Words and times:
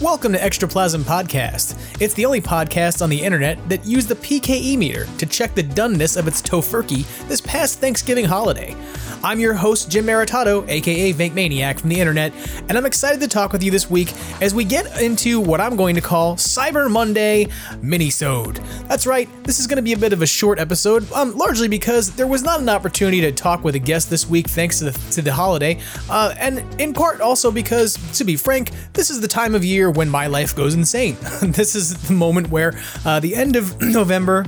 Welcome 0.00 0.34
to 0.34 0.38
Extraplasm 0.38 1.04
Podcast. 1.04 1.74
It's 2.02 2.12
the 2.12 2.26
only 2.26 2.42
podcast 2.42 3.00
on 3.00 3.08
the 3.08 3.18
internet 3.18 3.66
that 3.70 3.86
used 3.86 4.08
the 4.08 4.14
PKE 4.14 4.76
meter 4.76 5.06
to 5.16 5.24
check 5.24 5.54
the 5.54 5.62
doneness 5.62 6.18
of 6.18 6.28
its 6.28 6.42
tofurkey 6.42 7.06
this 7.28 7.40
past 7.40 7.80
Thanksgiving 7.80 8.26
holiday. 8.26 8.76
I'm 9.26 9.40
your 9.40 9.54
host, 9.54 9.90
Jim 9.90 10.06
Maritato, 10.06 10.68
aka 10.68 11.12
Vank 11.12 11.34
Maniac 11.34 11.80
from 11.80 11.90
the 11.90 11.98
internet, 11.98 12.32
and 12.68 12.78
I'm 12.78 12.86
excited 12.86 13.20
to 13.22 13.26
talk 13.26 13.52
with 13.52 13.60
you 13.60 13.72
this 13.72 13.90
week 13.90 14.14
as 14.40 14.54
we 14.54 14.62
get 14.62 15.02
into 15.02 15.40
what 15.40 15.60
I'm 15.60 15.74
going 15.74 15.96
to 15.96 16.00
call 16.00 16.36
Cyber 16.36 16.88
Monday 16.88 17.46
Minisode. 17.82 18.64
That's 18.86 19.04
right, 19.04 19.28
this 19.42 19.58
is 19.58 19.66
going 19.66 19.78
to 19.78 19.82
be 19.82 19.94
a 19.94 19.98
bit 19.98 20.12
of 20.12 20.22
a 20.22 20.26
short 20.28 20.60
episode, 20.60 21.10
um, 21.10 21.36
largely 21.36 21.66
because 21.66 22.14
there 22.14 22.28
was 22.28 22.44
not 22.44 22.60
an 22.60 22.68
opportunity 22.68 23.20
to 23.22 23.32
talk 23.32 23.64
with 23.64 23.74
a 23.74 23.80
guest 23.80 24.10
this 24.10 24.28
week 24.28 24.46
thanks 24.46 24.78
to 24.78 24.92
the, 24.92 25.10
to 25.10 25.22
the 25.22 25.32
holiday, 25.32 25.76
uh, 26.08 26.32
and 26.38 26.60
in 26.80 26.94
part 26.94 27.20
also 27.20 27.50
because, 27.50 27.96
to 28.16 28.22
be 28.22 28.36
frank, 28.36 28.70
this 28.92 29.10
is 29.10 29.20
the 29.20 29.26
time 29.26 29.56
of 29.56 29.64
year 29.64 29.90
when 29.90 30.08
my 30.08 30.28
life 30.28 30.54
goes 30.54 30.74
insane. 30.74 31.16
this 31.42 31.74
is 31.74 31.94
the 32.06 32.14
moment 32.14 32.48
where 32.50 32.78
uh, 33.04 33.18
the 33.18 33.34
end 33.34 33.56
of 33.56 33.76
November 33.80 34.46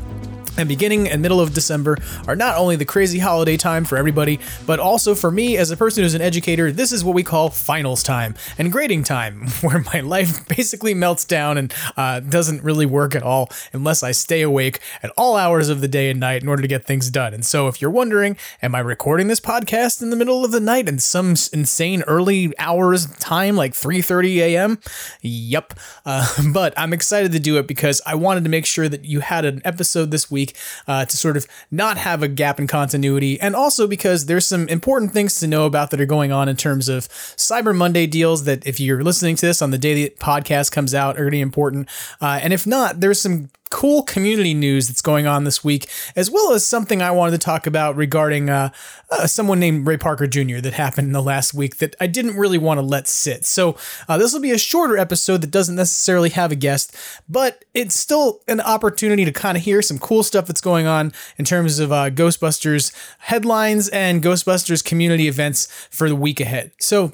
and 0.57 0.69
beginning 0.69 1.09
and 1.09 1.21
middle 1.21 1.41
of 1.41 1.53
December 1.53 1.97
are 2.27 2.37
not 2.37 2.57
only 2.57 2.77
the 2.77 2.85
crazy 2.85 3.19
holiday 3.19 3.57
time 3.57 3.85
for 3.85 3.97
everybody, 3.97 4.39
but 4.67 4.79
also 4.79 5.15
for 5.15 5.31
me 5.31 5.57
as 5.57 5.71
a 5.71 5.77
person 5.77 6.03
who's 6.03 6.15
an 6.15 6.23
educator, 6.23 6.73
this 6.73 6.93
is 6.93 7.05
what 7.05 7.15
we 7.15 7.23
call 7.23 7.51
finals 7.51 8.03
time 8.03 8.35
and 8.57 8.73
grading 8.73 9.05
time, 9.05 9.47
where 9.61 9.85
my 9.93 10.01
life 10.01 10.47
basically 10.49 10.95
melts 10.95 11.25
down 11.25 11.59
and 11.59 11.75
uh, 11.97 12.21
doesn't 12.21 12.63
really 12.63 12.87
work 12.87 13.15
at 13.15 13.23
all 13.23 13.49
unless 13.73 14.03
I 14.03 14.13
stay 14.13 14.43
awake 14.43 14.81
at 15.03 15.11
all 15.17 15.37
hours 15.37 15.69
of 15.69 15.81
the 15.81 15.89
day 15.89 16.11
and 16.11 16.21
night 16.21 16.43
in 16.43 16.49
order 16.49 16.63
to 16.63 16.69
get 16.69 16.87
things 16.87 17.11
done. 17.11 17.35
And 17.35 17.45
so, 17.45 17.69
if 17.69 17.81
you're 17.83 17.91
wondering, 17.91 18.37
am 18.63 18.75
I 18.75 18.81
recording 18.81 19.27
this 19.27 19.41
podcast 19.41 20.03
in 20.03 20.11
the 20.11 20.17
middle 20.17 20.45
of 20.45 20.53
the 20.53 20.61
night 20.61 20.89
in 20.89 20.99
some 20.99 21.31
insane 21.53 22.03
early 22.03 22.53
hours 22.59 23.07
time, 23.17 23.57
like 23.57 23.73
3:30 23.73 24.37
a.m.? 24.39 24.79
Yep. 25.23 25.75
Uh, 26.05 26.27
but 26.53 26.75
I'm 26.77 26.93
excited 26.93 27.33
to 27.33 27.41
do 27.41 27.59
it 27.59 27.67
because 27.67 28.01
I 28.07 28.15
wanted 28.15 28.45
to 28.45 28.51
make 28.51 28.67
sure 28.67 28.89
that 28.89 29.05
you 29.05 29.21
had 29.21 29.45
an 29.45 29.63
episode 29.65 30.11
this 30.11 30.31
week 30.31 30.48
week 30.49 30.57
uh, 30.87 31.05
to 31.05 31.17
sort 31.17 31.37
of 31.37 31.47
not 31.71 31.99
have 31.99 32.23
a 32.23 32.29
gap 32.29 32.59
in 32.59 32.67
continuity, 32.67 33.41
and 33.41 33.55
also 33.55 33.87
because 33.87 34.27
there's 34.27 34.47
some 34.47 34.69
important 34.69 35.13
things 35.13 35.39
to 35.41 35.47
know 35.47 35.67
about 35.67 35.91
that 35.91 36.01
are 36.01 36.07
going 36.07 36.33
on 36.33 36.49
in 36.49 36.57
terms 36.57 36.89
of 36.89 37.09
Cyber 37.09 37.75
Monday 37.75 38.07
deals. 38.07 38.45
That 38.45 38.67
if 38.67 38.81
you're 38.81 39.03
listening 39.03 39.37
to 39.37 39.47
this 39.47 39.63
on 39.63 39.71
the 39.71 39.79
day 39.79 39.95
the 39.95 40.11
podcast 40.19 40.73
comes 40.73 40.95
out, 40.95 41.17
are 41.17 41.21
going 41.21 41.33
to 41.33 41.37
be 41.37 41.41
important. 41.41 41.89
Uh, 42.21 42.41
and 42.43 42.53
if 42.53 42.67
not, 42.67 43.01
there's 43.01 43.21
some 43.21 43.51
cool 43.71 44.03
community 44.03 44.55
news 44.55 44.89
that's 44.89 45.03
going 45.03 45.27
on 45.27 45.45
this 45.45 45.63
week, 45.63 45.89
as 46.17 46.31
well 46.31 46.53
as 46.53 46.67
something 46.67 47.03
I 47.03 47.11
wanted 47.11 47.33
to 47.33 47.39
talk 47.39 47.67
about 47.67 47.97
regarding 47.97 48.51
uh, 48.51 48.71
uh, 49.11 49.27
someone 49.27 49.61
named 49.61 49.87
Ray 49.87 49.97
Parker 49.97 50.27
Jr. 50.27 50.59
that 50.59 50.75
happened 50.75 51.07
in 51.07 51.13
the 51.13 51.23
last 51.23 51.55
week 51.55 51.79
that 51.79 51.97
I 52.01 52.07
didn't 52.07 52.37
really 52.37 52.59
want 52.59 52.79
to 52.79 52.83
let 52.83 53.09
sit. 53.09 53.45
So 53.47 53.77
uh, 54.09 54.19
this 54.19 54.33
will 54.33 54.41
be 54.41 54.51
a 54.51 54.59
shorter 54.59 54.97
episode 54.97 55.41
that 55.41 55.51
doesn't 55.51 55.77
necessarily 55.77 56.31
have 56.31 56.53
a 56.53 56.57
guest, 56.57 56.97
but 57.29 57.65
it's 57.75 57.97
still 57.97 58.41
an 58.49 58.61
opportunity 58.61 59.25
to 59.25 59.33
kind 59.33 59.57
of 59.57 59.65
hear 59.65 59.83
some 59.83 59.99
cool 59.99 60.23
stuff 60.23 60.47
that's 60.47 60.61
going 60.61 60.87
on 60.87 61.13
in 61.37 61.45
terms 61.45 61.79
of 61.79 61.93
uh, 61.93 62.11
Ghostbusters 62.11 62.93
headlines 63.19 63.89
and 63.89 64.23
Ghostbusters 64.23 64.85
community 64.85 65.29
events 65.29 65.67
for 65.91 66.09
the 66.09 66.17
week 66.17 66.41
ahead. 66.41 66.73
So 66.79 67.13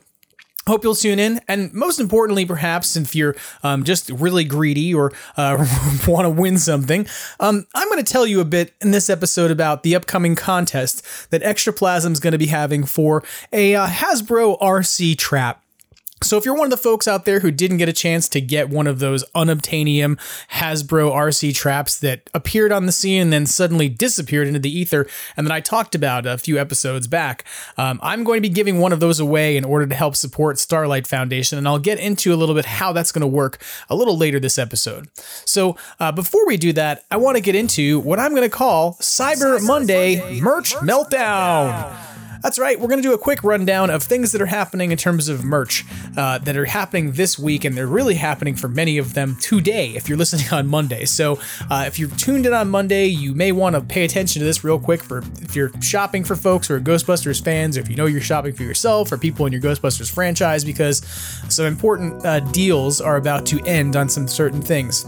Hope 0.67 0.83
you'll 0.83 0.95
tune 0.95 1.19
in. 1.19 1.41
And 1.47 1.73
most 1.73 2.01
importantly, 2.01 2.47
perhaps, 2.47 2.97
if 2.97 3.15
you're 3.15 3.37
um, 3.63 3.85
just 3.85 4.11
really 4.11 4.45
greedy 4.45 4.95
or 4.95 5.13
uh, 5.37 5.59
want 6.09 6.25
to 6.25 6.31
win 6.31 6.59
something, 6.59 7.07
um, 7.41 7.67
I'm 7.75 7.89
going 7.89 8.03
to 8.03 8.13
tell 8.13 8.27
you 8.27 8.41
a 8.41 8.45
bit 8.45 8.75
in 8.81 8.91
this 8.91 9.11
episode 9.11 9.51
about 9.51 9.83
the 9.83 9.95
upcoming 9.95 10.35
contest 10.35 11.31
that 11.31 11.43
Extraplasm 11.43 12.13
is 12.13 12.21
going 12.21 12.33
to 12.33 12.39
be 12.39 12.47
having 12.47 12.85
for 12.85 13.23
a 13.53 13.75
uh, 13.75 13.87
Hasbro 13.87 14.59
RC 14.61 15.19
trap. 15.19 15.64
So 16.25 16.39
if 16.39 16.47
you're 16.47 16.55
one 16.55 16.67
of 16.67 16.71
the 16.71 16.77
folks 16.79 17.07
out 17.07 17.27
there 17.27 17.41
who 17.41 17.51
didn't 17.51 17.77
get 17.77 17.89
a 17.89 17.93
chance 17.93 18.31
to 18.31 18.41
get 18.41 18.71
one 18.71 18.87
of 18.87 18.99
those 18.99 19.25
unobtainium 19.35 20.19
Hasbro 20.53 21.13
RC 21.13 21.55
traps 21.55 21.99
that 21.99 22.31
appeared 22.33 22.73
on 22.73 22.87
the 22.87 22.93
scene 22.93 23.21
and 23.21 23.33
then 23.33 23.45
suddenly 23.45 23.91
disappeared 23.91 24.49
into 24.49 24.59
the 24.59 24.71
ether, 24.71 25.07
and 25.37 25.47
that 25.47 25.53
I 25.53 25.61
talked 25.61 25.95
about 25.95 26.25
a 26.25 26.39
few 26.39 26.59
episodes 26.59 27.07
back, 27.07 27.45
um, 27.77 28.01
I'm 28.03 28.25
going 28.25 28.39
to 28.39 28.49
be 28.49 28.53
giving 28.53 28.79
one 28.79 28.93
of 28.93 29.01
those 29.01 29.21
away 29.21 29.57
in 29.57 29.65
order 29.65 29.87
to 29.87 29.95
help 29.95 30.17
support 30.17 30.59
Starlight 30.59 31.07
Foundation, 31.07 31.59
and 31.59 31.69
I'll 31.69 31.79
get 31.79 31.99
into 31.99 32.33
a 32.33 32.37
little 32.37 32.55
bit 32.55 32.65
how 32.65 32.93
that's 32.93 33.13
going 33.13 33.21
to 33.21 33.27
work 33.27 33.63
a 33.91 33.95
little 33.95 34.17
later 34.17 34.41
this 34.41 34.59
episode. 34.59 35.09
So 35.45 35.77
uh, 36.01 36.11
before 36.11 36.47
we 36.47 36.57
do 36.57 36.73
that, 36.73 37.05
I 37.11 37.19
want 37.19 37.37
to 37.37 37.43
get 37.43 37.55
into 37.55 38.01
what 38.01 38.19
I'm 38.19 38.31
going 38.31 38.43
to 38.43 38.49
call 38.49 38.95
Cyber, 38.95 39.59
Cyber 39.59 39.67
Monday, 39.67 40.21
Monday 40.21 40.41
Merch, 40.41 40.75
Merch 40.75 40.89
Meltdown. 40.89 41.83
Meltdown. 41.83 42.14
That's 42.45 42.59
right. 42.59 42.79
We're 42.79 42.89
going 42.89 43.01
to 43.01 43.09
do 43.09 43.15
a 43.15 43.19
quick 43.19 43.43
rundown 43.43 43.89
of 43.89 44.03
things 44.03 44.33
that 44.33 44.43
are 44.43 44.47
happening 44.47 44.93
in 44.93 44.99
terms 44.99 45.31
of 45.31 45.45
merch 45.45 45.83
uh, 46.15 46.37
that 46.37 46.59
are 46.59 46.67
happening 46.67 47.13
this 47.13 47.39
week, 47.39 47.65
and 47.65 47.75
they're 47.75 47.87
really 47.87 48.17
happening 48.17 48.55
for 48.55 48.69
many 48.69 48.99
of 48.99 49.15
them 49.15 49.39
today 49.41 49.95
if 49.95 50.11
you're 50.11 50.19
listening 50.19 50.47
on 50.53 50.67
Monday. 50.67 51.07
So 51.07 51.41
uh, 51.71 51.85
if 51.87 51.99
you're 51.99 52.11
tuned 52.11 52.45
in 52.45 52.53
on 52.53 52.69
Monday, 52.69 53.07
you 53.07 53.35
may 53.35 53.51
want 53.51 53.77
to 53.77 53.81
pay 53.81 54.05
attention 54.05 54.41
to 54.41 54.45
this 54.45 54.63
real 54.63 54.79
quick 54.79 55.03
for 55.03 55.25
if 55.41 55.57
you're 55.57 55.73
shopping 55.81 56.23
for 56.23 56.37
folks 56.37 56.69
who 56.69 56.75
are 56.75 56.81
Ghostbusters 56.81 57.43
fans, 57.43 57.79
or 57.79 57.81
if 57.81 57.89
you 57.89 57.97
know 57.97 58.05
you're 58.05 58.21
shopping 58.21 58.53
for 58.53 58.63
yourself 58.63 59.11
or 59.11 59.17
people 59.17 59.47
in 59.47 59.53
your 59.55 59.63
Ghostbusters 59.63 60.13
franchise, 60.13 60.67
because 60.67 60.99
some 61.49 61.65
important 61.65 62.27
uh, 62.27 62.41
deals 62.41 63.01
are 63.01 63.17
about 63.17 63.47
to 63.47 63.65
end 63.65 63.97
on 63.97 64.11
some 64.11 64.29
certain 64.29 64.61
things. 64.61 65.07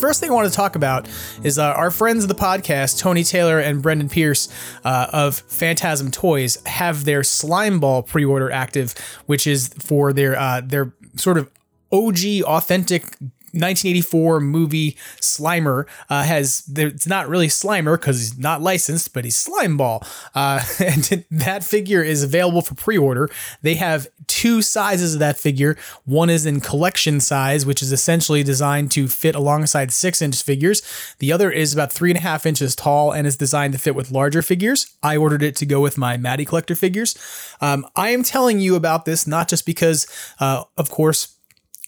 First 0.00 0.20
thing 0.20 0.30
I 0.30 0.32
want 0.32 0.48
to 0.48 0.54
talk 0.54 0.76
about 0.76 1.06
is 1.42 1.58
uh, 1.58 1.64
our 1.64 1.90
friends 1.90 2.24
of 2.24 2.28
the 2.28 2.34
podcast, 2.34 2.98
Tony 2.98 3.22
Taylor 3.22 3.58
and 3.58 3.82
Brendan 3.82 4.08
Pearce 4.08 4.48
uh, 4.82 5.08
of 5.12 5.40
Phantasm 5.40 6.10
Toys, 6.10 6.56
have 6.64 7.04
their 7.04 7.22
Slime 7.22 7.80
Ball 7.80 8.02
pre-order 8.02 8.50
active, 8.50 8.94
which 9.26 9.46
is 9.46 9.68
for 9.78 10.14
their 10.14 10.38
uh, 10.38 10.62
their 10.64 10.94
sort 11.16 11.36
of 11.36 11.50
OG 11.92 12.44
authentic 12.44 13.14
1984 13.52 14.40
movie 14.40 14.96
Slimer 15.20 15.86
uh, 16.08 16.22
has 16.24 16.64
it's 16.76 17.06
not 17.06 17.28
really 17.28 17.48
Slimer 17.48 17.98
because 17.98 18.18
he's 18.18 18.38
not 18.38 18.62
licensed, 18.62 19.12
but 19.12 19.24
he's 19.24 19.36
Slimeball, 19.36 20.06
uh, 20.34 20.60
and 20.84 21.24
that 21.30 21.64
figure 21.64 22.02
is 22.02 22.22
available 22.22 22.62
for 22.62 22.74
pre-order. 22.74 23.30
They 23.62 23.74
have 23.74 24.08
two 24.26 24.62
sizes 24.62 25.14
of 25.14 25.20
that 25.20 25.38
figure. 25.38 25.76
One 26.04 26.30
is 26.30 26.46
in 26.46 26.60
collection 26.60 27.20
size, 27.20 27.66
which 27.66 27.82
is 27.82 27.92
essentially 27.92 28.42
designed 28.42 28.90
to 28.92 29.08
fit 29.08 29.34
alongside 29.34 29.92
six-inch 29.92 30.42
figures. 30.42 30.82
The 31.18 31.32
other 31.32 31.50
is 31.50 31.72
about 31.72 31.92
three 31.92 32.10
and 32.10 32.18
a 32.18 32.22
half 32.22 32.46
inches 32.46 32.76
tall 32.76 33.12
and 33.12 33.26
is 33.26 33.36
designed 33.36 33.72
to 33.72 33.78
fit 33.78 33.94
with 33.94 34.10
larger 34.10 34.42
figures. 34.42 34.96
I 35.02 35.16
ordered 35.16 35.42
it 35.42 35.56
to 35.56 35.66
go 35.66 35.80
with 35.80 35.98
my 35.98 36.16
Matty 36.16 36.44
collector 36.44 36.74
figures. 36.74 37.16
Um, 37.60 37.86
I 37.96 38.10
am 38.10 38.22
telling 38.22 38.60
you 38.60 38.76
about 38.76 39.04
this 39.04 39.26
not 39.26 39.48
just 39.48 39.66
because, 39.66 40.06
uh, 40.38 40.64
of 40.76 40.90
course 40.90 41.36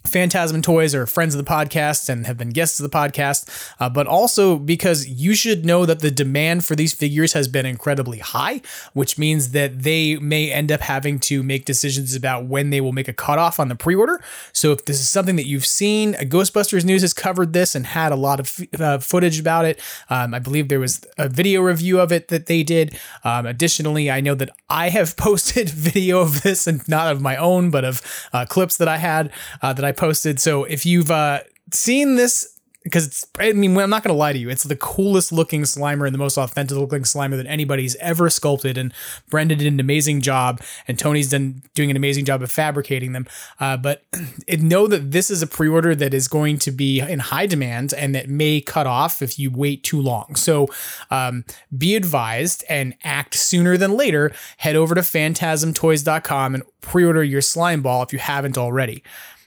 Phantasm 0.04 0.62
Toys 0.62 0.94
are 0.94 1.06
friends 1.06 1.34
of 1.34 1.44
the 1.44 1.50
podcast 1.50 2.08
and 2.08 2.26
have 2.26 2.36
been 2.36 2.50
guests 2.50 2.78
of 2.80 2.90
the 2.90 2.96
podcast, 2.96 3.48
uh, 3.80 3.88
but 3.88 4.06
also 4.06 4.58
because 4.58 5.06
you 5.06 5.34
should 5.34 5.64
know 5.64 5.86
that 5.86 6.00
the 6.00 6.10
demand 6.10 6.64
for 6.64 6.74
these 6.74 6.92
figures 6.92 7.32
has 7.32 7.48
been 7.48 7.64
incredibly 7.64 8.18
high, 8.18 8.60
which 8.92 9.16
means 9.16 9.52
that 9.52 9.82
they 9.82 10.16
may 10.16 10.50
end 10.50 10.72
up 10.72 10.80
having 10.80 11.18
to 11.18 11.42
make 11.42 11.64
decisions 11.64 12.14
about 12.14 12.46
when 12.46 12.70
they 12.70 12.80
will 12.80 12.92
make 12.92 13.08
a 13.08 13.12
cutoff 13.12 13.60
on 13.60 13.68
the 13.68 13.74
pre 13.76 13.94
order. 13.94 14.22
So, 14.52 14.72
if 14.72 14.84
this 14.84 15.00
is 15.00 15.08
something 15.08 15.36
that 15.36 15.46
you've 15.46 15.66
seen, 15.66 16.14
Ghostbusters 16.14 16.84
News 16.84 17.02
has 17.02 17.14
covered 17.14 17.52
this 17.52 17.74
and 17.74 17.86
had 17.86 18.12
a 18.12 18.16
lot 18.16 18.40
of 18.40 18.60
uh, 18.78 18.98
footage 18.98 19.38
about 19.38 19.64
it. 19.64 19.80
Um, 20.10 20.34
I 20.34 20.38
believe 20.40 20.68
there 20.68 20.80
was 20.80 21.04
a 21.16 21.28
video 21.28 21.62
review 21.62 22.00
of 22.00 22.12
it 22.12 22.28
that 22.28 22.46
they 22.46 22.62
did. 22.62 22.98
Um, 23.24 23.46
additionally, 23.46 24.10
I 24.10 24.20
know 24.20 24.34
that 24.34 24.50
I 24.68 24.88
have 24.88 25.16
posted 25.22 25.70
video 25.70 26.20
of 26.20 26.42
this 26.42 26.66
and 26.66 26.86
not 26.88 27.12
of 27.12 27.20
my 27.20 27.36
own, 27.36 27.70
but 27.70 27.84
of 27.84 28.02
uh, 28.32 28.44
clips 28.46 28.76
that 28.78 28.88
I 28.88 28.98
had 28.98 29.30
uh, 29.62 29.72
that 29.72 29.84
I 29.84 29.91
posted. 29.96 30.40
So 30.40 30.64
if 30.64 30.84
you've 30.86 31.10
uh, 31.10 31.40
seen 31.70 32.16
this 32.16 32.52
because 32.84 33.06
it's 33.06 33.26
I 33.38 33.52
mean 33.52 33.76
I'm 33.76 33.90
not 33.90 34.02
gonna 34.02 34.16
lie 34.16 34.32
to 34.32 34.38
you 34.38 34.48
it's 34.48 34.64
the 34.64 34.76
coolest 34.76 35.32
looking 35.32 35.62
Slimer 35.62 36.06
and 36.06 36.14
the 36.14 36.18
most 36.18 36.36
authentic 36.36 36.76
looking 36.76 37.02
Slimer 37.02 37.36
that 37.36 37.46
anybody's 37.46 37.96
ever 37.96 38.28
sculpted 38.30 38.76
and 38.76 38.92
Brendan 39.30 39.58
did 39.58 39.72
an 39.72 39.80
amazing 39.80 40.20
job 40.20 40.60
and 40.88 40.98
Tony's 40.98 41.30
done 41.30 41.62
doing 41.74 41.90
an 41.90 41.96
amazing 41.96 42.24
job 42.24 42.42
of 42.42 42.50
fabricating 42.50 43.12
them. 43.12 43.26
Uh, 43.60 43.76
but 43.76 44.04
know 44.58 44.86
that 44.86 45.10
this 45.10 45.30
is 45.30 45.42
a 45.42 45.46
pre-order 45.46 45.94
that 45.94 46.14
is 46.14 46.28
going 46.28 46.58
to 46.58 46.70
be 46.70 47.00
in 47.00 47.18
high 47.18 47.46
demand 47.46 47.92
and 47.94 48.14
that 48.14 48.28
may 48.28 48.60
cut 48.60 48.86
off 48.86 49.22
if 49.22 49.38
you 49.38 49.50
wait 49.50 49.82
too 49.82 50.00
long. 50.00 50.34
So 50.34 50.68
um, 51.10 51.44
be 51.76 51.94
advised 51.94 52.64
and 52.68 52.94
act 53.04 53.34
sooner 53.34 53.76
than 53.76 53.96
later. 53.96 54.32
Head 54.58 54.76
over 54.76 54.94
to 54.94 55.00
phantasmtoys.com 55.00 56.54
and 56.54 56.64
pre-order 56.80 57.22
your 57.22 57.40
slime 57.40 57.82
ball 57.82 58.02
if 58.02 58.12
you 58.12 58.18
haven't 58.18 58.58
already 58.58 59.02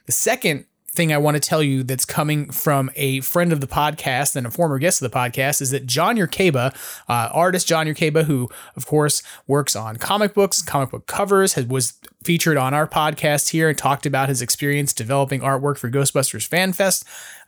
the 0.06 0.12
second 0.12 0.66
thing 0.96 1.12
I 1.13 1.18
want 1.18 1.36
to 1.36 1.42
tell 1.42 1.62
you 1.62 1.84
that's 1.84 2.06
coming 2.06 2.50
from 2.50 2.90
a 2.96 3.19
friend 3.19 3.52
of 3.52 3.60
the 3.60 3.68
podcast 3.68 4.36
and 4.36 4.48
a 4.48 4.52
former 4.52 4.80
guest 4.80 5.02
of 5.02 5.12
the 5.12 5.16
podcast 5.16 5.62
is 5.62 5.72
that 5.72 5.86
John 5.86 6.16
Yerkeba, 6.16 6.74
uh, 7.10 7.30
artist 7.31 7.68
John 7.68 7.86
Yerkeba, 7.86 8.24
who 8.24 8.50
of 8.75 8.86
course 8.86 9.22
works 9.46 9.75
on 9.75 9.98
comic 9.98 10.34
books, 10.34 10.62
comic 10.62 10.92
book 10.92 11.06
covers, 11.06 11.54
has, 11.54 11.66
was 11.66 11.94
featured 12.24 12.57
on 12.57 12.74
our 12.74 12.88
podcast 12.88 13.50
here 13.50 13.69
and 13.69 13.78
talked 13.78 14.06
about 14.06 14.30
his 14.30 14.42
experience 14.42 14.94
developing 14.94 15.42
artwork 15.42 15.78
for 15.78 15.92
Ghostbusters 15.92 16.48
Fan 16.48 16.74
Fest. 16.74 17.04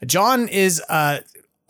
John 0.05 0.47
is 0.49 0.83
uh, 0.89 1.19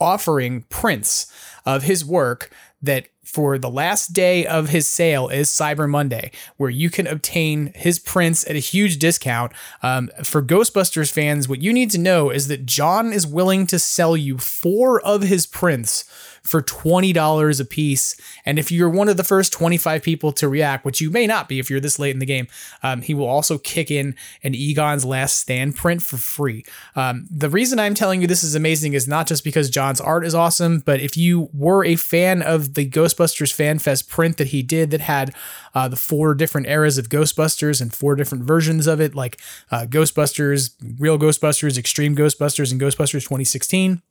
offering 0.00 0.62
prints 0.68 1.32
of 1.64 1.84
his 1.84 2.04
work 2.04 2.50
that 2.82 3.06
for 3.28 3.58
the 3.58 3.68
last 3.68 4.14
day 4.14 4.46
of 4.46 4.70
his 4.70 4.88
sale 4.88 5.28
is 5.28 5.50
Cyber 5.50 5.86
Monday, 5.88 6.30
where 6.56 6.70
you 6.70 6.88
can 6.88 7.06
obtain 7.06 7.72
his 7.74 7.98
prints 7.98 8.48
at 8.48 8.56
a 8.56 8.58
huge 8.58 8.98
discount. 8.98 9.52
Um, 9.82 10.08
for 10.24 10.42
Ghostbusters 10.42 11.12
fans, 11.12 11.46
what 11.46 11.60
you 11.60 11.74
need 11.74 11.90
to 11.90 11.98
know 11.98 12.30
is 12.30 12.48
that 12.48 12.64
John 12.64 13.12
is 13.12 13.26
willing 13.26 13.66
to 13.66 13.78
sell 13.78 14.16
you 14.16 14.38
four 14.38 14.98
of 15.02 15.22
his 15.22 15.46
prints 15.46 16.04
for 16.48 16.62
$20 16.62 17.60
a 17.60 17.64
piece. 17.64 18.16
And 18.44 18.58
if 18.58 18.72
you're 18.72 18.88
one 18.88 19.08
of 19.08 19.16
the 19.16 19.24
first 19.24 19.52
25 19.52 20.02
people 20.02 20.32
to 20.32 20.48
react, 20.48 20.84
which 20.84 21.00
you 21.00 21.10
may 21.10 21.26
not 21.26 21.48
be 21.48 21.58
if 21.58 21.68
you're 21.68 21.80
this 21.80 21.98
late 21.98 22.12
in 22.12 22.18
the 22.18 22.26
game, 22.26 22.48
um, 22.82 23.02
he 23.02 23.14
will 23.14 23.26
also 23.26 23.58
kick 23.58 23.90
in 23.90 24.14
an 24.42 24.54
Egon's 24.54 25.04
Last 25.04 25.38
Stand 25.38 25.76
print 25.76 26.02
for 26.02 26.16
free. 26.16 26.64
Um, 26.96 27.26
the 27.30 27.50
reason 27.50 27.78
I'm 27.78 27.94
telling 27.94 28.20
you 28.20 28.26
this 28.26 28.42
is 28.42 28.54
amazing 28.54 28.94
is 28.94 29.06
not 29.06 29.26
just 29.26 29.44
because 29.44 29.70
John's 29.70 30.00
art 30.00 30.24
is 30.24 30.34
awesome, 30.34 30.80
but 30.80 31.00
if 31.00 31.16
you 31.16 31.50
were 31.52 31.84
a 31.84 31.96
fan 31.96 32.42
of 32.42 32.74
the 32.74 32.88
Ghostbusters 32.88 33.52
Fan 33.52 33.78
Fest 33.78 34.08
print 34.08 34.38
that 34.38 34.48
he 34.48 34.62
did 34.62 34.90
that 34.90 35.02
had 35.02 35.34
uh, 35.74 35.88
the 35.88 35.96
four 35.96 36.34
different 36.34 36.66
eras 36.66 36.98
of 36.98 37.08
Ghostbusters 37.08 37.80
and 37.80 37.92
four 37.92 38.16
different 38.16 38.44
versions 38.44 38.86
of 38.86 39.00
it, 39.00 39.14
like 39.14 39.40
uh, 39.70 39.86
Ghostbusters, 39.88 40.74
Real 40.98 41.18
Ghostbusters, 41.18 41.76
Extreme 41.78 42.16
Ghostbusters, 42.16 42.72
and 42.72 42.80
Ghostbusters 42.80 43.22
2016 43.22 44.02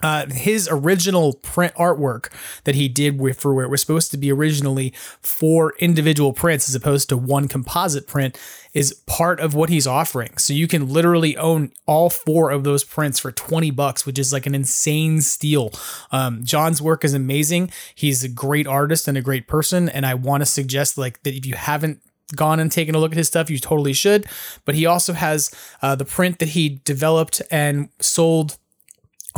uh, 0.00 0.26
his 0.26 0.68
original 0.70 1.34
print 1.34 1.74
artwork 1.74 2.30
that 2.64 2.74
he 2.74 2.88
did 2.88 3.20
with 3.20 3.40
for 3.40 3.54
where 3.54 3.64
it 3.64 3.70
was 3.70 3.80
supposed 3.80 4.10
to 4.10 4.16
be 4.16 4.30
originally 4.30 4.92
four 5.20 5.74
individual 5.78 6.32
prints 6.32 6.68
as 6.68 6.74
opposed 6.74 7.08
to 7.08 7.16
one 7.16 7.48
composite 7.48 8.06
print 8.06 8.38
is 8.74 8.92
part 9.06 9.40
of 9.40 9.54
what 9.54 9.70
he's 9.70 9.86
offering. 9.86 10.36
So 10.36 10.52
you 10.52 10.68
can 10.68 10.88
literally 10.88 11.36
own 11.36 11.72
all 11.86 12.10
four 12.10 12.50
of 12.50 12.64
those 12.64 12.84
prints 12.84 13.18
for 13.18 13.32
20 13.32 13.70
bucks, 13.70 14.06
which 14.06 14.18
is 14.18 14.32
like 14.32 14.46
an 14.46 14.54
insane 14.54 15.20
steal. 15.20 15.72
Um, 16.12 16.44
John's 16.44 16.80
work 16.80 17.04
is 17.04 17.14
amazing. 17.14 17.70
He's 17.94 18.22
a 18.22 18.28
great 18.28 18.66
artist 18.66 19.08
and 19.08 19.18
a 19.18 19.22
great 19.22 19.48
person. 19.48 19.88
And 19.88 20.06
I 20.06 20.14
want 20.14 20.42
to 20.42 20.46
suggest 20.46 20.98
like 20.98 21.22
that 21.22 21.34
if 21.34 21.46
you 21.46 21.54
haven't 21.54 22.02
gone 22.36 22.60
and 22.60 22.70
taken 22.70 22.94
a 22.94 22.98
look 22.98 23.12
at 23.12 23.18
his 23.18 23.28
stuff, 23.28 23.50
you 23.50 23.58
totally 23.58 23.92
should. 23.92 24.26
But 24.64 24.74
he 24.74 24.86
also 24.86 25.12
has 25.12 25.50
uh, 25.82 25.94
the 25.94 26.04
print 26.04 26.38
that 26.38 26.50
he 26.50 26.80
developed 26.84 27.40
and 27.50 27.88
sold 28.00 28.58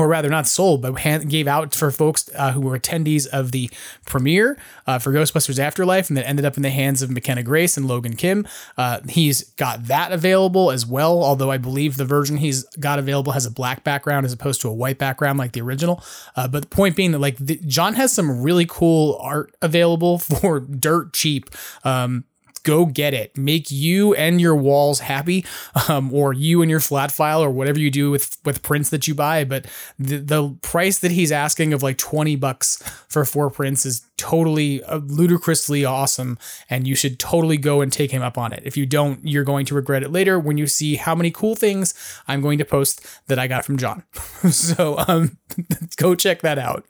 or 0.01 0.09
rather 0.09 0.31
not 0.31 0.49
sold, 0.49 0.81
but 0.81 0.93
gave 1.29 1.47
out 1.47 1.75
for 1.75 1.91
folks 1.91 2.31
uh, 2.35 2.53
who 2.53 2.61
were 2.63 2.79
attendees 2.79 3.27
of 3.27 3.53
the 3.53 3.71
premiere 4.07 4.59
uh, 4.87 4.99
for 4.99 5.13
Ghostbusters 5.13 5.59
Afterlife, 5.59 6.09
and 6.09 6.17
that 6.17 6.27
ended 6.27 6.47
up 6.47 6.57
in 6.57 6.63
the 6.63 6.71
hands 6.71 7.03
of 7.03 7.11
McKenna 7.11 7.43
Grace 7.43 7.77
and 7.77 7.87
Logan 7.87 8.17
Kim. 8.17 8.49
Uh, 8.79 9.01
he's 9.11 9.43
got 9.51 9.85
that 9.89 10.11
available 10.11 10.71
as 10.71 10.87
well, 10.87 11.23
although 11.23 11.51
I 11.51 11.59
believe 11.59 11.99
the 11.99 12.07
version 12.07 12.39
he's 12.39 12.65
got 12.77 12.99
available 12.99 13.33
has 13.33 13.45
a 13.45 13.51
black 13.51 13.85
background 13.85 14.25
as 14.25 14.33
opposed 14.33 14.63
to 14.63 14.69
a 14.69 14.73
white 14.73 14.97
background 14.97 15.39
like 15.39 15.53
the 15.53 15.61
original. 15.61 16.03
Uh, 16.35 16.49
but 16.49 16.63
the 16.63 16.69
point 16.69 16.97
being 16.97 17.13
that 17.13 17.19
like 17.19 17.37
the, 17.37 17.57
John 17.67 17.93
has 17.95 18.11
some 18.11 18.43
really 18.43 18.65
cool 18.67 19.19
art 19.21 19.55
available 19.61 20.19
for 20.41 20.61
dirt 20.61 21.13
cheap. 21.13 21.51
Um, 21.85 22.25
go 22.63 22.87
get 22.87 23.15
it. 23.15 23.37
Make 23.37 23.71
you 23.71 24.15
and 24.15 24.41
your 24.41 24.55
walls 24.55 25.01
happy, 25.01 25.45
um, 25.89 26.13
or 26.13 26.33
you 26.33 26.63
and 26.63 26.71
your 26.71 26.81
flat 26.81 27.13
file, 27.13 27.43
or 27.43 27.51
whatever 27.51 27.79
you 27.79 27.91
do 27.91 28.11
with 28.11 28.37
with 28.45 28.63
prints 28.63 28.91
that 28.91 29.09
you 29.09 29.15
buy. 29.15 29.45
But 29.45 29.67
the 29.99 30.19
the 30.19 30.57
price 30.63 30.99
that 30.99 31.11
he's 31.11 31.33
asking 31.33 31.73
of 31.73 31.83
like 31.83 31.99
twenty 31.99 32.37
bucks 32.37 32.77
for 33.09 33.25
four 33.25 33.51
prints 33.51 33.85
is 33.85 34.03
totally 34.17 34.83
uh, 34.85 34.99
ludicrously 34.99 35.85
awesome, 35.85 36.39
and 36.69 36.87
you 36.87 36.95
should 36.95 37.19
totally 37.19 37.57
go 37.57 37.81
and 37.81 37.93
take 37.93 38.11
him 38.11 38.23
up 38.23 38.37
on 38.37 38.53
it. 38.53 38.63
If 38.65 38.77
you 38.77 38.87
don't, 38.87 39.27
you're 39.27 39.45
going 39.45 39.67
to 39.67 39.75
regret 39.75 40.03
it 40.03 40.11
later 40.11 40.39
when 40.39 40.59
you 40.59 40.67
see 40.67 40.97
how 40.97 41.15
many 41.15 41.31
cool 41.31 41.55
things 41.55 41.95
I'm 42.29 42.41
going 42.41 42.59
to 42.59 42.65
post 42.65 43.07
that 43.29 43.39
I 43.39 43.47
got 43.47 43.65
from 43.65 43.79
John. 43.79 44.03
so 44.51 44.99
um, 45.09 45.39
go 45.97 46.15
check 46.15 46.43
that 46.43 46.59
out. 46.59 46.85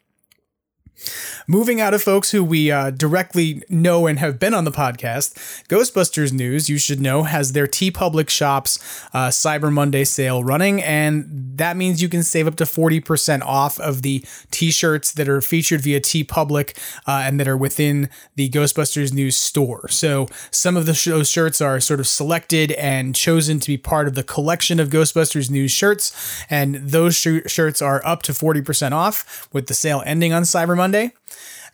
Moving 1.47 1.81
out 1.81 1.95
of 1.95 2.03
folks 2.03 2.31
who 2.31 2.45
we 2.45 2.71
uh, 2.71 2.91
directly 2.91 3.63
know 3.69 4.07
and 4.07 4.19
have 4.19 4.39
been 4.39 4.55
on 4.55 4.65
the 4.65 4.71
podcast, 4.71 5.35
Ghostbusters 5.69 6.33
News, 6.33 6.69
you 6.69 6.79
should 6.79 7.01
know, 7.01 7.25
has 7.25 7.53
their 7.53 7.67
TeePublic 7.67 8.29
Shops 8.29 8.79
uh, 9.13 9.29
Cyber 9.29 9.73
Monday 9.73 10.05
sale 10.05 10.45
running, 10.45 10.83
and 10.83 11.27
that 11.57 11.77
means 11.77 12.03
you 12.03 12.09
can 12.09 12.23
save 12.23 12.47
up 12.47 12.57
to 12.57 12.65
40% 12.65 13.43
off 13.43 13.79
of 13.81 14.03
the 14.03 14.25
t 14.51 14.71
shirts 14.71 15.13
that 15.13 15.29
are 15.29 15.41
featured 15.41 15.81
via 15.81 16.01
TeePublic 16.01 16.77
uh, 17.07 17.23
and 17.25 17.41
that 17.41 17.49
are 17.49 17.57
within 17.57 18.09
the 18.37 18.49
Ghostbusters 18.49 19.13
News 19.13 19.37
store. 19.37 19.89
So 19.89 20.29
some 20.51 20.77
of 20.77 20.87
the 20.87 21.01
those 21.07 21.29
shirts 21.29 21.61
are 21.61 21.81
sort 21.81 22.01
of 22.01 22.07
selected 22.07 22.73
and 22.73 23.15
chosen 23.15 23.61
to 23.61 23.67
be 23.67 23.77
part 23.77 24.07
of 24.07 24.15
the 24.15 24.23
collection 24.23 24.79
of 24.81 24.89
Ghostbusters 24.89 25.51
News 25.51 25.71
shirts, 25.71 26.45
and 26.49 26.77
those 26.77 27.17
sh- 27.17 27.47
shirts 27.47 27.83
are 27.83 28.05
up 28.05 28.23
to 28.23 28.33
40% 28.33 28.93
off 28.93 29.49
with 29.53 29.67
the 29.67 29.75
sale 29.75 30.03
ending 30.07 30.33
on 30.33 30.43
Cyber 30.43 30.77
Monday. 30.77 30.90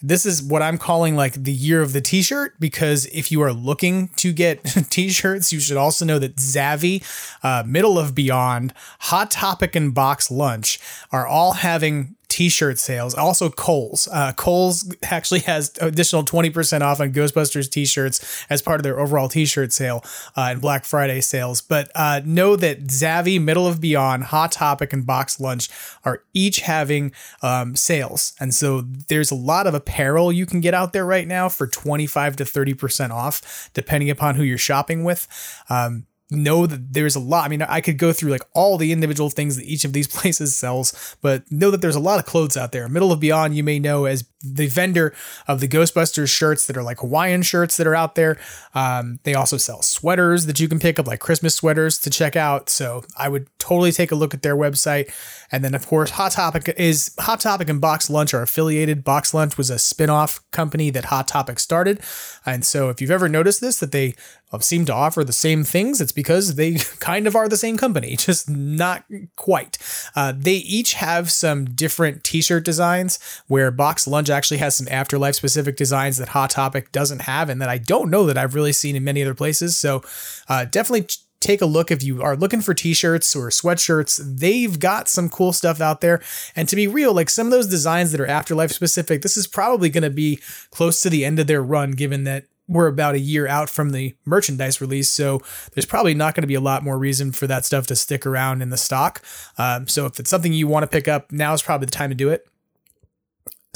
This 0.03 0.27
is 0.27 0.43
what 0.43 0.63
I'm 0.63 0.79
calling 0.79 1.17
like 1.17 1.33
the 1.33 1.53
year 1.53 1.81
of 1.81 1.93
the 1.93 2.01
t-shirt 2.01 2.61
because 2.61 3.07
if 3.07 3.33
you 3.33 3.41
are 3.43 3.53
looking 3.53 4.09
to 4.17 4.33
get 4.33 4.63
t-shirts, 4.91 5.53
you 5.53 5.61
should 5.61 5.77
also 5.77 6.05
know 6.05 6.19
that 6.19 6.37
Zavvi, 6.37 7.03
uh, 7.43 7.63
Middle 7.67 7.99
of 7.99 8.15
Beyond, 8.15 8.75
Hot 9.01 9.31
Topic, 9.31 9.75
and 9.75 9.95
Box 9.95 10.31
Lunch 10.31 10.79
are 11.13 11.27
all 11.27 11.53
having 11.53 12.16
t-shirt 12.29 12.79
sales. 12.79 13.15
Also 13.15 13.49
Kohl's. 13.51 14.09
Uh, 14.13 14.33
Kohl's 14.33 14.95
actually 15.05 15.41
has 15.41 15.73
additional 15.81 16.25
20% 16.25 16.83
off 16.83 17.01
on 17.01 17.13
Ghostbusters 17.13 17.71
t-shirts 17.71 18.45
as 18.51 18.63
part 18.63 18.81
of 18.81 18.85
their 18.85 18.99
overall 18.99 19.29
t-shirt 19.29 19.73
sale 19.73 20.03
uh, 20.37 20.49
and 20.51 20.61
Black 20.61 20.85
Friday 20.85 21.21
sales. 21.21 21.61
But 21.61 21.91
uh, 21.95 22.21
know 22.25 22.57
that 22.57 22.85
Zavvi, 22.85 23.41
Middle 23.41 23.67
of 23.67 23.81
Beyond, 23.81 24.25
Hot 24.25 24.53
Topic, 24.53 24.93
and 24.93 25.07
Box 25.07 25.41
Lunch 25.41 25.69
are 26.05 26.23
each 26.35 26.61
having 26.61 27.13
um, 27.43 27.77
sales. 27.77 28.35
And 28.41 28.55
so 28.55 28.83
there's 29.09 29.31
a 29.31 29.37
lot 29.37 29.67
of 29.67 29.75
apparel 29.75 30.33
you 30.33 30.47
can 30.47 30.61
get 30.61 30.75
out 30.75 30.93
there 30.93 31.07
right 31.07 31.27
now 31.27 31.49
for 31.49 31.67
25 31.67 32.37
to 32.37 32.45
30% 32.45 33.11
off, 33.11 33.71
depending 33.75 34.11
upon 34.11 34.35
who 34.35 34.43
you're 34.43 34.59
shopping 34.59 35.05
with. 35.05 35.29
Um, 35.69 36.07
know 36.31 36.67
that 36.67 36.93
there's 36.93 37.17
a 37.17 37.21
lot. 37.21 37.45
I 37.45 37.49
mean, 37.49 37.63
I 37.63 37.81
could 37.81 37.99
go 37.99 38.13
through 38.13 38.31
like 38.31 38.43
all 38.55 38.79
the 38.79 38.93
individual 38.93 39.31
things 39.31 39.57
that 39.57 39.65
each 39.65 39.85
of 39.85 39.93
these 39.93 40.07
places 40.17 40.57
sells, 40.57 41.17
but 41.23 41.51
know 41.51 41.71
that 41.71 41.81
there's 41.81 41.97
a 41.97 42.01
lot 42.01 42.19
of 42.19 42.27
clothes 42.27 42.57
out 42.57 42.73
there. 42.73 42.89
Middle 42.89 43.13
of 43.13 43.21
Beyond, 43.21 43.57
you 43.57 43.63
may 43.63 43.79
know 43.79 44.05
as 44.07 44.25
the 44.55 44.67
vendor 44.67 45.15
of 45.49 45.61
the 45.61 45.69
Ghostbusters 45.69 46.29
shirts 46.29 46.67
that 46.67 46.77
are 46.77 46.83
like 46.83 47.01
Hawaiian 47.01 47.43
shirts 47.43 47.77
that 47.77 47.87
are 47.87 47.95
out 47.95 48.15
there. 48.15 48.39
Um, 48.75 49.19
they 49.25 49.35
also 49.35 49.57
sell 49.57 49.83
sweaters 49.83 50.47
that 50.47 50.61
you 50.61 50.69
can 50.69 50.79
pick 50.79 50.99
up, 50.99 51.07
like 51.07 51.21
Christmas 51.21 51.55
sweaters 51.55 51.99
to 52.01 52.11
check 52.11 52.37
out. 52.37 52.69
So 52.69 53.05
I 53.17 53.29
would 53.29 53.49
totally 53.59 53.93
take 53.93 54.13
a 54.13 54.15
look 54.15 54.35
at 54.35 54.43
their 54.43 54.57
website. 54.57 55.13
And 55.53 55.65
then, 55.65 55.75
of 55.75 55.87
course, 55.87 56.11
Hot 56.11 56.33
Topic 56.33 56.75
is 56.77 57.15
Hot 57.21 57.41
Topic 57.41 57.69
and 57.69 57.81
Box 57.81 58.11
Lunch 58.11 58.35
are 58.35 58.43
affiliated. 58.43 59.05
Box 59.05 59.33
Lunch 59.33 59.57
was 59.57 59.71
a 59.71 59.79
spin 59.79 60.11
off 60.11 60.41
company 60.51 60.91
that 60.91 61.07
Hot 61.07 61.29
Topic 61.29 61.59
started. 61.59 62.01
And 62.45 62.65
so, 62.65 62.89
if 62.89 63.01
you've 63.01 63.11
ever 63.11 63.29
noticed 63.29 63.61
this, 63.61 63.79
that 63.79 63.93
they 63.93 64.15
seem 64.61 64.85
to 64.87 64.95
offer 64.95 65.25
the 65.25 65.33
same 65.33 65.65
things, 65.65 66.01
it's 66.01 66.13
because 66.13 66.55
they 66.55 66.75
kind 67.01 67.27
of 67.27 67.37
are 67.37 67.49
the 67.49 67.57
same 67.57 67.77
company, 67.77 68.17
just 68.19 68.49
not 68.49 69.05
quite. 69.37 69.79
Uh, 70.15 70.33
they 70.37 70.57
each 70.57 70.95
have 70.95 71.31
some 71.31 71.65
different 71.65 72.25
t 72.25 72.41
shirt 72.41 72.65
designs 72.65 73.19
where 73.47 73.71
Box 73.71 74.07
Lunch 74.07 74.31
actually 74.37 74.59
has 74.59 74.77
some 74.77 74.87
afterlife 74.91 75.35
specific 75.35 75.77
designs 75.77 76.19
that 76.19 76.29
Hot 76.29 76.51
Topic 76.51 76.93
doesn't 76.93 77.23
have 77.23 77.49
and 77.49 77.61
that 77.61 77.69
I 77.69 77.79
don't 77.79 78.11
know 78.11 78.27
that 78.27 78.39
I've 78.39 78.55
really 78.55 78.73
seen 78.73 78.97
in 78.97 79.05
many 79.05 79.23
other 79.23 79.35
places. 79.35 79.77
So, 79.77 80.03
uh, 80.49 80.65
definitely 80.65 81.09
take 81.41 81.61
a 81.61 81.67
look 81.67 81.91
if 81.91 82.03
you 82.03 82.23
are 82.23 82.35
looking 82.35 82.61
for 82.61 82.73
t-shirts 82.73 83.37
or 83.37 83.51
sweatshirts 83.51 84.39
they've 84.39 84.81
got 84.81 85.07
some 85.07 85.29
cool 85.29 85.53
stuff 85.53 85.83
out 85.83 86.01
there 86.01 86.21
and 86.57 86.67
to 86.67 86.75
be 86.75 86.89
real 86.89 87.13
like 87.13 87.29
some 87.29 87.47
of 87.47 87.51
those 87.51 87.67
designs 87.67 88.11
that 88.11 88.21
are 88.21 88.27
afterlife 88.27 88.73
specific 88.73 89.21
this 89.21 89.37
is 89.37 89.47
probably 89.47 89.91
going 89.91 90.03
to 90.03 90.11
be 90.11 90.41
close 90.71 91.03
to 91.03 91.11
the 91.11 91.27
end 91.27 91.39
of 91.39 91.47
their 91.47 91.63
run 91.63 91.93
given 91.93 92.25
that 92.25 92.47
we're 92.69 92.89
about 92.89 93.15
a 93.15 93.21
year 93.21 93.47
out 93.47 93.71
from 93.71 93.91
the 93.91 94.15
merchandise 94.25 94.81
release, 94.81 95.09
so 95.09 95.41
there's 95.75 95.87
probably 95.87 96.15
not 96.15 96.35
going 96.35 96.43
to 96.43 96.49
be 96.49 96.55
a 96.55 96.61
lot 96.61 96.83
more 96.83 96.99
reason 96.99 97.33
for 97.33 97.47
that 97.47 97.65
stuff 97.65 97.87
to 97.89 97.97
stick 97.97 98.27
around 98.27 98.63
in 98.63 98.71
the 98.71 98.77
stock. 98.77 99.23
Um, 99.59 99.87
so 99.87 100.07
if 100.07 100.19
it's 100.19 100.31
something 100.31 100.53
you 100.53 100.67
want 100.67 100.83
to 100.83 100.89
pick 100.89 101.09
up, 101.09 101.31
now 101.31 101.53
is 101.55 101.63
probably 101.63 101.87
the 101.87 101.93
time 101.93 102.11
to 102.11 102.17
do 102.17 102.29
it. 102.29 102.47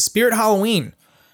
Spirit 0.00 0.34
Halloween 0.34 0.92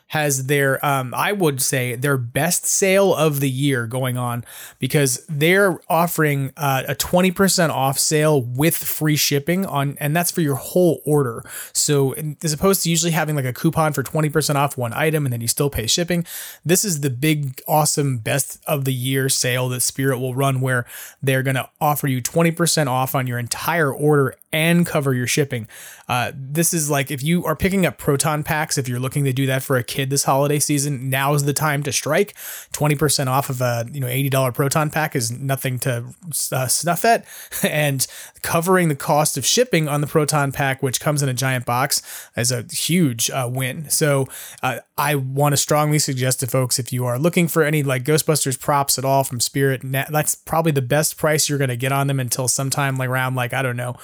has 0.09 0.47
their 0.47 0.85
um, 0.87 1.13
I 1.15 1.33
would 1.33 1.61
say 1.61 1.97
their 1.97 2.17
best 2.17 2.65
sale 2.65 3.15
of 3.15 3.41
the 3.41 3.51
year 3.51 3.87
going 3.87 4.17
on 4.17 4.45
because 4.79 5.27
they're 5.29 5.81
offering 5.89 6.53
uh, 6.57 6.85
a 6.87 6.95
20% 6.95 7.71
off 7.71 7.99
sale 7.99 8.41
with 8.41 8.77
free 8.77 9.17
shipping 9.17 9.67
on 9.67 9.97
and 9.99 10.15
that's 10.15 10.31
for 10.31 10.43
your 10.43 10.55
whole 10.55 11.01
order. 11.05 11.45
So 11.73 12.15
as 12.43 12.53
opposed 12.53 12.85
to 12.85 12.91
usually 12.91 13.13
having 13.13 13.35
like 13.35 13.45
a 13.45 13.53
coupon 13.53 13.93
for 13.93 14.05
20% 14.05 14.55
off 14.55 14.79
one 14.79 14.93
item 14.93 15.27
and 15.27 15.33
then 15.33 15.41
you 15.41 15.49
still 15.49 15.71
pay 15.71 15.89
shipping, 15.89 16.25
this 16.65 16.85
is 16.85 17.01
the 17.01 17.11
big 17.11 17.61
awesome 17.67 18.19
best 18.19 18.63
of 18.67 18.85
the 18.85 18.95
year 18.95 19.29
sale 19.29 19.69
that 19.71 19.81
Spirit 19.81 20.19
will 20.19 20.37
run 20.37 20.61
where 20.61 20.87
they're 21.21 21.43
going 21.43 21.57
to 21.57 21.69
offer 21.81 22.07
you 22.07 22.23
20% 22.23 22.87
off 22.87 23.17
on 23.17 23.27
your 23.27 23.41
entire 23.41 23.93
order 23.93 24.37
and 24.53 24.87
cover 24.87 25.13
your 25.13 25.27
shipping. 25.27 25.69
Uh, 26.09 26.31
this 26.35 26.73
is 26.73 26.89
like 26.89 27.11
if 27.11 27.23
you 27.23 27.45
are 27.45 27.57
picking 27.57 27.85
up 27.85 27.99
proton 27.99 28.45
packs, 28.45 28.79
if 28.79 28.89
you're 28.89 29.01
looking 29.01 29.25
to 29.25 29.33
do 29.33 29.47
that 29.47 29.63
for 29.63 29.77
a 29.77 29.83
kid 29.83 30.09
this 30.09 30.25
holiday 30.25 30.59
season, 30.59 31.11
now 31.11 31.35
is 31.35 31.45
the 31.45 31.53
time 31.53 31.83
to 31.83 31.93
strike. 31.93 32.35
20% 32.73 33.27
off 33.27 33.51
of 33.51 33.61
a 33.61 33.87
you 33.93 34.01
know 34.01 34.07
$80 34.07 34.55
proton 34.55 34.91
pack 34.91 35.17
is 35.17 35.31
nothing 35.31 35.79
to 35.81 36.15
uh, 36.53 36.67
snuff 36.69 37.05
at, 37.05 37.27
and 37.63 38.07
covering 38.43 38.89
the 38.89 38.95
cost 38.95 39.37
of 39.37 39.45
shipping 39.45 39.89
on 39.89 40.01
the 40.01 40.07
proton 40.07 40.53
pack, 40.53 40.83
which 40.83 41.01
comes 41.01 41.23
in 41.23 41.29
a 41.29 41.35
giant 41.35 41.67
box, 41.67 42.03
is 42.37 42.53
a 42.53 42.63
huge 42.71 43.31
uh, 43.31 43.51
win. 43.53 43.91
So 43.91 44.29
uh, 44.63 44.79
I 44.97 45.17
want 45.17 45.55
to 45.55 45.57
strongly 45.57 45.99
suggest 45.99 46.41
to 46.41 46.47
folks 46.47 46.79
if 46.79 46.93
you 46.93 47.05
are 47.05 47.19
looking 47.19 47.49
for 47.49 47.63
any 47.63 47.83
like 47.83 48.05
Ghostbusters 48.05 48.59
props 48.59 48.97
at 48.97 49.05
all 49.05 49.25
from 49.25 49.41
Spirit, 49.41 49.83
that's 49.83 50.35
probably 50.37 50.73
the 50.73 50.83
best 50.83 51.17
price 51.17 51.49
you're 51.49 51.59
going 51.59 51.69
to 51.69 51.77
get 51.77 51.93
on 51.93 52.07
them 52.07 52.21
until 52.21 52.47
sometime 52.47 53.01
around 53.03 53.35
like 53.35 53.53
I 53.53 53.63
don't 53.63 53.77
know 53.77 53.97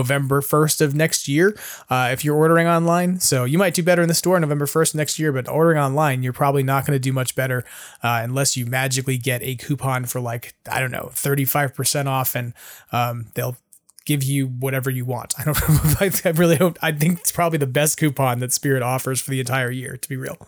November 0.00 0.40
1st 0.40 0.80
of 0.80 0.94
next 0.94 1.28
year 1.28 1.54
uh, 1.90 2.08
if 2.12 2.24
you're 2.24 2.36
ordering 2.36 2.66
online. 2.66 3.20
So 3.20 3.44
you 3.44 3.58
might 3.58 3.74
do 3.74 3.82
better 3.82 4.02
in 4.02 4.08
the 4.08 4.14
store 4.14 4.40
November 4.40 4.66
1st 4.66 4.94
next 4.94 5.18
year, 5.18 5.30
but 5.30 5.48
ordering 5.48 5.78
online, 5.78 6.22
you're 6.22 6.32
probably 6.32 6.62
not 6.62 6.86
going 6.86 6.96
to 6.96 7.00
do 7.00 7.12
much 7.12 7.34
better 7.34 7.64
uh, 8.02 8.20
unless 8.22 8.56
you 8.56 8.64
magically 8.64 9.18
get 9.18 9.42
a 9.42 9.56
coupon 9.56 10.06
for 10.06 10.20
like, 10.20 10.54
I 10.70 10.80
don't 10.80 10.90
know, 10.90 11.10
35% 11.12 12.06
off 12.06 12.34
and 12.34 12.54
um, 12.92 13.26
they'll 13.34 13.56
give 14.06 14.22
you 14.22 14.46
whatever 14.46 14.90
you 14.90 15.04
want. 15.04 15.34
I 15.38 15.44
don't 15.44 16.26
I 16.26 16.30
really 16.30 16.56
don't 16.56 16.78
I 16.82 16.92
think 16.92 17.20
it's 17.20 17.32
probably 17.32 17.58
the 17.58 17.66
best 17.66 17.98
coupon 17.98 18.40
that 18.40 18.52
Spirit 18.52 18.82
offers 18.82 19.20
for 19.20 19.30
the 19.30 19.40
entire 19.40 19.70
year 19.70 19.96
to 19.96 20.08
be 20.08 20.16
real. 20.16 20.38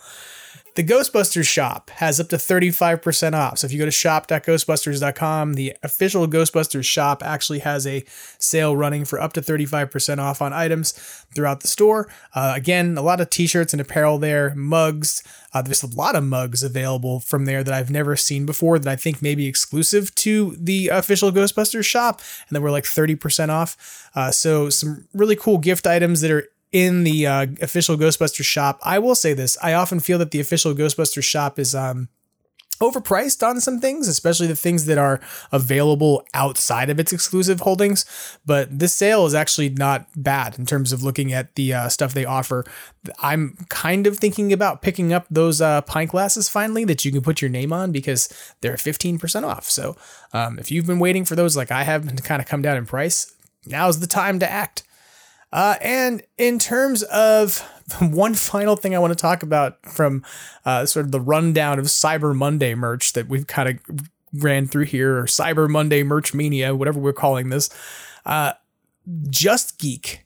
The 0.75 0.83
Ghostbusters 0.83 1.47
shop 1.47 1.91
has 1.91 2.19
up 2.19 2.31
to 2.31 2.37
35% 2.37 3.35
off. 3.35 3.59
So 3.59 3.67
if 3.67 3.73
you 3.73 3.79
go 3.79 3.85
to 3.85 3.91
shop.ghostbusters.com, 3.91 5.53
the 5.53 5.77
official 5.83 6.27
Ghostbusters 6.27 6.87
shop 6.87 7.23
actually 7.23 7.59
has 7.59 7.87
a 7.87 8.05
sale 8.39 8.75
running 8.75 9.05
for 9.05 9.21
up 9.21 9.35
to 9.35 9.43
35% 9.43 10.19
off 10.19 10.41
on 10.41 10.55
items 10.55 10.93
throughout 11.35 11.61
the 11.61 11.69
store. 11.69 12.09
Uh, 12.35 12.55
again, 12.57 12.97
a 12.97 13.03
lot 13.03 13.21
of 13.21 13.29
t 13.29 13.47
shirts 13.47 13.75
and 13.75 13.83
apparel 13.83 14.17
there, 14.17 14.55
mugs. 14.55 15.23
Uh, 15.53 15.61
there's 15.61 15.83
a 15.83 15.95
lot 15.95 16.17
of 16.17 16.25
mugs 16.25 16.63
available 16.63 17.21
from 17.21 17.45
there 17.45 17.63
that 17.63 17.75
I've 17.75 17.91
never 17.91 18.17
seen 18.17 18.47
before 18.47 18.79
that 18.79 18.91
I 18.91 18.97
think 18.97 19.21
may 19.21 19.35
be 19.35 19.47
exclusive 19.47 20.15
to 20.17 20.57
the 20.59 20.89
official 20.89 21.31
Ghostbusters 21.31 21.85
shop 21.85 22.23
and 22.49 22.57
that 22.57 22.63
were 22.63 22.71
like 22.71 22.85
30% 22.85 23.51
off. 23.51 24.11
Uh, 24.15 24.31
so 24.31 24.71
some 24.71 25.07
really 25.13 25.37
cool 25.37 25.59
gift 25.59 25.87
items 25.87 26.23
that 26.23 26.31
are 26.31 26.49
in 26.73 27.05
the 27.05 27.27
uh, 27.27 27.47
official 27.61 27.97
Ghostbusters 27.97 28.45
shop. 28.45 28.81
I 28.83 28.99
will 28.99 29.15
say 29.15 29.35
this: 29.35 29.57
I 29.63 29.75
often 29.75 30.01
feel 30.01 30.19
that 30.19 30.31
the 30.31 30.41
official 30.41 30.75
Ghostbusters 30.75 31.25
shop 31.25 31.59
is 31.59 31.75
um, 31.75 32.09
overpriced 32.83 33.47
on 33.47 33.61
some 33.61 33.79
things, 33.79 34.09
especially 34.09 34.49
the 34.49 34.57
things 34.57 34.87
that 34.87 34.99
are 34.99 35.21
available 35.53 36.27
outside 36.35 36.91
of 36.91 36.99
its 36.99 37.13
exclusive 37.13 37.61
holdings. 37.61 38.05
But 38.45 38.77
this 38.77 38.93
sale 38.93 39.25
is 39.25 39.35
actually 39.35 39.71
not 39.71 40.09
bad 40.17 40.59
in 40.59 40.67
terms 40.67 40.93
of 40.93 41.05
looking 41.05 41.33
at 41.33 41.55
the 41.55 41.73
uh, 41.73 41.89
stuff 41.89 42.13
they 42.13 42.25
offer. 42.25 42.65
I'm 43.21 43.57
kind 43.69 44.07
of 44.07 44.19
thinking 44.19 44.53
about 44.53 44.83
picking 44.83 45.13
up 45.13 45.27
those 45.31 45.61
uh, 45.61 45.83
pint 45.83 46.11
glasses 46.11 46.49
finally 46.49 46.85
that 46.87 47.05
you 47.05 47.13
can 47.13 47.23
put 47.23 47.41
your 47.41 47.51
name 47.51 47.73
on 47.73 47.93
because 47.93 48.29
they're 48.61 48.75
15% 48.75 49.45
off. 49.45 49.71
So 49.71 49.97
um, 50.33 50.59
if 50.59 50.71
you've 50.73 50.87
been 50.87 50.99
waiting 50.99 51.25
for 51.25 51.37
those 51.37 51.57
like 51.57 51.71
I 51.71 51.85
have 51.85 52.15
to 52.15 52.23
kind 52.23 52.43
of 52.43 52.49
come 52.49 52.63
down 52.63 52.77
in 52.77 52.85
price, 52.85 53.33
now's 53.65 54.01
the 54.01 54.09
time 54.09 54.41
to 54.41 54.51
act. 54.51 54.83
Uh, 55.53 55.77
and 55.81 56.23
in 56.39 56.59
terms 56.59 57.03
of 57.05 57.59
one 58.01 58.35
final 58.35 58.77
thing 58.77 58.95
I 58.95 58.99
want 58.99 59.13
to 59.13 59.21
talk 59.21 59.43
about 59.43 59.85
from 59.85 60.25
uh, 60.65 60.87
sort 60.87 61.07
of 61.07 61.13
the 61.13 61.21
rundown 61.21 61.79
of 61.79 61.87
Cyber 61.87 62.35
Monday 62.35 62.75
merch 62.75 63.13
that 63.13 63.29
we've 63.29 63.47
kind 63.47 63.69
of 63.69 64.09
ran 64.35 64.67
through 64.67 64.87
here, 64.87 65.19
or 65.19 65.25
Cyber 65.25 65.69
Monday 65.69 66.03
merch 66.03 66.33
mania, 66.33 66.75
whatever 66.75 66.99
we're 66.99 67.13
calling 67.13 67.51
this, 67.51 67.69
uh, 68.25 68.53
Just 69.29 69.79
Geek. 69.79 70.25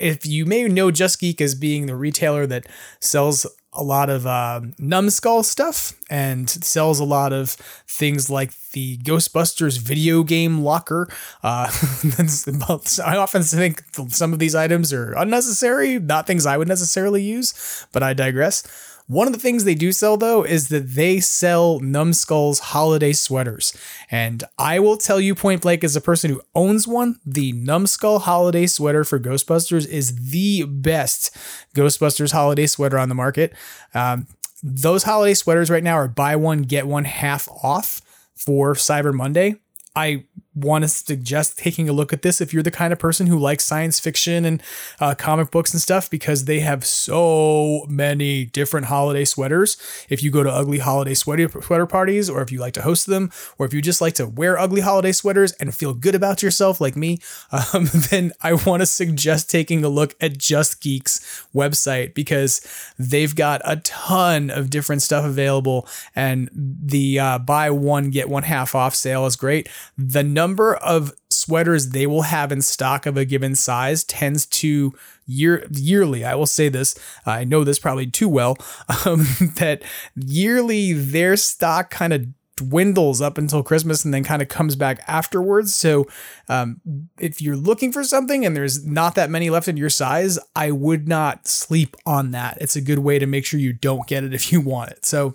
If 0.00 0.26
you 0.26 0.46
may 0.46 0.64
know 0.64 0.90
Just 0.90 1.20
Geek 1.20 1.40
as 1.40 1.54
being 1.54 1.86
the 1.86 1.94
retailer 1.94 2.46
that 2.46 2.66
sells 3.00 3.46
a 3.74 3.82
lot 3.82 4.08
of 4.08 4.26
uh, 4.26 4.60
numbskull 4.78 5.42
stuff 5.42 5.92
and 6.08 6.48
sells 6.48 7.00
a 7.00 7.04
lot 7.04 7.32
of 7.32 7.50
things 7.88 8.30
like 8.30 8.52
the 8.72 8.98
Ghostbusters 8.98 9.78
video 9.78 10.22
game 10.22 10.60
locker. 10.62 11.08
Uh, 11.42 11.70
I 13.04 13.16
often 13.16 13.42
think 13.42 13.82
some 14.08 14.32
of 14.32 14.38
these 14.38 14.54
items 14.54 14.92
are 14.92 15.12
unnecessary, 15.14 15.98
not 15.98 16.26
things 16.26 16.46
I 16.46 16.56
would 16.56 16.68
necessarily 16.68 17.22
use, 17.22 17.86
but 17.92 18.02
I 18.02 18.14
digress. 18.14 18.62
One 19.06 19.26
of 19.26 19.34
the 19.34 19.38
things 19.38 19.64
they 19.64 19.74
do 19.74 19.92
sell 19.92 20.16
though 20.16 20.44
is 20.44 20.68
that 20.68 20.94
they 20.94 21.20
sell 21.20 21.78
Numbskull's 21.80 22.58
holiday 22.58 23.12
sweaters. 23.12 23.76
And 24.10 24.42
I 24.58 24.78
will 24.80 24.96
tell 24.96 25.20
you 25.20 25.34
point 25.34 25.62
blank 25.62 25.84
as 25.84 25.94
a 25.94 26.00
person 26.00 26.30
who 26.30 26.40
owns 26.54 26.88
one, 26.88 27.20
the 27.26 27.52
Numbskull 27.52 28.20
holiday 28.20 28.66
sweater 28.66 29.04
for 29.04 29.20
Ghostbusters 29.20 29.86
is 29.86 30.30
the 30.30 30.64
best 30.64 31.36
Ghostbusters 31.74 32.32
holiday 32.32 32.66
sweater 32.66 32.98
on 32.98 33.10
the 33.10 33.14
market. 33.14 33.52
Um, 33.92 34.26
those 34.62 35.02
holiday 35.02 35.34
sweaters 35.34 35.70
right 35.70 35.84
now 35.84 35.94
are 35.94 36.08
buy 36.08 36.36
one, 36.36 36.62
get 36.62 36.86
one 36.86 37.04
half 37.04 37.46
off 37.62 38.00
for 38.34 38.74
Cyber 38.74 39.12
Monday. 39.12 39.56
I 39.94 40.24
want 40.54 40.82
to 40.82 40.88
suggest 40.88 41.58
taking 41.58 41.88
a 41.88 41.92
look 41.92 42.12
at 42.12 42.22
this 42.22 42.40
if 42.40 42.52
you're 42.52 42.62
the 42.62 42.70
kind 42.70 42.92
of 42.92 42.98
person 42.98 43.26
who 43.26 43.38
likes 43.38 43.64
science 43.64 43.98
fiction 43.98 44.44
and 44.44 44.62
uh, 45.00 45.14
comic 45.14 45.50
books 45.50 45.72
and 45.72 45.80
stuff 45.80 46.08
because 46.08 46.44
they 46.44 46.60
have 46.60 46.84
so 46.84 47.84
many 47.88 48.44
different 48.46 48.86
holiday 48.86 49.24
sweaters. 49.24 49.76
If 50.08 50.22
you 50.22 50.30
go 50.30 50.42
to 50.42 50.50
ugly 50.50 50.78
holiday 50.78 51.14
sweater 51.14 51.48
sweater 51.62 51.86
parties, 51.86 52.30
or 52.30 52.42
if 52.42 52.52
you 52.52 52.60
like 52.60 52.74
to 52.74 52.82
host 52.82 53.06
them, 53.06 53.30
or 53.58 53.66
if 53.66 53.74
you 53.74 53.82
just 53.82 54.00
like 54.00 54.14
to 54.14 54.26
wear 54.26 54.58
ugly 54.58 54.80
holiday 54.80 55.12
sweaters 55.12 55.52
and 55.52 55.74
feel 55.74 55.94
good 55.94 56.14
about 56.14 56.42
yourself 56.42 56.80
like 56.80 56.96
me, 56.96 57.18
um, 57.52 57.88
then 58.10 58.32
I 58.42 58.52
want 58.54 58.80
to 58.80 58.86
suggest 58.86 59.50
taking 59.50 59.84
a 59.84 59.88
look 59.88 60.14
at 60.20 60.38
Just 60.38 60.80
Geeks 60.80 61.46
website 61.54 62.14
because 62.14 62.60
they've 62.98 63.34
got 63.34 63.60
a 63.64 63.76
ton 63.76 64.50
of 64.50 64.70
different 64.70 65.02
stuff 65.02 65.24
available, 65.24 65.88
and 66.14 66.48
the 66.54 67.18
uh, 67.18 67.38
buy 67.38 67.70
one 67.70 68.10
get 68.10 68.28
one 68.28 68.44
half 68.44 68.74
off 68.74 68.94
sale 68.94 69.26
is 69.26 69.36
great 69.36 69.68
the 69.96 70.22
number 70.44 70.76
of 70.76 71.14
sweaters 71.30 71.90
they 71.90 72.06
will 72.06 72.22
have 72.22 72.52
in 72.52 72.60
stock 72.60 73.06
of 73.06 73.16
a 73.16 73.24
given 73.24 73.54
size 73.54 74.04
tends 74.04 74.44
to 74.44 74.92
year 75.26 75.66
yearly 75.70 76.22
i 76.22 76.34
will 76.34 76.46
say 76.46 76.68
this 76.68 76.94
i 77.24 77.44
know 77.44 77.64
this 77.64 77.78
probably 77.78 78.06
too 78.06 78.28
well 78.28 78.56
um, 79.06 79.26
that 79.56 79.82
yearly 80.14 80.92
their 80.92 81.34
stock 81.34 81.88
kind 81.88 82.12
of 82.12 82.26
dwindles 82.56 83.20
up 83.20 83.36
until 83.36 83.64
Christmas 83.64 84.04
and 84.04 84.14
then 84.14 84.22
kind 84.22 84.40
of 84.40 84.46
comes 84.48 84.76
back 84.76 85.02
afterwards. 85.08 85.74
So, 85.74 86.06
um, 86.48 86.80
if 87.18 87.42
you're 87.42 87.56
looking 87.56 87.90
for 87.90 88.04
something 88.04 88.46
and 88.46 88.56
there's 88.56 88.86
not 88.86 89.16
that 89.16 89.28
many 89.28 89.50
left 89.50 89.66
in 89.66 89.76
your 89.76 89.90
size, 89.90 90.38
I 90.54 90.70
would 90.70 91.08
not 91.08 91.48
sleep 91.48 91.96
on 92.06 92.30
that. 92.30 92.58
It's 92.60 92.76
a 92.76 92.80
good 92.80 93.00
way 93.00 93.18
to 93.18 93.26
make 93.26 93.44
sure 93.44 93.58
you 93.58 93.72
don't 93.72 94.06
get 94.06 94.22
it 94.22 94.32
if 94.32 94.52
you 94.52 94.60
want 94.60 94.92
it. 94.92 95.04
So, 95.04 95.34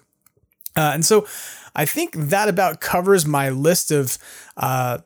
uh, 0.77 0.91
and 0.93 1.05
so 1.05 1.27
I 1.79 1.85
think 1.85 2.13
that 2.13 2.49
about 2.49 2.81
covers 2.81 3.25
my 3.25 3.51
list 3.51 3.89
of 3.89 4.17
uh, 4.57 4.97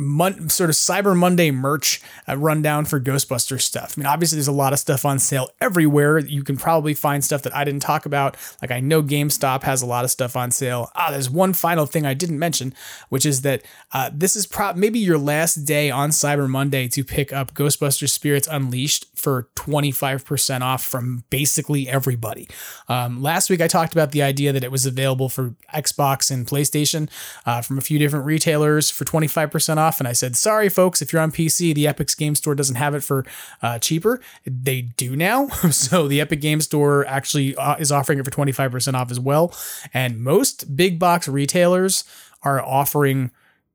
mon- 0.00 0.48
sort 0.48 0.70
of 0.70 0.76
Cyber 0.76 1.16
Monday 1.16 1.50
merch 1.50 2.00
uh, 2.26 2.36
rundown 2.36 2.86
for 2.86 2.98
Ghostbuster 2.98 3.60
stuff. 3.60 3.94
I 3.96 4.00
mean, 4.00 4.06
obviously, 4.06 4.36
there's 4.36 4.48
a 4.48 4.52
lot 4.52 4.72
of 4.72 4.78
stuff 4.78 5.04
on 5.04 5.18
sale 5.18 5.50
everywhere. 5.60 6.18
You 6.18 6.42
can 6.42 6.56
probably 6.56 6.94
find 6.94 7.22
stuff 7.22 7.42
that 7.42 7.54
I 7.54 7.64
didn't 7.64 7.82
talk 7.82 8.06
about. 8.06 8.36
Like, 8.62 8.70
I 8.70 8.80
know 8.80 9.02
GameStop 9.02 9.62
has 9.64 9.82
a 9.82 9.86
lot 9.86 10.04
of 10.04 10.10
stuff 10.10 10.36
on 10.36 10.50
sale. 10.50 10.90
Ah, 10.94 11.10
there's 11.10 11.28
one 11.28 11.52
final 11.52 11.86
thing 11.86 12.06
I 12.06 12.14
didn't 12.14 12.38
mention, 12.38 12.74
which 13.10 13.26
is 13.26 13.42
that 13.42 13.62
uh, 13.92 14.10
this 14.12 14.36
is 14.36 14.46
pro- 14.46 14.72
maybe 14.72 14.98
your 14.98 15.18
last 15.18 15.56
day 15.66 15.90
on 15.90 16.10
Cyber 16.10 16.48
Monday 16.48 16.88
to 16.88 17.04
pick 17.04 17.32
up 17.32 17.54
Ghostbuster 17.54 18.08
Spirits 18.08 18.48
Unleashed 18.50 19.06
for 19.14 19.48
25% 19.56 20.62
off 20.62 20.82
from 20.82 21.24
basically 21.28 21.88
everybody. 21.88 22.48
Um, 22.88 23.22
last 23.22 23.50
week, 23.50 23.60
I 23.60 23.68
talked 23.68 23.92
about 23.92 24.12
the 24.12 24.22
idea 24.22 24.52
that 24.52 24.64
it 24.64 24.72
was 24.72 24.86
available 24.86 25.28
for 25.28 25.54
Xbox 25.74 26.30
and 26.30 26.46
PlayStation 26.46 27.10
uh, 27.44 27.60
from 27.60 27.76
a 27.76 27.82
few 27.82 27.98
different 27.98 28.24
retailers 28.24 28.90
for 28.90 29.04
25% 29.04 29.76
off 29.76 29.89
off. 29.90 30.00
And 30.00 30.06
I 30.06 30.12
said, 30.12 30.36
sorry, 30.36 30.68
folks, 30.68 31.02
if 31.02 31.12
you're 31.12 31.22
on 31.22 31.32
PC, 31.32 31.74
the 31.74 31.86
Epic's 31.86 32.14
Game 32.14 32.34
Store 32.34 32.54
doesn't 32.54 32.76
have 32.76 32.94
it 32.94 33.02
for 33.02 33.24
uh, 33.60 33.78
cheaper. 33.78 34.20
They 34.46 34.82
do 34.82 35.16
now. 35.16 35.48
so 35.70 36.06
the 36.06 36.20
Epic 36.20 36.40
Game 36.40 36.60
Store 36.60 37.06
actually 37.06 37.56
uh, 37.56 37.76
is 37.76 37.90
offering 37.90 38.18
it 38.18 38.24
for 38.24 38.30
25% 38.30 38.94
off 38.94 39.10
as 39.10 39.18
well. 39.18 39.54
And 39.92 40.20
most 40.20 40.76
big 40.76 40.98
box 40.98 41.26
retailers 41.26 42.04
are 42.42 42.62
offering 42.62 43.32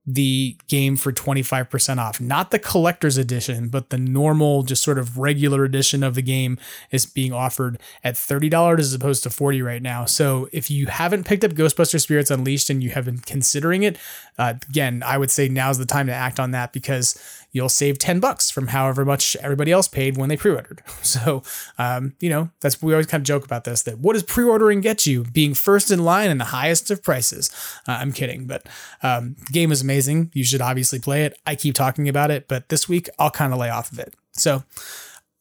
the 0.08 0.56
game 0.68 0.96
for 0.96 1.12
25% 1.12 1.98
off. 1.98 2.22
Not 2.22 2.52
the 2.52 2.60
collector's 2.60 3.18
edition, 3.18 3.70
but 3.70 3.90
the 3.90 3.98
normal, 3.98 4.62
just 4.62 4.84
sort 4.84 5.00
of 5.00 5.18
regular 5.18 5.64
edition 5.64 6.04
of 6.04 6.14
the 6.14 6.22
game 6.22 6.60
is 6.92 7.08
being 7.08 7.34
offered 7.34 7.80
at 8.04 8.14
$30 8.14 8.80
as 8.80 8.94
opposed 8.94 9.24
to 9.24 9.32
40 9.32 9.64
right 9.64 9.82
now. 9.82 10.06
So 10.06 10.48
if 10.52 10.70
you 10.70 10.88
haven't 10.88 11.26
picked 11.26 11.44
up 11.44 11.52
Ghostbuster 11.52 12.00
Spirits 12.00 12.30
Unleashed 12.30 12.70
and 12.70 12.84
you 12.84 12.92
have 12.92 13.06
been 13.06 13.18
considering 13.18 13.82
it, 13.82 13.98
uh, 14.38 14.54
again, 14.70 15.02
I 15.04 15.18
would 15.18 15.32
say 15.32 15.50
now's 15.50 15.80
the 15.80 15.86
time 15.86 16.08
to 16.08 16.14
act 16.14 16.40
on 16.40 16.52
that 16.52 16.72
because 16.72 17.20
you'll 17.52 17.70
save 17.70 17.98
10 17.98 18.20
bucks 18.20 18.52
from 18.52 18.68
however 18.68 19.06
much 19.06 19.36
everybody 19.38 19.72
else 19.72 19.88
paid 19.88 20.18
when 20.18 20.30
they 20.30 20.38
pre-ordered. 20.38 20.82
So, 21.06 21.44
um, 21.78 22.14
you 22.20 22.30
know, 22.30 22.50
that's, 22.60 22.82
we 22.82 22.92
always 22.92 23.06
kind 23.06 23.22
of 23.22 23.26
joke 23.26 23.46
about 23.46 23.64
this, 23.64 23.84
that 23.84 24.00
what 24.00 24.14
does 24.14 24.24
pre-ordering 24.24 24.82
get 24.82 25.06
you? 25.06 25.24
Being 25.24 25.54
first 25.54 25.92
in 25.92 26.04
line 26.04 26.30
and 26.30 26.42
the 26.42 26.46
highest 26.46 26.92
of 26.92 27.02
prices. 27.04 27.50
Uh, 27.88 27.94
I'm 27.94 28.12
kidding, 28.12 28.48
but 28.48 28.68
um, 29.02 29.36
the 29.46 29.54
game 29.54 29.72
is 29.72 29.82
amazing. 29.82 29.95
You 30.34 30.44
should 30.44 30.62
obviously 30.62 31.00
play 31.00 31.26
it. 31.26 31.38
I 31.46 31.56
keep 31.56 31.76
talking 31.76 32.10
about 32.10 32.32
it, 32.32 32.48
but 32.48 32.70
this 32.70 32.88
week 32.90 33.10
I'll 33.20 33.32
kind 33.32 33.54
of 33.54 33.60
lay 33.60 33.70
off 33.70 33.92
of 33.92 34.00
it. 34.00 34.14
So, 34.34 34.64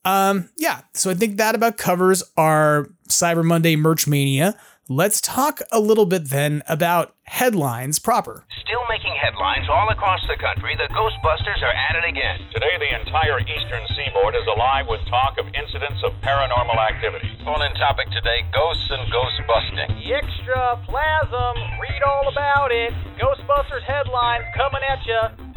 um, 0.05 0.51
yeah, 0.59 0.83
so 0.93 1.11
I 1.11 1.15
think 1.15 1.37
that 1.39 1.55
about 1.55 1.77
covers 1.77 2.23
our 2.37 2.89
Cyber 3.09 3.45
Monday 3.45 3.77
merch 3.77 4.07
mania. 4.07 4.59
Let's 4.89 5.23
talk 5.23 5.65
a 5.73 5.81
little 5.81 6.05
bit 6.05 6.29
then 6.29 6.61
about 6.69 7.17
headlines 7.25 7.99
proper. 7.99 8.45
Still 8.69 8.85
making 8.87 9.17
headlines 9.17 9.65
all 9.73 9.89
across 9.89 10.21
the 10.29 10.37
country, 10.37 10.77
the 10.77 10.93
Ghostbusters 10.93 11.65
are 11.65 11.73
at 11.73 11.97
it 11.97 12.05
again. 12.05 12.45
Today, 12.53 12.77
the 12.77 13.01
entire 13.01 13.41
eastern 13.41 13.81
seaboard 13.97 14.37
is 14.37 14.45
alive 14.45 14.85
with 14.87 15.01
talk 15.09 15.41
of 15.41 15.47
incidents 15.57 16.05
of 16.05 16.13
paranormal 16.21 16.77
activity. 16.77 17.33
Phone 17.47 17.63
in 17.65 17.73
topic 17.81 18.11
today 18.13 18.45
ghosts 18.53 18.85
and 18.91 19.11
ghost 19.11 19.41
busting. 19.49 19.89
The 19.89 20.21
Extraplasm, 20.21 21.81
read 21.81 22.03
all 22.05 22.29
about 22.29 22.71
it. 22.71 22.93
Ghostbusters 23.17 23.89
headlines 23.89 24.45
coming 24.55 24.83
at 24.85 25.01
you. 25.07 25.49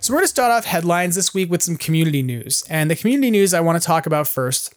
So, 0.00 0.14
we're 0.14 0.20
going 0.20 0.24
to 0.24 0.28
start 0.28 0.52
off 0.52 0.64
headlines 0.64 1.16
this 1.16 1.34
week 1.34 1.50
with 1.50 1.62
some 1.62 1.76
community 1.76 2.22
news. 2.22 2.64
And 2.70 2.90
the 2.90 2.96
community 2.96 3.30
news 3.30 3.52
I 3.52 3.60
want 3.60 3.78
to 3.78 3.86
talk 3.86 4.06
about 4.06 4.26
first 4.26 4.74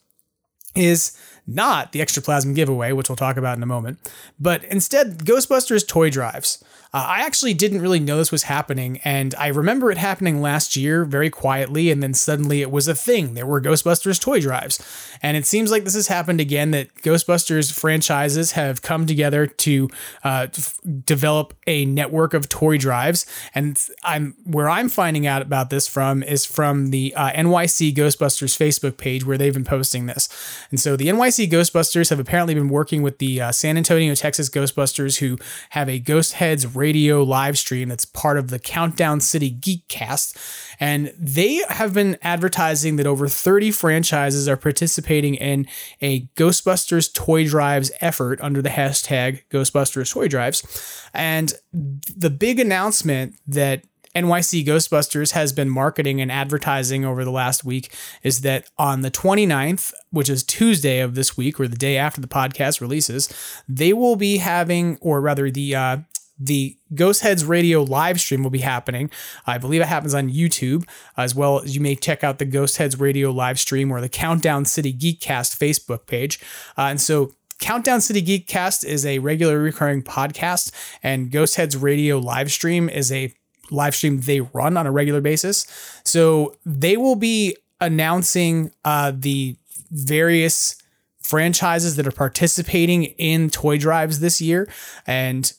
is 0.75 1.17
not 1.48 1.94
the 1.94 2.00
Extraplasm 2.00 2.54
giveaway, 2.54 2.92
which 2.92 3.10
we'll 3.10 3.16
talk 3.16 3.38
about 3.38 3.58
in 3.58 3.63
a 3.63 3.68
moment, 3.68 4.00
but 4.39 4.63
instead 4.66 5.20
Ghostbusters 5.20 5.88
toy 5.88 6.10
drives. 6.10 6.63
Uh, 6.94 7.06
I 7.08 7.22
actually 7.22 7.53
didn't 7.53 7.82
really 7.82 8.00
know 8.00 8.17
this 8.17 8.32
was 8.32 8.44
happening, 8.44 9.00
and 9.03 9.36
I 9.36 9.48
remember 9.48 9.91
it 9.91 9.98
happening 9.98 10.41
last 10.41 10.75
year 10.75 11.06
very 11.06 11.29
quietly, 11.29 11.91
and 11.91 12.01
then 12.01 12.13
suddenly 12.13 12.62
it 12.62 12.72
was 12.72 12.88
a 12.88 12.96
thing. 12.96 13.34
There 13.34 13.46
were 13.46 13.62
Ghostbusters 13.62 14.20
toy 14.20 14.39
drives. 14.41 14.79
And 15.22 15.38
it 15.38 15.46
seems 15.46 15.72
like 15.72 15.84
this 15.84 15.96
has 15.96 16.08
happened 16.08 16.39
again 16.39 16.72
that 16.72 16.94
Ghostbusters 16.96 17.72
franchises 17.72 18.51
have 18.53 18.82
come 18.82 19.06
together 19.06 19.48
to 19.48 19.89
uh, 20.24 20.48
f- 20.53 20.79
develop 21.06 21.53
a 21.65 21.86
network 21.86 22.34
of 22.34 22.50
toy 22.50 22.77
drives. 22.77 23.25
And 23.56 23.82
I'm 24.03 24.36
where 24.44 24.70
I'm 24.70 24.89
finding 24.89 25.27
out 25.27 25.41
about 25.41 25.70
this 25.70 25.88
from 25.88 26.24
is 26.24 26.46
from 26.46 26.88
the 26.91 27.13
uh, 27.15 27.32
NYC 27.32 27.94
Ghostbusters 27.94 28.58
Facebook 28.58 28.98
page 28.98 29.25
where 29.25 29.38
they've 29.38 29.53
been 29.53 29.63
posting 29.63 30.06
this. 30.06 30.29
And 30.72 30.79
so 30.79 30.96
the 30.96 31.08
NYC 31.08 31.50
Ghostbusters 31.50 32.10
have 32.10 32.20
apparently 32.20 32.53
been 32.53 32.70
working 32.70 33.01
with 33.01 33.17
the 33.17 33.41
uh, 33.41 33.51
San 33.51 33.77
Antonio, 33.77 34.13
Texas 34.15 34.50
Ghostbusters 34.50 35.17
who 35.20 35.38
have 35.72 35.89
a 35.89 36.00
Ghost 36.00 36.34
Heads 36.34 36.75
radio 36.75 36.87
live 36.94 37.58
stream 37.58 37.89
that's 37.89 38.06
part 38.06 38.38
of 38.38 38.50
the 38.50 38.60
Countdown 38.60 39.20
City 39.20 39.51
Geekcast. 39.51 40.75
And 40.79 41.13
they 41.17 41.63
have 41.70 41.94
been 41.94 42.17
advertising 42.22 42.98
that 42.98 43.08
over 43.08 43.27
30 43.27 43.72
franchises 43.72 44.48
are 44.48 44.58
participating 44.58 45.36
in 45.36 45.67
a 46.01 46.27
Ghostbusters 46.36 47.13
Toy 47.13 47.48
Drives 47.48 47.91
effort 48.01 48.39
under 48.41 48.62
the 48.62 48.70
hashtag 48.70 49.41
Ghostbusters 49.50 50.13
Toy 50.13 50.27
Drives. 50.27 51.01
And 51.13 51.53
the 51.74 52.29
big 52.29 52.60
announcement 52.60 53.36
that 53.48 53.84
NYC 54.17 54.65
Ghostbusters 54.65 55.34
has 55.34 55.53
been 55.53 55.70
marketing 55.70 56.22
and 56.22 56.32
advertising 56.32 57.06
over 57.06 57.24
the 57.24 57.32
last 57.32 57.63
week 57.63 57.94
is 58.24 58.41
that 58.41 58.67
on 58.77 59.01
the 59.01 59.12
29th, 59.12 59.94
which 60.10 60.27
is 60.27 60.44
Tuesday 60.44 61.01
of 61.01 61.13
this 61.13 61.38
week, 61.38 61.60
or 61.60 61.67
the 61.67 61.77
day 61.77 61.98
after 61.98 62.20
the 62.20 62.27
podcast 62.27 62.82
releases, 62.82 63.29
they 63.70 63.94
will 63.94 64.15
be 64.15 64.38
having, 64.38 64.98
or 65.01 65.22
rather, 65.22 65.51
the 65.51 65.75
uh, 65.75 65.98
the 66.39 66.77
Ghost 66.94 67.22
Heads 67.22 67.44
Radio 67.46 67.84
live 67.84 68.20
stream 68.20 68.44
will 68.44 68.50
be 68.50 68.60
happening. 68.60 69.10
I 69.46 69.58
believe 69.58 69.82
it 69.82 69.88
happens 69.88 70.13
on 70.13 70.29
YouTube, 70.29 70.88
as 71.15 71.34
well 71.34 71.62
as 71.62 71.75
you 71.75 71.82
may 71.82 71.96
check 71.96 72.24
out 72.24 72.38
the 72.38 72.46
Ghost 72.46 72.77
Heads 72.77 73.00
Radio 73.00 73.32
live 73.32 73.60
stream 73.60 73.91
or 73.91 74.01
the 74.01 74.10
Countdown 74.10 74.65
City 74.65 74.94
Geekcast 74.94 75.58
Facebook 75.58 76.06
page. 76.06 76.39
Uh, 76.77 76.84
and 76.84 77.01
so 77.01 77.34
Countdown 77.60 78.01
City 78.01 78.22
Geekcast 78.22 78.86
is 78.86 79.06
a 79.06 79.20
regular 79.20 79.60
recurring 79.60 80.03
podcast, 80.03 80.72
and 81.01 81.32
Ghost 81.32 81.56
Heads 81.56 81.75
Radio 81.75 82.20
live 82.20 82.51
stream 82.51 82.88
is 82.88 83.12
a 83.12 83.34
live 83.72 83.96
stream 83.96 84.22
they 84.22 84.41
run 84.41 84.77
on 84.77 84.88
a 84.88 84.91
regular 84.91 85.22
basis. 85.22 85.65
So 86.03 86.56
they 86.65 86.98
will 86.98 87.15
be 87.15 87.58
announcing 87.82 88.72
uh, 88.86 89.12
the 89.15 89.56
various 89.91 90.76
franchises 91.21 91.95
that 91.95 92.08
are 92.08 92.12
participating 92.12 93.04
in 93.04 93.50
toy 93.50 93.78
drives 93.78 94.19
this 94.19 94.39
year 94.39 94.69
and 95.06 95.52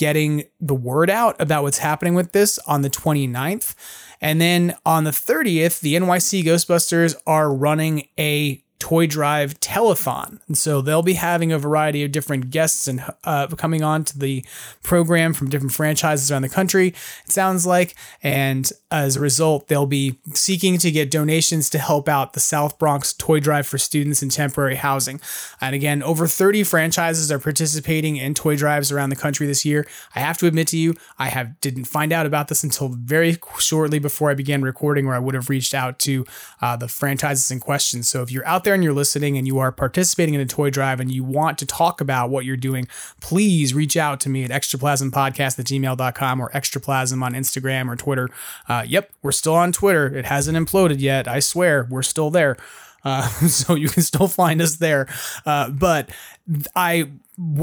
getting 0.00 0.44
the 0.58 0.74
word 0.74 1.10
out 1.10 1.38
about 1.38 1.62
what's 1.62 1.76
happening 1.76 2.14
with 2.14 2.32
this 2.32 2.58
on 2.60 2.80
the 2.80 2.88
29th. 2.88 3.74
And 4.22 4.40
then 4.40 4.74
on 4.86 5.04
the 5.04 5.10
30th, 5.10 5.80
the 5.80 5.94
NYC 5.94 6.42
Ghostbusters 6.42 7.14
are 7.26 7.52
running 7.52 8.08
a 8.18 8.64
toy 8.80 9.06
drive 9.06 9.60
telethon. 9.60 10.40
And 10.48 10.58
so 10.58 10.80
they'll 10.80 11.02
be 11.02 11.12
having 11.12 11.52
a 11.52 11.58
variety 11.58 12.02
of 12.02 12.10
different 12.10 12.50
guests 12.50 12.88
and 12.88 13.04
uh, 13.22 13.46
coming 13.48 13.82
on 13.82 14.04
to 14.04 14.18
the 14.18 14.44
program 14.82 15.34
from 15.34 15.50
different 15.50 15.74
franchises 15.74 16.32
around 16.32 16.42
the 16.42 16.48
country, 16.48 16.88
it 16.88 17.30
sounds 17.30 17.66
like. 17.66 17.94
And 18.22 18.68
as 18.90 19.16
a 19.16 19.20
result, 19.20 19.68
they'll 19.68 19.86
be 19.86 20.18
seeking 20.32 20.78
to 20.78 20.90
get 20.90 21.10
donations 21.10 21.70
to 21.70 21.78
help 21.78 22.08
out 22.08 22.32
the 22.32 22.40
South 22.40 22.78
Bronx 22.78 23.12
toy 23.12 23.38
drive 23.38 23.66
for 23.66 23.78
students 23.78 24.22
in 24.22 24.30
temporary 24.30 24.76
housing. 24.76 25.20
And 25.60 25.74
again, 25.74 26.02
over 26.02 26.26
30 26.26 26.64
franchises 26.64 27.30
are 27.30 27.38
participating 27.38 28.16
in 28.16 28.34
toy 28.34 28.56
drives 28.56 28.90
around 28.90 29.10
the 29.10 29.16
country 29.16 29.46
this 29.46 29.64
year. 29.64 29.86
I 30.16 30.20
have 30.20 30.38
to 30.38 30.46
admit 30.46 30.68
to 30.68 30.78
you, 30.78 30.94
I 31.18 31.28
have 31.28 31.60
didn't 31.60 31.84
find 31.84 32.12
out 32.12 32.26
about 32.26 32.48
this 32.48 32.64
until 32.64 32.88
very 32.88 33.36
shortly 33.58 33.98
before 33.98 34.30
I 34.30 34.34
began 34.34 34.62
recording, 34.62 35.06
where 35.06 35.14
I 35.14 35.20
would 35.20 35.34
have 35.34 35.50
reached 35.50 35.74
out 35.74 35.98
to 36.00 36.24
uh, 36.60 36.76
the 36.76 36.88
franchises 36.88 37.50
in 37.50 37.60
question. 37.60 38.02
So 38.02 38.22
if 38.22 38.32
you're 38.32 38.46
out 38.46 38.64
there 38.64 38.69
and 38.74 38.84
you're 38.84 38.92
listening 38.92 39.36
and 39.36 39.46
you 39.46 39.58
are 39.58 39.72
participating 39.72 40.34
in 40.34 40.40
a 40.40 40.46
toy 40.46 40.70
drive 40.70 41.00
and 41.00 41.10
you 41.10 41.24
want 41.24 41.58
to 41.58 41.66
talk 41.66 42.00
about 42.00 42.30
what 42.30 42.44
you're 42.44 42.56
doing, 42.56 42.88
please 43.20 43.74
reach 43.74 43.96
out 43.96 44.20
to 44.20 44.28
me 44.28 44.44
at 44.44 44.50
extraplasmpodcast 44.50 45.58
at 45.58 45.66
gmail.com 45.66 46.40
or 46.40 46.50
extraplasm 46.50 47.22
on 47.22 47.32
Instagram 47.34 47.88
or 47.88 47.96
Twitter. 47.96 48.28
Uh, 48.68 48.84
yep, 48.86 49.10
we're 49.22 49.32
still 49.32 49.54
on 49.54 49.72
Twitter. 49.72 50.06
It 50.06 50.24
hasn't 50.24 50.56
imploded 50.56 51.00
yet. 51.00 51.28
I 51.28 51.40
swear, 51.40 51.86
we're 51.90 52.02
still 52.02 52.30
there. 52.30 52.56
Uh, 53.04 53.28
so 53.48 53.74
you 53.74 53.88
can 53.88 54.02
still 54.02 54.28
find 54.28 54.60
us 54.60 54.76
there. 54.76 55.08
Uh, 55.46 55.70
but 55.70 56.10
I 56.74 57.10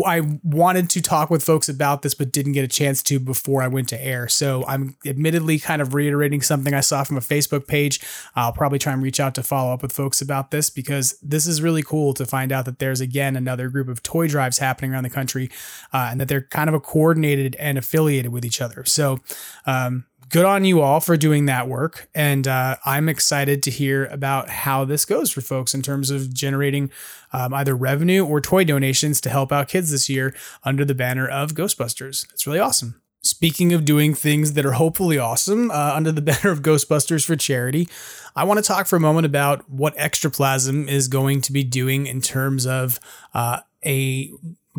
I 0.06 0.22
wanted 0.44 0.90
to 0.92 1.02
talk 1.02 1.30
with 1.30 1.44
folks 1.44 1.70
about 1.70 2.02
this, 2.02 2.16
but 2.16 2.32
didn't 2.32 2.54
get 2.54 2.64
a 2.64 2.68
chance 2.68 3.04
to 3.04 3.20
before 3.20 3.62
I 3.62 3.68
went 3.68 3.90
to 3.90 4.04
air. 4.04 4.28
So 4.28 4.66
I'm 4.68 4.98
admittedly 5.06 5.60
kind 5.60 5.84
of 5.84 5.94
reiterating 5.94 6.42
something 6.42 6.74
I 6.74 6.80
saw 6.80 7.04
from 7.04 7.18
a 7.18 7.22
Facebook 7.22 7.68
page. 7.68 8.00
I'll 8.36 8.54
probably 8.54 8.80
try 8.80 8.94
and 8.94 9.04
reach 9.04 9.20
out 9.20 9.36
to 9.36 9.44
follow 9.44 9.72
up 9.72 9.84
with 9.84 9.92
folks 9.92 10.20
about 10.20 10.50
this 10.50 10.72
because 10.72 11.20
this 11.22 11.46
is 11.46 11.62
really 11.62 11.84
cool 11.84 12.16
to 12.16 12.26
find 12.26 12.52
out 12.52 12.66
that 12.66 12.80
there's 12.80 13.02
again 13.02 13.36
another 13.36 13.70
group 13.70 13.88
of 13.88 14.02
toy 14.02 14.28
drives 14.28 14.58
happening 14.58 14.94
around 14.94 15.04
the 15.04 15.12
country, 15.12 15.52
uh, 15.94 16.08
and 16.10 16.20
that 16.20 16.28
they're 16.28 16.42
kind 16.42 16.70
of 16.70 16.82
coordinated 16.82 17.56
and 17.58 17.78
affiliated 17.78 18.32
with 18.32 18.46
each 18.46 18.62
other. 18.62 18.84
So 18.86 19.20
um, 19.68 20.06
good 20.30 20.46
on 20.46 20.66
you 20.66 20.82
all 20.82 21.00
for 21.00 21.18
doing 21.18 21.46
that 21.46 21.68
work. 21.68 22.10
And 22.14 22.48
uh, 22.48 22.78
I'm 22.86 23.08
excited 23.10 23.64
to 23.64 23.72
hear 23.72 24.06
about 24.06 24.50
how 24.50 24.86
this 24.86 25.06
goes 25.06 25.32
for 25.32 25.42
folks 25.42 25.74
in 25.74 25.82
terms 25.82 26.10
of 26.10 26.34
generating 26.34 26.92
um, 27.34 27.54
either 27.54 27.76
revenue 27.76 28.26
or 28.26 28.42
toy 28.42 28.64
donations 28.64 29.22
to 29.22 29.30
help 29.30 29.52
out 29.52 29.68
kids 29.68 29.92
this 29.92 30.10
year 30.10 30.36
under 30.64 30.84
the 30.84 30.96
banner 30.96 31.28
of 31.28 31.54
Ghostbusters. 31.54 32.32
It's 32.34 32.46
really 32.46 32.60
awesome. 32.60 33.02
Speaking 33.24 33.74
of 33.74 33.84
doing 33.84 34.14
things 34.14 34.54
that 34.54 34.66
are 34.66 34.74
hopefully 34.74 35.18
awesome 35.18 35.70
uh, 35.72 35.92
under 35.94 36.12
the 36.12 36.22
banner 36.24 36.52
of 36.52 36.62
Ghostbusters 36.62 37.26
for 37.26 37.36
charity, 37.36 37.88
I 38.36 38.44
want 38.44 38.58
to 38.58 38.64
talk 38.64 38.88
for 38.88 38.96
a 38.96 39.02
moment 39.02 39.26
about 39.26 39.70
what 39.70 39.96
Extraplasm 39.98 40.88
is 40.88 41.08
going 41.08 41.42
to 41.42 41.52
be 41.52 41.64
doing 41.64 42.06
in 42.06 42.22
terms 42.22 42.66
of 42.66 43.00
uh, 43.34 43.62
a 43.86 44.32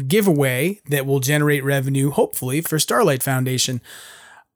giveaway 0.06 0.80
that 0.88 1.06
will 1.06 1.20
generate 1.20 1.64
revenue, 1.64 2.10
hopefully, 2.10 2.60
for 2.60 2.78
Starlight 2.78 3.22
Foundation. 3.22 3.80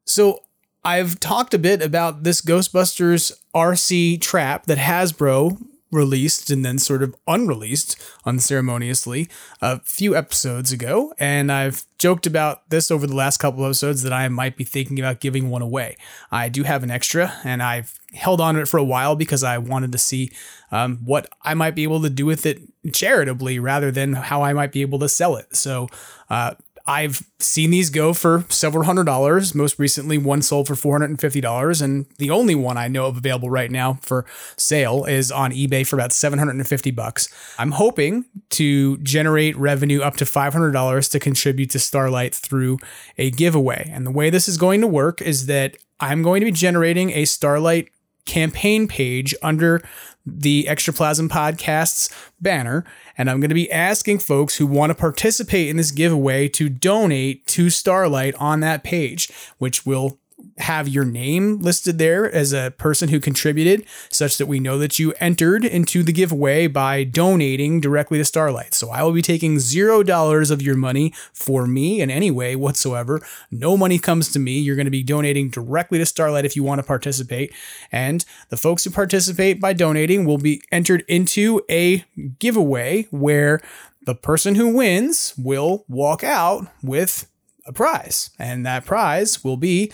So, 0.05 0.41
I've 0.85 1.21
talked 1.21 1.55
a 1.55 1.59
bit 1.59 1.81
about 1.83 2.25
this 2.25 2.41
Ghostbusters 2.41 3.33
RC 3.55 4.21
trap 4.21 4.67
that 4.67 4.79
Hasbro 4.79 5.59
released 5.93 6.51
and 6.51 6.65
then 6.65 6.79
sort 6.79 7.03
of 7.03 7.15
unreleased 7.29 8.03
unceremoniously 8.25 9.29
a 9.61 9.79
few 9.81 10.17
episodes 10.17 10.73
ago. 10.73 11.13
And 11.19 11.53
I've 11.53 11.85
joked 11.99 12.27
about 12.27 12.69
this 12.71 12.91
over 12.91 13.07
the 13.07 13.15
last 13.15 13.37
couple 13.37 13.65
episodes 13.65 14.03
that 14.03 14.13
I 14.13 14.27
might 14.29 14.57
be 14.57 14.65
thinking 14.65 14.99
about 14.99 15.21
giving 15.21 15.51
one 15.51 15.63
away. 15.63 15.99
I 16.33 16.49
do 16.49 16.63
have 16.63 16.83
an 16.83 16.91
extra 16.91 17.35
and 17.45 17.63
I've 17.63 18.01
held 18.15 18.41
on 18.41 18.55
to 18.55 18.63
it 18.63 18.69
for 18.69 18.79
a 18.79 18.85
while 18.85 19.15
because 19.15 19.45
I 19.45 19.59
wanted 19.59 19.93
to 19.93 19.99
see 19.99 20.33
um, 20.73 20.99
what 21.05 21.29
I 21.43 21.53
might 21.55 21.75
be 21.75 21.83
able 21.83 22.01
to 22.03 22.11
do 22.11 22.25
with 22.25 22.47
it 22.47 22.63
charitably 22.93 23.59
rather 23.59 23.93
than 23.93 24.15
how 24.15 24.43
I 24.43 24.55
might 24.55 24.73
be 24.73 24.81
able 24.81 24.99
to 25.01 25.09
sell 25.09 25.37
it. 25.37 25.55
So, 25.55 25.89
uh, 26.31 26.55
I've 26.87 27.23
seen 27.39 27.71
these 27.71 27.91
go 27.91 28.13
for 28.13 28.45
several 28.49 28.85
hundred 28.85 29.05
dollars. 29.05 29.55
Most 29.55 29.79
recently, 29.79 30.19
one 30.19 30.43
sold 30.43 30.67
for 30.67 30.75
$450. 30.75 31.83
And 31.83 32.07
the 32.19 32.31
only 32.31 32.55
one 32.55 32.77
I 32.77 32.89
know 32.89 33.07
of 33.07 33.17
available 33.17 33.51
right 33.51 33.71
now 33.71 33.99
for 34.03 34.25
sale 34.57 35.05
is 35.05 35.31
on 35.31 35.53
eBay 35.53 35.87
for 35.87 35.97
about 35.97 36.13
750 36.13 36.91
bucks. 36.91 37.29
I'm 37.59 37.73
hoping 37.73 38.25
to 38.51 38.97
generate 38.99 39.57
revenue 39.57 40.03
up 40.03 40.17
to 40.17 40.25
$500 40.25 41.11
to 41.11 41.21
contribute 41.21 41.71
to 41.71 41.79
Starlight 41.79 42.35
through 42.35 42.79
a 43.17 43.31
giveaway. 43.31 43.91
And 43.93 44.07
the 44.07 44.11
way 44.11 44.31
this 44.31 44.49
is 44.49 44.57
going 44.57 44.81
to 44.81 44.87
work 44.87 45.23
is 45.23 45.47
that 45.47 45.77
I'm 46.01 46.23
going 46.23 46.41
to 46.41 46.47
be 46.47 46.53
generating 46.53 47.11
a 47.11 47.25
Starlight 47.25 47.91
campaign 48.25 48.89
page 48.89 49.35
under 49.43 49.83
the 50.25 50.67
Extraplasm 50.69 51.29
Podcasts 51.29 52.13
banner. 52.41 52.85
And 53.19 53.29
I'm 53.29 53.41
going 53.41 53.49
to 53.49 53.55
be 53.55 53.71
asking 53.71 54.21
folks 54.21 54.57
who 54.57 54.67
want 54.67 54.91
to 54.91 54.95
participate 54.95 55.69
in 55.69 55.77
this 55.77 55.91
giveaway 55.91 56.49
to 56.51 56.69
donate 56.69 57.47
to 57.49 57.71
Starlight 57.71 58.35
on 58.37 58.61
that 58.61 58.85
page, 58.85 59.31
which 59.59 59.85
will 59.85 60.19
have 60.59 60.89
your 60.89 61.05
name 61.05 61.59
listed 61.59 61.99
there 61.99 62.31
as 62.31 62.53
a 62.53 62.73
person 62.77 63.09
who 63.09 63.21
contributed, 63.21 63.85
such 64.11 64.39
that 64.39 64.47
we 64.47 64.61
know 64.61 64.79
that 64.79 64.99
you 64.99 65.13
entered 65.19 65.65
into 65.65 66.03
the 66.03 66.13
giveaway 66.13 66.67
by 66.67 67.05
donating 67.05 67.81
directly 67.81 68.19
to 68.19 68.25
Starlight. 68.25 68.75
So 68.75 68.91
I 68.91 69.03
will 69.03 69.13
be 69.13 69.23
taking 69.23 69.59
zero 69.59 70.03
dollars 70.03 70.51
of 70.51 70.63
your 70.63 70.77
money 70.77 71.13
for 71.33 71.67
me 71.67 72.01
in 72.01 72.11
any 72.11 72.31
way 72.31 72.57
whatsoever. 72.57 73.21
No 73.51 73.77
money 73.77 73.99
comes 73.99 74.33
to 74.33 74.39
me. 74.39 74.59
You're 74.59 74.77
going 74.77 74.87
to 74.87 74.91
be 74.91 75.03
donating 75.03 75.49
directly 75.49 75.99
to 75.99 76.07
Starlight 76.07 76.45
if 76.45 76.57
you 76.57 76.63
want 76.63 76.81
to 76.81 76.87
participate. 76.87 77.53
And 77.91 78.25
the 78.51 78.57
folks 78.57 78.85
who 78.85 78.91
participate 78.91 79.61
by 79.61 79.73
donating 79.73 80.25
will 80.25 80.39
be 80.39 80.63
entered 80.71 81.05
into 81.09 81.63
a 81.71 82.05
giveaway 82.39 83.05
where 83.11 83.61
the 84.05 84.15
person 84.15 84.57
who 84.57 84.75
wins 84.75 85.35
will 85.39 85.85
walk 85.89 86.25
out 86.25 86.67
with 86.83 87.29
a 87.67 87.73
prize. 87.73 88.31
And 88.39 88.67
that 88.67 88.85
prize 88.85 89.45
will 89.45 89.57
be 89.57 89.93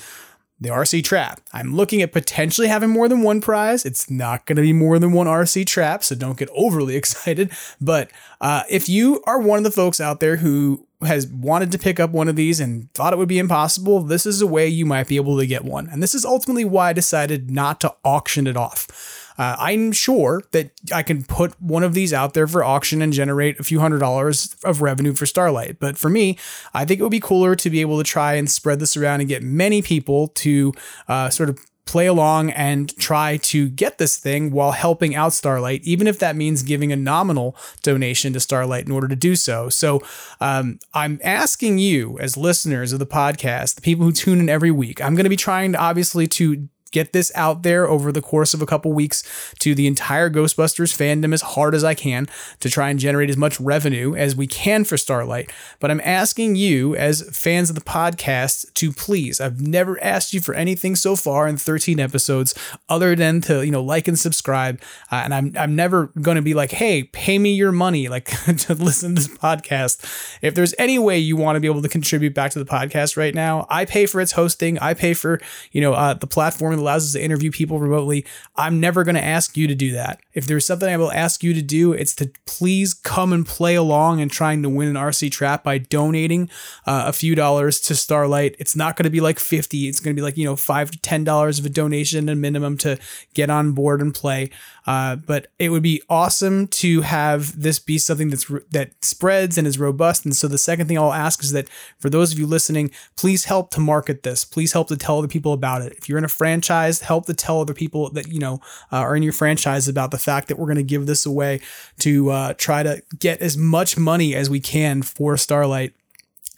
the 0.61 0.71
RC 0.71 1.05
trap. 1.05 1.41
I'm 1.53 1.75
looking 1.75 2.03
at 2.03 2.13
potentially 2.13 2.69
having 2.69 2.91
more 2.91 3.09
than 3.09 3.23
one 3.23 3.41
prize. 3.41 3.85
It's 3.85 4.11
not 4.11 4.45
going 4.47 4.57
to 4.57 4.63
be 4.63 4.73
more 4.73 4.99
than 4.99 5.13
one 5.13 5.27
RC 5.27 5.67
trap, 5.67 6.03
so 6.03 6.15
don't 6.15 6.39
get 6.39 6.51
overly 6.55 6.97
excited. 6.97 7.51
But 7.81 8.11
uh, 8.41 8.65
if 8.69 8.89
you 8.89 9.23
are 9.27 9.39
one 9.39 9.59
of 9.59 9.65
the 9.65 9.71
folks 9.71 10.01
out 10.01 10.21
there 10.21 10.37
who 10.37 10.87
has 11.03 11.29
wanted 11.29 11.71
to 11.71 11.79
pick 11.79 12.01
up 12.01 12.11
one 12.11 12.29
of 12.29 12.35
these 12.35 12.59
and 12.59 12.93
thought 12.93 13.13
it 13.13 13.19
would 13.19 13.29
be 13.29 13.39
impossible, 13.39 14.01
this 14.01 14.27
is 14.27 14.43
a 14.43 14.47
way 14.47 14.67
you 14.67 14.85
might 14.85 15.07
be 15.07 15.17
able 15.17 15.39
to 15.39 15.47
get 15.47 15.65
one. 15.65 15.89
And 15.89 16.03
this 16.03 16.15
is 16.15 16.25
ultimately 16.25 16.65
why 16.65 16.89
I 16.89 16.93
decided 16.93 17.51
not 17.51 17.81
to 17.83 17.95
auction 18.05 18.49
it 18.49 18.57
off. 18.57 19.28
Uh, 19.39 19.57
I'm 19.59 19.93
sure 19.93 20.43
that 20.51 20.73
I 20.93 21.03
can 21.03 21.25
put 21.25 21.61
one 21.61 21.85
of 21.85 21.95
these 21.95 22.13
out 22.13 22.35
there 22.35 22.47
for 22.47 22.65
auction 22.65 23.01
and 23.01 23.13
generate 23.13 23.59
a 23.61 23.65
few 23.65 23.81
hundred 23.81 24.01
dollars 24.01 24.57
of 24.65 24.83
revenue 24.83 25.15
for 25.15 25.27
Starlight. 25.27 25.79
But 25.79 25.97
for 25.97 26.09
me, 26.09 26.37
I 26.75 26.85
think 26.85 27.01
it 27.01 27.03
would 27.05 27.11
be 27.11 27.21
cooler 27.21 27.55
to 27.55 27.71
be 27.71 27.81
able 27.81 27.99
to 27.99 28.05
try 28.05 28.35
and 28.35 28.51
spread 28.51 28.81
this 28.81 28.97
around 28.97 29.21
and 29.21 29.29
get 29.29 29.43
many 29.43 29.81
people 29.81 30.29
to 30.29 30.73
uh, 31.07 31.31
sort 31.31 31.49
of 31.49 31.59
play 31.89 32.07
along 32.07 32.51
and 32.51 32.95
try 32.99 33.39
to 33.39 33.67
get 33.71 33.97
this 33.97 34.19
thing 34.19 34.51
while 34.51 34.73
helping 34.73 35.15
out 35.15 35.33
Starlight, 35.33 35.81
even 35.85 36.07
if 36.07 36.19
that 36.19 36.37
means 36.37 36.63
giving 36.63 36.93
a 36.93 36.97
nominal 36.97 37.57
donation 37.83 38.35
to 38.35 38.41
Starlight 38.41 38.85
in 38.85 38.93
order 38.93 39.09
to 39.09 39.17
do 39.17 39.35
so. 39.35 39.71
So 39.71 40.03
um, 40.39 40.81
I'm 40.93 41.19
asking 41.25 41.79
you, 41.79 42.19
as 42.19 42.37
listeners 42.37 42.93
of 42.93 42.99
the 42.99 43.07
podcast, 43.07 43.77
the 43.77 43.81
people 43.81 44.05
who 44.05 44.13
tune 44.13 44.39
in 44.39 44.51
every 44.51 44.71
week, 44.71 45.01
I'm 45.01 45.15
going 45.15 45.25
to 45.25 45.31
be 45.31 45.37
trying 45.37 45.73
to 45.73 45.79
obviously 45.79 46.29
to 46.29 46.69
get 46.91 47.13
this 47.13 47.31
out 47.35 47.63
there 47.63 47.89
over 47.89 48.11
the 48.13 48.23
course 48.23 48.55
of 48.55 48.63
a 48.63 48.67
couple 48.67 48.93
weeks 48.93 49.23
to 49.61 49.75
the 49.75 49.87
entire 49.87 50.31
Ghostbusters 50.31 50.97
fandom 50.97 51.33
as 51.33 51.43
hard 51.43 51.75
as 51.75 51.85
I 51.85 51.95
can 51.95 52.29
to 52.61 52.71
try 52.71 52.91
and 52.91 52.99
generate 52.99 53.31
as 53.31 53.37
much 53.37 53.61
revenue 53.61 54.15
as 54.15 54.35
we 54.35 54.47
can 54.47 54.85
for 54.85 54.97
Starlight. 54.97 55.53
But 55.81 55.91
I'm 55.91 56.01
asking 56.03 56.57
you, 56.57 56.97
as 56.97 57.23
fans 57.37 57.69
of 57.69 57.77
the 57.77 57.83
podcast, 57.83 58.73
to 58.75 58.93
please, 58.93 59.41
I've 59.41 59.61
never 59.61 60.03
asked 60.03 60.33
you 60.33 60.41
for 60.41 60.55
anything 60.55 60.97
so 60.97 61.17
far 61.17 61.47
in 61.47 61.57
13 61.57 62.01
episodes 62.01 62.55
other 62.89 63.15
than 63.15 63.41
to, 63.43 63.65
you 63.65 63.71
know, 63.71 63.83
like 63.83 64.09
and 64.09 64.19
subscribe. 64.19 64.81
Uh, 65.11 65.17
and 65.25 65.35
I'm, 65.35 65.53
I'm 65.59 65.75
never 65.75 66.07
going 66.21 66.37
to 66.37 66.43
be 66.43 66.55
like, 66.55 66.71
hey, 66.71 67.05
pay 67.05 67.39
me 67.39 67.53
your 67.53 67.73
money, 67.73 68.09
like 68.09 68.25
to 68.59 68.75
listen 68.75 69.15
to 69.15 69.23
this 69.23 69.29
podcast. 69.29 70.39
If 70.43 70.55
there's 70.55 70.75
any 70.79 70.99
way 70.99 71.19
you 71.19 71.37
want 71.37 71.57
to 71.57 71.61
be 71.61 71.69
able 71.69 71.83
to 71.83 71.89
contribute 71.89 72.35
back 72.35 72.53
to 72.53 72.59
the 72.59 72.65
podcast 72.65 73.17
right 73.17 73.35
now, 73.35 73.67
I 73.69 73.85
pay 73.85 74.07
for 74.07 74.21
its 74.21 74.33
hosting. 74.33 74.79
I 74.79 74.95
pay 74.95 75.15
for, 75.15 75.41
you 75.73 75.81
know, 75.81 75.93
uh, 75.93 76.15
the 76.15 76.27
platform 76.27 76.78
that 76.79 76.85
allows 76.85 77.05
us 77.05 77.13
to 77.13 77.23
interview 77.23 77.51
people 77.51 77.81
remotely. 77.81 78.25
I'm 78.57 78.81
never 78.81 79.05
going 79.05 79.15
to 79.17 79.25
ask 79.25 79.57
you 79.57 79.67
to 79.67 79.75
do 79.75 79.93
that. 79.93 80.21
If 80.33 80.47
there's 80.47 80.65
something 80.65 80.89
I 80.89 80.97
will 80.97 81.13
ask 81.13 81.43
you 81.43 81.53
to 81.55 81.63
do, 81.63 81.93
it's 81.93 82.15
to 82.17 82.31
please 82.47 82.95
come 82.95 83.33
and 83.33 83.47
play 83.47 83.75
along 83.75 84.21
and 84.21 84.31
trying 84.31 84.63
to 84.63 84.69
win 84.69 84.89
an 84.89 84.95
RC 84.95 85.31
trap 85.31 85.65
by 85.65 85.79
donating 85.79 86.49
uh, 86.87 87.05
a 87.07 87.13
few 87.13 87.35
dollars 87.35 87.81
to 87.83 87.95
Starlight. 87.95 88.57
It's 88.59 88.77
not 88.77 88.97
going 88.97 89.05
to 89.05 89.11
be 89.11 89.21
like 89.21 89.39
50. 89.39 89.89
It's 89.89 90.01
going 90.01 90.15
to 90.15 90.19
be 90.19 90.25
like, 90.25 90.37
you 90.37 90.45
know, 90.45 90.57
five 90.57 90.91
to 90.91 90.99
$10 90.99 91.59
of 91.59 91.67
a 91.67 91.69
donation 91.69 92.29
and 92.29 92.41
minimum 92.41 92.77
to 92.79 92.99
get 93.35 93.51
on 93.51 93.73
board 93.73 94.01
and 94.01 94.15
play. 94.15 94.51
Uh, 94.87 95.17
but 95.17 95.49
it 95.59 95.69
would 95.69 95.83
be 95.83 96.03
awesome 96.09 96.67
to 96.67 97.03
have 97.03 97.61
this 97.61 97.79
be 97.79 97.99
something 97.99 98.31
that's 98.31 98.51
that 98.71 98.93
spreads 99.05 99.59
and 99.59 99.67
is 99.67 99.79
robust. 99.79 100.25
And 100.25 100.35
so 100.35 100.49
the 100.49 100.57
second 100.57 100.87
thing 100.87 100.97
I'll 100.97 101.13
ask 101.13 101.43
is 101.43 101.53
that 101.53 101.69
for 101.99 102.09
those 102.09 102.33
of 102.33 102.39
you 102.39 102.47
listening, 102.47 102.91
please 103.15 103.45
help 103.45 103.71
to 103.73 103.81
market 103.81 104.23
this. 104.23 104.47
Please 104.47 104.73
help 104.73 104.89
to 104.89 104.97
tell 104.97 105.19
other 105.19 105.29
people 105.29 105.53
about 105.53 105.83
it. 105.83 105.93
If 105.99 106.09
you're 106.09 106.17
in 106.17 106.25
a 106.25 106.29
franchise, 106.29 106.68
help 107.01 107.27
to 107.27 107.35
tell 107.35 107.61
other 107.61 107.75
people 107.75 108.11
that 108.11 108.29
you 108.29 108.39
know 108.39 108.61
uh, 108.93 108.97
are 108.97 109.17
in 109.17 109.23
your 109.23 109.33
franchise 109.33 109.89
about 109.89 110.11
the 110.11 110.19
fact 110.19 110.49
that 110.49 110.59
we're 110.59 110.67
going 110.67 110.77
to 110.77 110.83
give 110.83 111.07
this 111.07 111.27
away 111.27 111.61
to 111.99 112.31
uh, 112.31 112.55
try 112.55 112.83
to 112.83 113.03
get 113.19 113.41
as 113.41 113.57
much 113.57 113.97
money 113.97 114.35
as 114.35 114.49
we 114.49 114.61
can 114.61 115.03
for 115.03 115.37
Starlight 115.37 115.93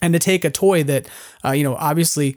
and 0.02 0.12
to 0.12 0.18
take 0.18 0.44
a 0.44 0.50
toy 0.50 0.82
that 0.82 1.08
uh, 1.44 1.52
you 1.52 1.64
know 1.64 1.76
obviously 1.76 2.36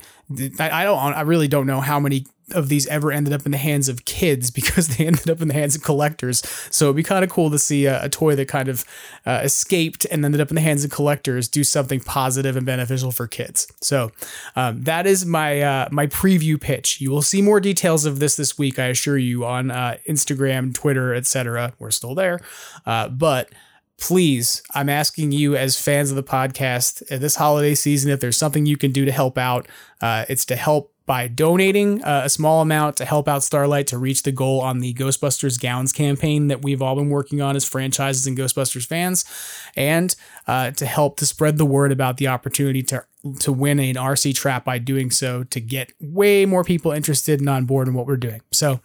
I, 0.60 0.82
I, 0.82 0.84
don't 0.86 1.00
i 1.14 1.22
really 1.22 1.48
don't 1.48 1.68
know 1.68 1.80
how 1.80 2.00
many 2.00 2.26
of 2.54 2.70
these 2.70 2.88
ever 2.88 3.12
ended 3.12 3.34
up 3.34 3.46
in 3.46 3.52
the 3.52 3.58
hands 3.58 3.90
of 3.90 4.06
kids 4.06 4.52
because 4.64 4.88
they 4.88 5.06
ended 5.06 5.30
up 5.30 5.42
in 5.42 5.48
the 5.48 5.54
hands 5.54 5.76
of 5.76 5.84
collectors. 5.84 6.42
So 6.70 6.86
it'd 6.86 6.96
be 6.96 7.04
kind 7.04 7.24
of 7.24 7.30
cool 7.30 7.50
to 7.52 7.60
see 7.60 7.86
a, 7.86 8.04
a 8.06 8.10
toy 8.10 8.36
that 8.36 8.48
kind 8.48 8.70
of 8.70 8.86
uh, 9.26 9.42
escaped 9.44 10.06
and 10.06 10.24
ended 10.24 10.42
up 10.42 10.50
in 10.50 10.56
the 10.56 10.62
hands 10.62 10.84
of 10.84 10.92
collectors 10.92 11.48
do 11.48 11.64
something 11.64 12.00
positive 12.00 12.56
and 12.56 12.66
beneficial 12.66 13.12
for 13.12 13.28
kids. 13.28 13.68
So 13.82 14.12
um, 14.56 14.84
that 14.84 15.06
is 15.08 15.26
my 15.26 15.62
uh, 15.62 15.90
my 15.92 16.08
preview 16.08 16.60
pitch. 16.60 17.02
You 17.02 17.12
will 17.12 17.22
see 17.22 17.42
more 17.42 17.60
details 17.60 18.06
of 18.06 18.20
this 18.20 18.36
this 18.36 18.58
week, 18.58 18.80
I 18.80 18.88
assure 18.88 19.18
you, 19.18 19.46
on 19.46 19.72
uh, 19.72 19.98
Instagram, 20.10 20.74
Twitter, 20.74 21.14
etc. 21.14 21.74
We're 21.80 21.92
still 21.92 22.16
there, 22.16 22.40
uh, 22.86 23.10
but 23.10 23.50
please, 24.00 24.62
I'm 24.74 24.90
asking 24.90 25.32
you 25.32 25.56
as 25.56 25.80
fans 25.80 26.10
of 26.10 26.16
the 26.16 26.24
podcast 26.24 27.08
this 27.08 27.36
holiday 27.36 27.76
season, 27.76 28.12
if 28.12 28.20
there's 28.20 28.38
something 28.38 28.66
you 28.66 28.78
can 28.78 28.92
do 28.92 29.06
to 29.06 29.12
help 29.12 29.38
out, 29.38 29.68
uh, 30.02 30.26
it's 30.28 30.46
to 30.46 30.56
help 30.56 30.93
by 31.06 31.28
donating 31.28 32.04
uh, 32.04 32.22
a 32.24 32.30
small 32.30 32.62
amount 32.62 32.98
to 32.98 33.06
help 33.06 33.28
out 33.28 33.44
Starlight 33.44 33.88
to 33.88 33.98
reach 33.98 34.24
the 34.24 34.32
goal 34.32 34.62
on 34.62 34.80
the 34.80 34.94
Ghostbusters 34.94 35.60
Gowns 35.60 35.92
campaign 35.92 36.48
that 36.48 36.62
we've 36.62 36.82
all 36.82 36.96
been 36.96 37.10
working 37.10 37.42
on 37.42 37.56
as 37.56 37.66
franchises 37.66 38.26
and 38.26 38.38
Ghostbusters 38.38 38.86
fans, 38.86 39.26
and 39.76 40.16
uh, 40.48 40.72
to 40.72 40.86
help 40.86 41.18
to 41.18 41.26
spread 41.26 41.58
the 41.58 41.66
word 41.66 41.92
about 41.92 42.18
the 42.18 42.28
opportunity 42.28 42.84
to 42.84 43.06
to 43.40 43.54
win 43.54 43.80
an 43.80 43.96
RC 43.96 44.36
trap 44.36 44.66
by 44.66 44.78
doing 44.78 45.10
so 45.10 45.44
to 45.46 45.62
get 45.62 45.94
way 46.02 46.46
more 46.46 46.64
people 46.64 46.92
interested 46.92 47.40
and 47.40 47.48
on 47.48 47.64
board 47.66 47.88
in 47.88 47.94
what 47.94 48.06
we're 48.06 48.18
doing. 48.18 48.42
So 48.52 48.82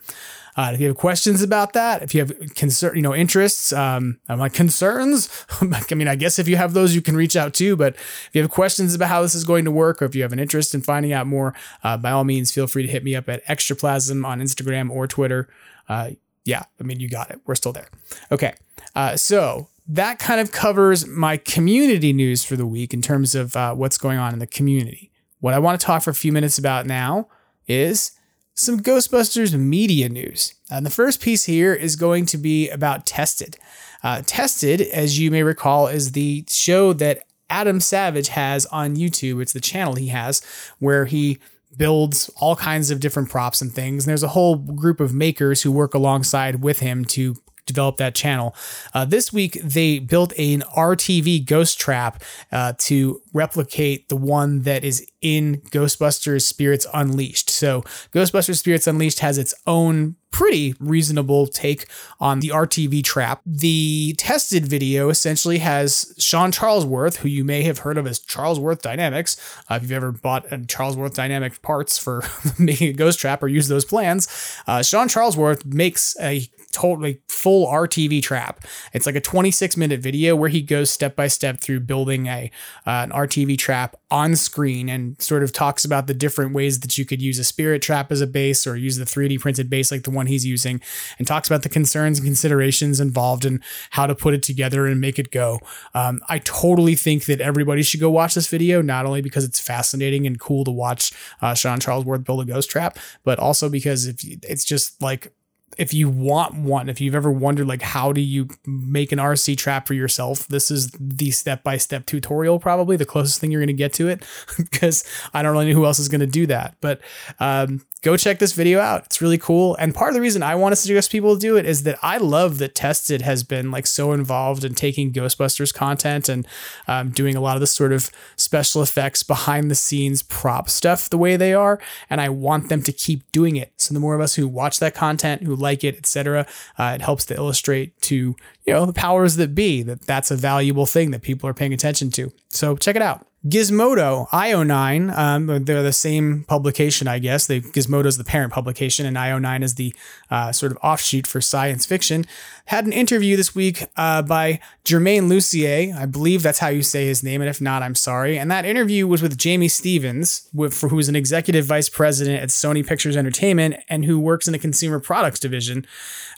uh, 0.59 0.73
if 0.75 0.81
you 0.81 0.89
have 0.89 0.97
questions 0.97 1.41
about 1.41 1.73
that, 1.75 2.03
if 2.03 2.13
you 2.13 2.21
have 2.21 2.33
concern, 2.57 2.97
you 2.97 3.01
know, 3.01 3.15
interests, 3.15 3.73
um, 3.73 4.19
like 4.29 4.53
concerns. 4.53 5.31
I 5.61 5.95
mean, 5.95 6.09
I 6.09 6.17
guess 6.17 6.41
if 6.41 6.49
you 6.49 6.57
have 6.57 6.73
those, 6.73 6.97
you 6.97 7.01
can 7.01 7.17
reach 7.17 7.37
out 7.37 7.55
too. 7.55 7.77
But 7.77 7.95
if 7.95 8.31
you 8.33 8.43
have 8.43 8.51
questions 8.51 8.93
about 8.93 9.09
how 9.09 9.23
this 9.23 9.37
is 9.37 9.45
going 9.45 9.65
to 9.67 9.71
work, 9.71 10.03
or 10.03 10.05
if 10.07 10.17
you 10.17 10.23
have 10.23 10.33
an 10.33 10.41
interest 10.41 10.75
in 10.75 10.83
finding 10.83 11.13
out 11.13 11.29
more, 11.29 11.55
uh, 11.85 11.97
by 11.97 12.11
all 12.11 12.25
means, 12.25 12.51
feel 12.51 12.67
free 12.67 12.83
to 12.83 12.89
hit 12.89 13.05
me 13.05 13.15
up 13.15 13.29
at 13.29 13.47
Extraplasm 13.47 14.27
on 14.27 14.41
Instagram 14.41 14.91
or 14.91 15.07
Twitter. 15.07 15.49
Uh, 15.89 16.11
yeah, 16.45 16.65
I 16.81 16.83
mean, 16.83 16.99
you 16.99 17.09
got 17.09 17.31
it. 17.31 17.41
We're 17.47 17.55
still 17.55 17.73
there. 17.73 17.89
Okay. 18.33 18.55
Uh, 18.97 19.17
so 19.17 19.69
that 19.87 20.19
kind 20.19 20.41
of 20.41 20.51
covers 20.51 21.07
my 21.07 21.37
community 21.37 22.13
news 22.13 22.43
for 22.43 22.57
the 22.57 22.67
week 22.67 22.93
in 22.93 23.01
terms 23.01 23.37
of 23.37 23.55
uh, 23.55 23.77
what's 23.77 23.97
going 23.97 24.19
on 24.19 24.33
in 24.33 24.41
the 24.41 24.47
community. 24.47 25.13
What 25.39 25.55
I 25.55 25.61
want 25.61 25.81
to 25.81 25.87
talk 25.87 26.03
for 26.03 26.11
a 26.11 26.15
few 26.15 26.33
minutes 26.33 26.59
about 26.59 26.85
now 26.85 27.29
is 27.69 28.18
some 28.59 28.81
Ghostbusters 28.81 29.57
media 29.57 30.09
news. 30.09 30.55
And 30.69 30.85
the 30.85 30.91
first 30.91 31.21
piece 31.21 31.45
here 31.45 31.73
is 31.73 31.95
going 31.95 32.27
to 32.27 32.37
be 32.37 32.69
about 32.69 33.07
Tested. 33.07 33.57
Uh, 34.03 34.23
Tested, 34.27 34.81
as 34.81 35.19
you 35.19 35.31
may 35.31 35.45
recall, 35.45 35.87
is 35.87 36.13
the 36.13 36.45
show 36.49 36.93
that 36.95 37.23
Adam 37.49 37.79
Savage 37.79 38.29
has 38.29 38.67
on 38.67 38.97
YouTube. 38.97 39.41
It's 39.41 39.53
the 39.53 39.61
channel 39.61 39.95
he 39.95 40.09
has 40.09 40.43
where 40.81 41.05
he 41.05 41.39
builds 41.77 42.29
all 42.41 42.57
kinds 42.57 42.91
of 42.91 42.99
different 42.99 43.31
props 43.31 43.63
and 43.63 43.73
things. 43.73 44.05
And 44.05 44.11
there's 44.11 44.25
a 44.25 44.29
whole 44.29 44.57
group 44.57 44.99
of 44.99 45.15
makers 45.15 45.63
who 45.63 45.71
work 45.71 45.95
alongside 45.95 46.63
with 46.63 46.81
him 46.81 47.05
to 47.07 47.37
developed 47.69 47.99
that 47.99 48.15
channel. 48.15 48.55
Uh, 48.93 49.05
this 49.05 49.33
week, 49.33 49.61
they 49.63 50.01
built 50.01 50.33
an 50.39 50.63
RTV 50.77 51.47
ghost 51.47 51.79
trap 51.79 52.23
uh, 52.51 52.73
to 52.79 53.23
replicate 53.33 54.09
the 54.09 54.17
one 54.17 54.63
that 54.63 54.83
is 54.83 55.07
in 55.21 55.61
Ghostbusters 55.71 56.43
Spirits 56.43 56.87
Unleashed. 56.93 57.51
So, 57.51 57.83
Ghostbusters 58.13 58.59
Spirits 58.59 58.87
Unleashed 58.87 59.21
has 59.21 59.39
its 59.39 59.55
own 59.67 60.17
pretty 60.31 60.75
reasonable 60.79 61.47
take 61.47 61.87
on 62.21 62.41
the 62.41 62.49
RTV 62.49 63.03
trap. 63.03 63.41
The 63.47 64.15
tested 64.19 64.67
video 64.67 65.09
essentially 65.09 65.59
has 65.59 66.15
Sean 66.19 66.53
Charlesworth, 66.53 67.17
who 67.17 67.29
you 67.29 67.45
may 67.45 67.63
have 67.63 67.79
heard 67.79 67.99
of 67.99 68.07
as 68.07 68.21
Charlesworth 68.21 68.83
Dynamics. 68.83 69.37
Uh, 69.71 69.75
if 69.77 69.83
you've 69.83 69.93
ever 69.93 70.13
bought 70.13 70.51
a 70.53 70.59
Charlesworth 70.59 71.15
Dynamic 71.15 71.61
parts 71.63 71.99
for 71.99 72.23
making 72.59 72.89
a 72.89 72.93
ghost 72.93 73.19
trap 73.19 73.43
or 73.43 73.49
use 73.49 73.69
those 73.69 73.85
plans, 73.85 74.29
uh, 74.67 74.83
Sean 74.83 75.09
Charlesworth 75.09 75.65
makes 75.65 76.17
a 76.21 76.49
totally 76.73 77.21
full 77.29 77.67
RTV 77.67 78.23
trap. 78.23 78.65
It's 78.93 79.07
like 79.07 79.15
a 79.15 79.21
26 79.21 79.77
minute 79.77 80.01
video 80.01 80.37
where 80.37 80.49
he 80.49 80.61
goes 80.61 80.91
step 80.91 81.17
by 81.17 81.29
step 81.29 81.61
through 81.61 81.81
building 81.81 82.27
a 82.27 82.51
uh, 82.87 82.91
an 82.91 83.11
RTV 83.11 83.59
trap 83.59 83.97
on 84.11 84.37
screen 84.37 84.89
and 84.89 85.21
sort 85.21 85.43
of 85.43 85.53
talks 85.53 85.85
about 85.85 86.07
the 86.07 86.15
different 86.15 86.53
ways 86.53 86.81
that 86.81 86.99
you 86.99 87.05
could 87.05 87.23
use 87.23 87.39
a 87.39 87.45
spirit 87.45 87.83
trap 87.83 88.11
as 88.11 88.21
a 88.21 88.27
base 88.27 88.67
or 88.67 88.77
use 88.77 88.97
the 88.97 89.05
3D 89.05 89.41
printed 89.41 89.71
base 89.71 89.91
like 89.91 90.03
the 90.03 90.11
one 90.11 90.27
he's 90.27 90.45
using 90.45 90.81
and 91.19 91.27
talks 91.27 91.49
about 91.49 91.63
the 91.63 91.69
concerns 91.69 92.19
and 92.19 92.27
considerations 92.27 93.01
involved 93.01 93.45
and 93.45 93.63
how 93.91 94.07
to 94.07 94.15
put 94.15 94.35
it 94.35 94.43
together 94.43 94.87
and 94.87 95.01
make 95.01 95.19
it 95.19 95.31
go. 95.31 95.59
Um, 95.95 96.21
I 96.29 96.39
totally 96.41 96.95
think 96.95 97.27
that 97.27 97.41
everybody 97.41 97.83
should 97.83 98.01
go 98.01 98.11
watch 98.11 98.35
this 98.35 98.49
video, 98.49 98.83
not 98.83 99.07
only 99.07 99.23
because 99.23 99.45
it's 99.45 99.61
fascinating 99.61 100.27
and 100.27 100.39
cool 100.39 100.65
to 100.65 100.71
watch 100.71 101.13
uh, 101.41 101.55
Sean 101.55 101.79
Charlesworth 101.79 102.25
build 102.25 102.41
a 102.41 102.45
ghost 102.45 102.71
trap, 102.71 102.99
but 103.25 103.39
also 103.39 103.69
because 103.69 104.07
if 104.07 104.17
it's 104.25 104.65
just 104.65 105.01
like 105.01 105.33
if 105.77 105.95
you 105.95 106.09
want 106.09 106.55
one, 106.55 106.89
if 106.89 107.01
you've 107.01 107.15
ever 107.15 107.31
wondered 107.31 107.67
like 107.67 107.83
how 107.83 108.13
do 108.13 108.21
you 108.21 108.49
make 108.67 109.13
an 109.13 109.19
RC 109.19 109.57
trap 109.57 109.87
for 109.87 109.95
yourself, 109.95 110.47
this 110.49 110.71
is 110.71 110.91
the 110.99 111.31
step-by-step 111.31 112.07
tutorial 112.07 112.59
probably 112.59 112.97
the 112.97 113.05
closest 113.05 113.41
thing 113.41 113.51
you're 113.51 113.61
going 113.61 113.69
to 113.69 113.73
get 113.73 113.93
to 113.95 114.09
it 114.09 114.25
because 114.57 115.05
I 115.35 115.43
don't 115.43 115.53
really 115.53 115.67
know 115.67 115.75
who 115.75 115.85
else 115.85 115.99
is 115.99 116.09
going 116.09 116.21
to 116.21 116.27
do 116.27 116.47
that. 116.47 116.77
But 116.81 117.01
um, 117.39 117.85
go 118.03 118.17
check 118.17 118.39
this 118.39 118.53
video 118.53 118.81
out. 118.81 119.07
It's 119.07 119.21
really 119.21 119.39
cool. 119.39 119.75
And 119.77 119.95
part 119.95 120.11
of 120.11 120.15
the 120.15 120.21
reason 120.21 120.43
I 120.43 120.55
want 120.55 120.73
to 120.73 120.77
suggest 120.77 121.11
people 121.11 121.37
do 121.37 121.57
it 121.57 121.67
is 121.67 121.83
that 121.83 121.99
I 122.03 122.19
love 122.19 122.59
that 122.59 122.75
Tested 122.75 123.23
has 123.23 123.43
been 123.43 123.71
like 123.71 123.87
so 123.87 124.13
involved 124.13 124.65
in 124.65 124.75
taking 124.75 125.13
Ghostbusters 125.13 125.75
content 125.75 126.29
and 126.29 126.47
um, 126.87 127.11
doing 127.11 127.37
a 127.37 127.41
lot 127.41 127.57
of 127.57 127.61
the 127.61 127.67
sort 127.67 127.93
of 127.93 128.11
special 128.37 128.83
effects 128.83 129.23
behind 129.23 129.71
the 129.71 129.75
scenes 129.75 130.23
prop 130.23 130.71
stuff 130.71 131.11
the 131.11 131.19
way 131.19 131.37
they 131.37 131.55
are. 131.55 131.81
And 132.09 132.21
I 132.21 132.29
want 132.29 132.69
them 132.69 132.83
to 132.83 132.93
keep 132.93 133.31
doing 133.33 133.57
it. 133.57 133.73
So 133.77 133.95
the 133.95 134.01
more 134.01 134.15
of 134.15 134.21
us 134.21 134.35
who 134.35 134.47
watch 134.47 134.79
that 134.79 134.95
content, 134.95 135.43
who 135.43 135.57
like 135.57 135.83
it, 135.85 135.97
etc., 135.97 136.47
uh, 136.79 136.93
it 136.95 137.03
helps 137.03 137.25
to 137.27 137.35
illustrate 137.35 138.01
to 138.03 138.37
you 138.65 138.75
know 138.75 138.87
the 138.87 138.93
powers 138.93 139.37
that 139.37 139.55
be 139.55 139.83
that 139.83 140.03
that's 140.03 140.31
a 140.31 140.37
valuable 140.37 140.87
thing 140.87 141.11
that 141.11 141.23
people 141.23 141.49
are 141.49 141.55
paying 141.55 141.73
attention 141.73 142.11
to. 142.13 142.31
So 142.49 142.77
check 142.77 142.97
it 142.97 143.03
out. 143.03 143.28
Gizmodo, 143.49 144.29
IO9, 144.29 145.17
um, 145.17 145.47
they're 145.65 145.83
the 145.83 145.93
same 145.93 146.45
publication, 146.45 147.09
I 147.09 147.19
guess. 147.19 147.47
They, 147.47 147.61
Gizmodo 147.61 148.07
is 148.07 148.19
the 148.19 148.25
parent 148.25 148.53
publication, 148.53 149.07
and 149.07 149.17
IO9 149.17 149.63
is 149.63 149.77
the 149.77 149.95
uh, 150.31 150.53
sort 150.53 150.73
of 150.73 150.79
offshoot 150.83 151.27
for 151.27 151.41
science 151.41 151.87
fiction. 151.87 152.27
Had 152.69 152.85
an 152.85 152.93
interview 152.93 153.35
this 153.35 153.55
week 153.55 153.87
uh, 153.97 154.21
by 154.21 154.61
Germain 154.85 155.31
Lussier. 155.31 155.97
I 155.97 156.05
believe 156.05 156.43
that's 156.43 156.59
how 156.59 156.69
you 156.69 156.83
say 156.83 157.07
his 157.07 157.23
name, 157.23 157.41
and 157.41 157.49
if 157.49 157.63
not, 157.63 157.83
I'm 157.83 157.95
sorry. 157.95 158.39
And 158.39 158.51
that 158.51 158.67
interview 158.67 159.07
was 159.07 159.23
with 159.23 159.39
Jamie 159.39 159.69
Stevens, 159.69 160.47
with, 160.53 160.79
who's 160.83 161.09
an 161.09 161.17
executive 161.17 161.65
vice 161.65 161.89
president 161.89 162.43
at 162.43 162.51
Sony 162.51 162.87
Pictures 162.87 163.17
Entertainment 163.17 163.77
and 163.89 164.05
who 164.05 164.21
works 164.21 164.47
in 164.47 164.53
the 164.53 164.59
consumer 164.59 165.01
products 165.01 165.41
division. 165.41 165.87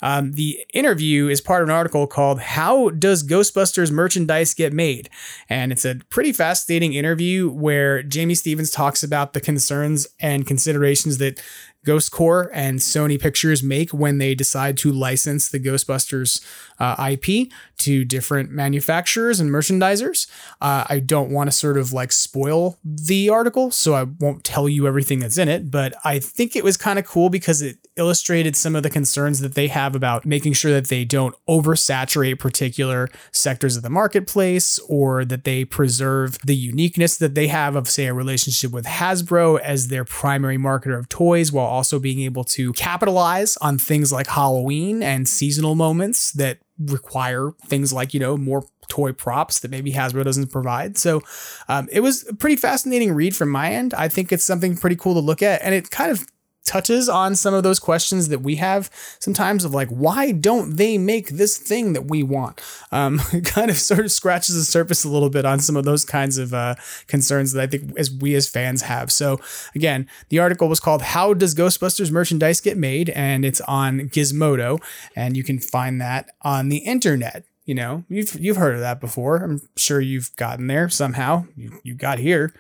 Um, 0.03 0.31
the 0.35 0.65
interview 0.73 1.27
is 1.27 1.41
part 1.41 1.65
of 1.65 1.69
an 1.69 1.75
article 1.75 2.07
called 2.07 2.39
How 2.39 2.91
Does 2.91 3.27
Ghostbusters 3.27 3.91
Merchandise 3.91 4.55
Get 4.55 4.73
Made? 4.73 5.11
And 5.49 5.73
it's 5.73 5.85
a 5.85 5.97
pretty 6.11 6.33
fascinating 6.33 6.93
interview 6.93 7.51
where 7.51 8.05
Jamie 8.05 8.37
Stevens 8.37 8.71
talks 8.71 9.03
about 9.03 9.33
the 9.33 9.41
concerns 9.41 10.07
and 10.21 10.47
considerations 10.47 11.19
that 11.19 11.43
Ghost 11.85 12.13
Corps 12.13 12.51
and 12.53 12.79
Sony 12.79 13.21
Pictures 13.21 13.63
make 13.63 13.91
when 13.91 14.19
they 14.19 14.35
decide 14.35 14.77
to 14.79 14.93
license 14.93 15.49
the 15.49 15.59
Ghostbusters 15.59 16.45
uh, 16.79 17.13
IP 17.13 17.51
to 17.81 18.05
different 18.05 18.51
manufacturers 18.51 19.41
and 19.41 19.51
merchandisers. 19.51 20.27
Uh, 20.61 20.85
I 20.89 21.01
don't 21.01 21.31
want 21.31 21.51
to 21.51 21.57
sort 21.57 21.77
of 21.77 21.93
like 21.93 22.13
spoil 22.13 22.79
the 22.85 23.29
article, 23.29 23.71
so 23.71 23.95
I 23.95 24.05
won't 24.05 24.45
tell 24.45 24.69
you 24.69 24.87
everything 24.87 25.19
that's 25.19 25.39
in 25.39 25.49
it, 25.49 25.71
but 25.71 25.95
I 26.05 26.19
think 26.19 26.57
it 26.57 26.65
was 26.65 26.77
kind 26.77 26.99
of 26.99 27.07
cool 27.07 27.31
because 27.31 27.63
it 27.63 27.79
illustrated 27.97 28.57
some 28.57 28.75
of 28.75 28.83
the 28.83 28.91
concerns 28.91 29.41
that 29.41 29.55
they 29.55 29.69
have 29.69 29.95
about 29.95 30.25
making 30.25 30.55
sure 30.55 30.73
that 30.73 30.89
they 30.89 31.05
don't 31.05 31.35
oversaturate 31.49 32.39
particular 32.39 33.09
sectors 33.31 33.77
of 33.77 33.83
the 33.83 33.91
marketplace 33.91 34.79
or 34.89 35.25
that 35.25 35.45
they 35.45 35.65
preserve 35.65 36.39
the 36.45 36.57
uniqueness 36.57 37.19
that 37.19 37.35
they 37.35 37.49
have 37.49 37.77
of, 37.77 37.89
say, 37.89 38.07
a 38.07 38.15
relationship 38.15 38.73
with 38.73 38.87
Hasbro 38.87 39.61
as 39.61 39.89
their 39.89 40.05
primary 40.05 40.57
marketer 40.57 40.99
of 40.99 41.09
toys 41.09 41.53
while 41.53 41.67
also 41.67 41.99
being 41.99 42.21
able 42.21 42.45
to 42.45 42.73
capitalize 42.73 43.57
on 43.59 43.77
things 43.77 44.13
like 44.13 44.27
Halloween 44.27 45.03
and 45.03 45.29
seasonal 45.29 45.75
moments 45.75 46.33
that 46.33 46.59
require 46.87 47.53
things 47.67 47.93
like, 47.93 48.15
you 48.15 48.21
know, 48.21 48.37
more 48.37 48.65
toy 48.89 49.13
props 49.13 49.61
that 49.61 49.71
maybe 49.71 49.93
Hasbro 49.93 50.25
doesn't 50.25 50.51
provide. 50.51 50.99
So 50.99 51.23
um, 51.69 51.89
it 51.93 52.01
was 52.01 52.27
a 52.29 52.35
pretty 52.35 52.57
fascinating 52.57 53.13
read 53.13 53.37
from 53.37 53.49
my 53.49 53.71
end. 53.71 53.95
I 53.95 54.09
think 54.09 54.33
it's 54.33 54.45
something 54.45 54.77
pretty 54.77 54.97
cool 54.97 55.15
to 55.15 55.21
look 55.21 55.43
at. 55.43 55.63
And 55.63 55.75
it 55.75 55.91
kind 55.91 56.11
of 56.11 56.27
touches 56.65 57.09
on 57.09 57.35
some 57.35 57.55
of 57.55 57.63
those 57.63 57.79
questions 57.79 58.29
that 58.29 58.41
we 58.41 58.57
have 58.57 58.91
sometimes 59.19 59.65
of 59.65 59.75
like 59.75 59.89
why 59.89 60.31
don't 60.31 60.77
they 60.77 60.99
make 60.99 61.31
this 61.31 61.57
thing 61.57 61.93
that 61.95 62.07
we 62.07 62.23
want? 62.23 62.61
Um 62.93 63.19
kind 63.45 63.71
of 63.71 63.79
sort 63.79 64.01
of 64.01 64.13
scratches 64.13 64.55
the 64.55 64.65
surface 64.65 65.05
a 65.05 65.09
little 65.09 65.31
bit 65.31 65.45
on 65.45 65.61
some 65.61 65.77
of 65.77 65.85
those 65.85 66.05
kinds 66.05 66.39
of 66.39 66.55
uh, 66.55 66.75
concerns 67.07 67.53
that 67.53 67.63
i 67.63 67.67
think 67.67 67.99
as 67.99 68.11
we 68.11 68.35
as 68.35 68.49
fans 68.49 68.83
have. 68.83 69.11
So 69.11 69.41
again 69.75 70.07
the 70.29 70.39
article 70.39 70.69
was 70.69 70.81
called 70.81 71.03
how 71.03 71.35
does 71.35 71.55
ghostbusters 71.55 72.11
merchandise 72.11 72.61
get 72.61 72.77
made? 72.77 73.11
And 73.11 73.45
it's 73.45 73.61
on 73.63 74.09
gizmodo 74.11 74.83
and 75.17 75.37
you 75.37 75.45
can 75.45 75.59
find 75.59 76.01
that 76.01 76.31
on 76.43 76.69
the 76.69 76.79
internet. 76.79 77.45
You 77.65 77.75
know 77.75 78.05
you've 78.09 78.39
you've 78.39 78.57
heard 78.57 78.75
of 78.75 78.81
that 78.81 79.01
before. 79.01 79.37
I'm 79.39 79.61
sure 79.77 80.01
you've 80.01 80.35
gotten 80.37 80.67
there 80.67 80.89
somehow. 80.89 81.47
You, 81.57 81.81
you 81.85 81.95
got 81.95 82.19
here. 82.19 82.53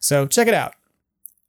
So 0.00 0.26
check 0.26 0.48
it 0.48 0.54
out 0.54 0.74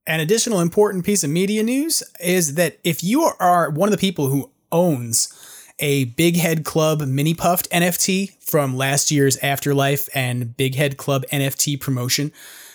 an 0.08 0.22
additional 0.22 0.62
important 0.62 1.06
piece 1.06 1.24
of 1.24 1.30
media 1.30 1.62
news 1.62 2.02
is 2.20 2.56
that 2.56 2.80
if 2.84 3.04
you 3.04 3.24
are 3.39 3.70
one 3.70 3.89
of 3.89 3.91
the 3.91 4.00
people 4.00 4.28
who 4.28 4.50
owns 4.72 5.34
a 5.80 6.06
Big 6.06 6.38
Head 6.38 6.63
Club 6.63 7.02
Mini 7.02 7.36
Puft 7.36 7.67
NFT 7.67 8.41
from 8.41 8.78
last 8.78 9.12
year's 9.12 9.38
Afterlife 9.43 10.10
and 10.15 10.56
Big 10.56 10.76
Head 10.76 10.98
Club 10.98 11.24
NFT 11.32 11.80
promotion, 11.80 12.32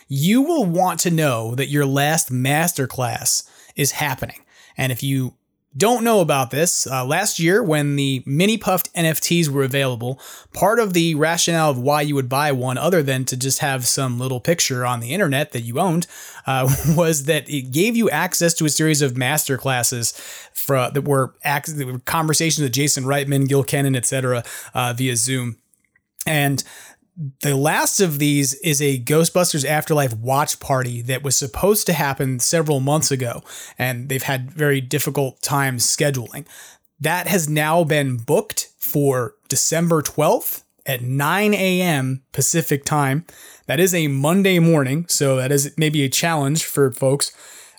you 0.09 0.42
will 0.42 0.64
want 0.64 1.01
to 1.01 1.11
know 1.11 1.55
that 1.55 1.68
your 1.68 1.87
last 1.87 2.31
masterclass 2.31 3.49
is 3.75 3.92
happening. 3.92 4.40
And 4.77 4.92
if 4.92 5.03
you 5.03 5.35
don't 5.76 6.04
know 6.04 6.20
about 6.20 6.50
this, 6.50 6.87
uh, 6.87 7.04
last 7.04 7.38
year 7.38 7.62
when 7.62 7.96
the 7.96 8.22
Mini 8.26 8.58
Puft 8.58 8.90
NFTs 8.92 9.48
were 9.48 9.62
available, 9.62 10.20
part 10.52 10.78
of 10.78 10.92
the 10.92 11.14
rationale 11.14 11.70
of 11.70 11.78
why 11.78 12.02
you 12.02 12.14
would 12.14 12.28
buy 12.28 12.52
one, 12.52 12.76
other 12.76 13.02
than 13.02 13.24
to 13.26 13.37
just 13.37 13.61
have 13.61 13.87
some 13.87 14.18
little 14.18 14.40
picture 14.40 14.85
on 14.85 15.00
the 15.00 15.14
internet 15.14 15.52
that 15.52 15.62
you 15.62 15.78
owned, 15.78 16.06
uh, 16.46 16.68
was 16.96 17.24
that 17.24 17.48
it 17.48 17.72
gave 17.72 17.96
you 17.96 18.11
access 18.11 18.52
to 18.54 18.66
a 18.66 18.70
series 18.70 19.00
of 19.00 19.16
master 19.16 19.56
classes 19.56 20.12
for, 20.52 20.90
that, 20.90 21.04
were 21.04 21.35
that 21.44 21.87
were 21.87 21.98
conversations 22.00 22.62
with 22.62 22.72
Jason 22.72 23.04
Reitman, 23.04 23.48
Gil 23.48 23.64
Kenan, 23.64 23.96
etc., 23.96 24.44
uh, 24.74 24.92
via 24.96 25.16
Zoom. 25.16 25.56
And 26.26 26.62
the 27.42 27.57
last 27.57 28.01
of 28.01 28.18
these 28.18 28.55
is 28.55 28.81
a 28.81 28.98
Ghostbusters 28.98 29.64
Afterlife 29.64 30.14
watch 30.16 30.61
party 30.61 31.03
that 31.03 31.22
was 31.22 31.37
supposed 31.37 31.87
to 31.87 31.92
happen 31.92 32.38
several 32.38 32.81
months 32.81 33.11
ago, 33.11 33.42
and 33.79 34.09
they've 34.09 34.22
had 34.22 34.51
very 34.51 34.81
difficult 34.81 35.42
times 35.42 35.85
scheduling. 35.85 36.46
That 37.01 37.27
has 37.27 37.48
now 37.48 37.85
been 37.85 38.16
booked 38.16 38.70
for 38.79 39.35
December 39.48 40.03
12th 40.03 40.62
at 40.87 41.03
9 41.03 41.55
a.m. 41.55 42.22
Pacific 42.33 42.85
time. 42.85 43.27
That 43.66 43.81
is 43.81 43.94
a 43.94 44.09
Monday 44.09 44.59
morning, 44.59 45.07
so 45.09 45.37
that 45.37 45.53
is 45.53 45.72
maybe 45.77 46.03
a 46.05 46.09
challenge 46.09 46.64
for 46.64 46.90
folks. 46.92 47.33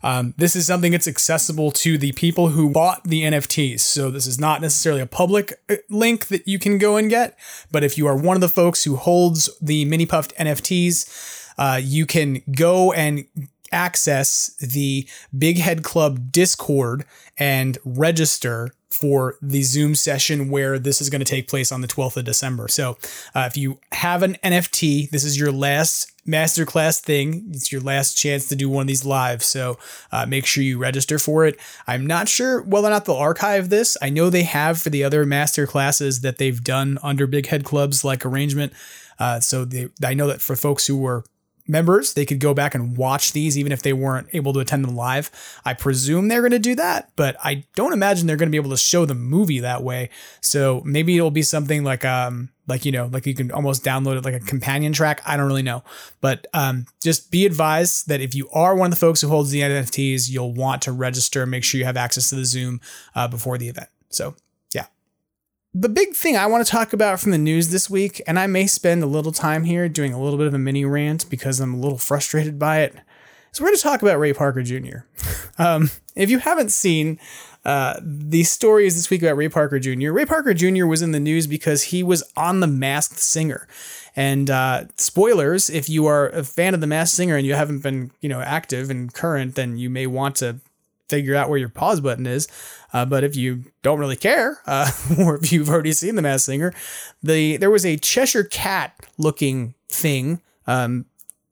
Um, 0.03 0.33
this 0.37 0.55
is 0.55 0.67
something 0.67 0.91
that's 0.91 1.07
accessible 1.07 1.71
to 1.71 1.97
the 1.97 2.11
people 2.11 2.49
who 2.49 2.69
bought 2.69 3.03
the 3.05 3.23
NFTs. 3.23 3.79
So 3.79 4.11
this 4.11 4.27
is 4.27 4.39
not 4.39 4.61
necessarily 4.61 5.01
a 5.01 5.07
public 5.07 5.53
uh, 5.69 5.77
link 5.89 6.27
that 6.27 6.47
you 6.47 6.59
can 6.59 6.77
go 6.77 6.97
and 6.97 7.09
get, 7.09 7.37
but 7.71 7.83
if 7.83 7.97
you 7.97 8.05
are 8.07 8.15
one 8.15 8.35
of 8.35 8.41
the 8.41 8.49
folks 8.49 8.83
who 8.83 8.97
holds 8.97 9.49
the 9.61 9.85
Mini 9.85 10.05
Puft 10.05 10.35
NFTs, 10.35 11.53
uh, 11.57 11.79
you 11.81 12.05
can 12.05 12.41
go 12.55 12.91
and 12.91 13.25
access 13.71 14.55
the 14.57 15.07
Big 15.35 15.57
Head 15.57 15.83
Club 15.83 16.31
Discord 16.31 17.05
and 17.37 17.77
register 17.83 18.71
for 18.89 19.37
the 19.41 19.63
Zoom 19.63 19.95
session 19.95 20.49
where 20.49 20.77
this 20.77 21.01
is 21.01 21.09
going 21.09 21.19
to 21.19 21.25
take 21.25 21.47
place 21.47 21.71
on 21.71 21.81
the 21.81 21.87
12th 21.87 22.17
of 22.17 22.25
December. 22.25 22.67
So, 22.67 22.97
uh, 23.33 23.47
if 23.47 23.57
you 23.57 23.79
have 23.91 24.21
an 24.21 24.37
NFT, 24.43 25.09
this 25.09 25.23
is 25.23 25.39
your 25.39 25.51
last 25.51 26.12
masterclass 26.27 26.99
thing. 26.99 27.51
It's 27.51 27.71
your 27.71 27.81
last 27.81 28.17
chance 28.17 28.47
to 28.49 28.55
do 28.55 28.69
one 28.69 28.83
of 28.83 28.87
these 28.87 29.05
live, 29.05 29.43
so 29.43 29.77
uh, 30.11 30.25
make 30.25 30.45
sure 30.45 30.63
you 30.63 30.77
register 30.77 31.19
for 31.19 31.45
it. 31.45 31.59
I'm 31.87 32.05
not 32.05 32.29
sure 32.29 32.61
whether 32.61 32.87
or 32.87 32.91
not 32.91 33.05
they'll 33.05 33.15
archive 33.15 33.69
this. 33.69 33.97
I 34.01 34.09
know 34.09 34.29
they 34.29 34.43
have 34.43 34.79
for 34.79 34.89
the 34.89 35.03
other 35.03 35.25
master 35.25 35.67
classes 35.67 36.21
that 36.21 36.37
they've 36.37 36.63
done 36.63 36.97
under 37.03 37.27
Big 37.27 37.47
Head 37.47 37.63
Clubs 37.63 38.03
like 38.03 38.25
arrangement. 38.25 38.73
Uh, 39.19 39.39
so 39.39 39.65
they, 39.65 39.89
I 40.03 40.13
know 40.13 40.27
that 40.27 40.41
for 40.41 40.55
folks 40.55 40.87
who 40.87 40.97
were 40.97 41.23
members, 41.67 42.13
they 42.13 42.25
could 42.25 42.39
go 42.39 42.53
back 42.53 42.75
and 42.75 42.97
watch 42.97 43.31
these 43.31 43.57
even 43.57 43.71
if 43.71 43.81
they 43.81 43.93
weren't 43.93 44.27
able 44.33 44.53
to 44.53 44.59
attend 44.59 44.83
them 44.83 44.95
live. 44.95 45.31
I 45.63 45.73
presume 45.73 46.27
they're 46.27 46.41
going 46.41 46.51
to 46.51 46.59
do 46.59 46.75
that, 46.75 47.11
but 47.15 47.35
I 47.43 47.65
don't 47.75 47.93
imagine 47.93 48.27
they're 48.27 48.37
going 48.37 48.49
to 48.49 48.51
be 48.51 48.57
able 48.57 48.71
to 48.71 48.77
show 48.77 49.05
the 49.05 49.15
movie 49.15 49.59
that 49.59 49.83
way. 49.83 50.09
So 50.41 50.81
maybe 50.85 51.15
it'll 51.15 51.31
be 51.31 51.43
something 51.43 51.83
like 51.83 52.03
um 52.05 52.49
like 52.67 52.85
you 52.85 52.91
know 52.91 53.07
like 53.07 53.25
you 53.25 53.35
can 53.35 53.51
almost 53.51 53.83
download 53.83 54.17
it 54.17 54.25
like 54.25 54.35
a 54.35 54.39
companion 54.39 54.93
track. 54.93 55.21
I 55.25 55.37
don't 55.37 55.47
really 55.47 55.63
know, 55.63 55.83
but 56.21 56.47
um 56.53 56.85
just 57.01 57.31
be 57.31 57.45
advised 57.45 58.07
that 58.07 58.21
if 58.21 58.35
you 58.35 58.49
are 58.51 58.75
one 58.75 58.87
of 58.87 58.91
the 58.91 58.99
folks 58.99 59.21
who 59.21 59.29
holds 59.29 59.51
the 59.51 59.61
NFTs, 59.61 60.29
you'll 60.29 60.53
want 60.53 60.81
to 60.83 60.91
register. 60.91 61.45
Make 61.45 61.63
sure 61.63 61.79
you 61.79 61.85
have 61.85 61.97
access 61.97 62.29
to 62.29 62.35
the 62.35 62.45
Zoom 62.45 62.81
uh, 63.15 63.27
before 63.27 63.57
the 63.57 63.69
event. 63.69 63.89
So 64.09 64.35
the 65.73 65.89
big 65.89 66.13
thing 66.13 66.37
I 66.37 66.45
want 66.45 66.65
to 66.65 66.71
talk 66.71 66.93
about 66.93 67.19
from 67.19 67.31
the 67.31 67.37
news 67.37 67.69
this 67.69 67.89
week, 67.89 68.21
and 68.27 68.37
I 68.37 68.45
may 68.45 68.67
spend 68.67 69.03
a 69.03 69.07
little 69.07 69.31
time 69.31 69.63
here 69.63 69.89
doing 69.89 70.13
a 70.13 70.21
little 70.21 70.37
bit 70.37 70.47
of 70.47 70.53
a 70.53 70.59
mini 70.59 70.85
rant 70.85 71.29
because 71.29 71.59
I'm 71.59 71.73
a 71.73 71.79
little 71.79 71.97
frustrated 71.97 72.59
by 72.59 72.81
it, 72.81 72.95
is 73.51 73.59
we're 73.59 73.67
going 73.67 73.77
to 73.77 73.83
talk 73.83 74.03
about 74.03 74.19
Ray 74.19 74.33
Parker 74.33 74.61
Jr. 74.61 74.97
um, 75.57 75.89
if 76.15 76.29
you 76.29 76.37
haven't 76.39 76.71
seen 76.71 77.19
uh, 77.65 77.99
the 78.03 78.43
stories 78.43 78.95
this 78.95 79.09
week 79.09 79.23
about 79.23 79.35
Ray 79.35 79.49
Parker 79.49 79.79
Jr., 79.79 80.11
Ray 80.11 80.25
Parker 80.25 80.53
Jr. 80.53 80.85
was 80.85 81.01
in 81.01 81.11
the 81.11 81.19
news 81.19 81.47
because 81.47 81.83
he 81.83 82.03
was 82.03 82.23
on 82.37 82.59
The 82.59 82.67
Masked 82.67 83.17
Singer. 83.17 83.67
And 84.15 84.51
uh, 84.51 84.85
spoilers, 84.97 85.71
if 85.71 85.89
you 85.89 86.05
are 86.05 86.29
a 86.29 86.43
fan 86.43 86.75
of 86.75 86.81
The 86.81 86.87
Masked 86.87 87.15
Singer 87.15 87.35
and 87.35 87.47
you 87.47 87.55
haven't 87.55 87.79
been, 87.79 88.11
you 88.21 88.29
know, 88.29 88.41
active 88.41 88.91
and 88.91 89.11
current, 89.11 89.55
then 89.55 89.77
you 89.79 89.89
may 89.89 90.05
want 90.05 90.35
to 90.35 90.59
figure 91.09 91.35
out 91.35 91.49
where 91.49 91.59
your 91.59 91.69
pause 91.69 91.99
button 91.99 92.27
is. 92.27 92.47
Uh, 92.93 93.05
but 93.05 93.23
if 93.23 93.35
you 93.35 93.63
don't 93.81 93.99
really 93.99 94.15
care, 94.15 94.59
uh, 94.67 94.89
or 95.19 95.35
if 95.35 95.51
you've 95.51 95.69
already 95.69 95.91
seen 95.91 96.15
The 96.15 96.21
Masked 96.21 96.45
Singer, 96.45 96.73
the 97.21 97.57
there 97.57 97.71
was 97.71 97.85
a 97.85 97.97
Cheshire 97.97 98.43
Cat 98.43 99.05
looking 99.17 99.73
thing 99.89 100.41
um, 100.67 101.05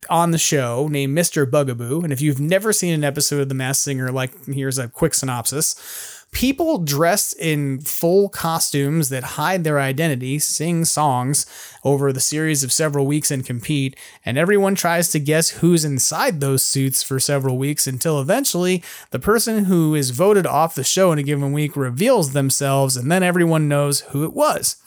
on 0.09 0.31
the 0.31 0.37
show 0.37 0.87
named 0.87 1.17
Mr. 1.17 1.49
Bugaboo. 1.49 2.01
And 2.01 2.13
if 2.13 2.21
you've 2.21 2.39
never 2.39 2.71
seen 2.71 2.93
an 2.93 3.03
episode 3.03 3.41
of 3.41 3.49
The 3.49 3.55
Masked 3.55 3.83
Singer, 3.83 4.11
like 4.11 4.45
here's 4.45 4.77
a 4.77 4.87
quick 4.87 5.13
synopsis 5.13 6.10
people 6.31 6.77
dressed 6.77 7.37
in 7.37 7.79
full 7.81 8.29
costumes 8.29 9.09
that 9.09 9.23
hide 9.23 9.63
their 9.63 9.79
identity 9.79 10.39
sing 10.39 10.85
songs 10.85 11.45
over 11.83 12.11
the 12.11 12.19
series 12.19 12.63
of 12.63 12.71
several 12.71 13.05
weeks 13.05 13.29
and 13.29 13.45
compete, 13.45 13.95
and 14.25 14.37
everyone 14.37 14.73
tries 14.73 15.11
to 15.11 15.19
guess 15.19 15.49
who's 15.49 15.85
inside 15.85 16.39
those 16.39 16.63
suits 16.63 17.03
for 17.03 17.19
several 17.19 17.57
weeks 17.57 17.85
until 17.85 18.19
eventually 18.19 18.81
the 19.11 19.19
person 19.19 19.65
who 19.65 19.93
is 19.93 20.11
voted 20.11 20.47
off 20.47 20.75
the 20.75 20.83
show 20.83 21.11
in 21.11 21.19
a 21.19 21.23
given 21.23 21.51
week 21.51 21.75
reveals 21.75 22.33
themselves, 22.33 22.95
and 22.95 23.11
then 23.11 23.23
everyone 23.23 23.67
knows 23.67 24.01
who 24.01 24.23
it 24.23 24.33
was. 24.33 24.77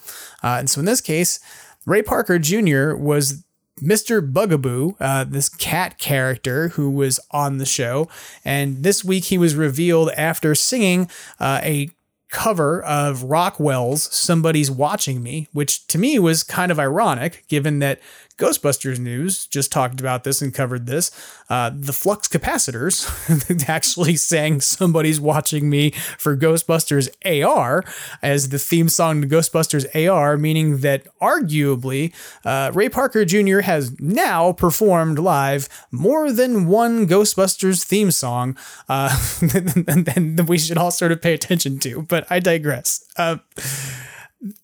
Uh, 0.43 0.57
and 0.59 0.71
so 0.71 0.81
in 0.81 0.87
this 0.87 1.01
case, 1.01 1.41
Ray 1.87 2.03
Parker 2.03 2.39
Jr. 2.39 2.95
was 2.95 3.45
Mr. 3.83 4.21
Bugaboo, 4.33 4.97
uh, 5.01 5.25
this 5.25 5.49
cat 5.49 5.99
character 5.99 6.69
who 6.69 6.91
was 6.91 7.19
on 7.31 7.59
the 7.59 7.67
show. 7.67 8.09
And 8.45 8.83
this 8.83 9.05
week 9.05 9.25
he 9.25 9.39
was 9.39 9.57
revealed 9.57 10.11
after 10.17 10.55
singing 10.55 11.11
uh, 11.41 11.61
a 11.63 11.91
cover 12.35 12.83
of 12.83 13.23
Rockwell's 13.23 14.13
Somebody's 14.13 14.69
Watching 14.69 15.23
Me, 15.23 15.47
which 15.53 15.87
to 15.87 15.99
me 15.99 16.19
was 16.19 16.43
kind 16.43 16.73
of 16.73 16.81
ironic 16.81 17.45
given 17.47 17.79
that 17.79 18.01
Ghostbusters 18.37 18.99
News 18.99 19.47
just 19.47 19.71
talked 19.71 20.01
about 20.01 20.25
this 20.25 20.43
and 20.43 20.53
covered 20.53 20.87
this. 20.87 21.13
Uh, 21.49 21.71
the 21.73 21.93
Flux 21.93 22.27
Capacitors 22.27 23.69
actually 23.69 24.17
sang 24.17 24.61
Somebody's 24.61 25.21
Watching 25.21 25.71
Me 25.71 25.91
for 26.19 26.37
Ghostbusters 26.37 27.09
AR 27.25 27.85
as 28.23 28.49
the 28.49 28.59
theme 28.59 28.89
song 28.89 29.23
to 29.23 29.29
Ghostbusters 29.29 29.87
AR, 29.95 30.37
meaning 30.37 30.79
that 30.79 31.07
arguably 31.21 32.13
uh, 32.45 32.73
Ray 32.75 32.89
Parker 32.89 33.25
Jr. 33.25 33.61
has 33.61 33.99
now 34.01 34.53
performed 34.53 35.21
live 35.21 35.69
more 35.93 36.33
than 36.33 36.67
one 36.67 37.07
Ghostbusters 37.07 37.85
theme 37.85 38.11
song 38.11 38.57
uh, 38.89 39.17
and 40.17 40.49
we 40.49 40.59
should 40.59 40.79
all 40.79 40.91
sort 40.91 41.13
of 41.13 41.23
pay 41.23 41.35
attention 41.35 41.79
to. 41.81 42.03
But 42.03 42.24
I 42.31 42.41
digress. 42.41 43.05
Uh, 43.17 43.39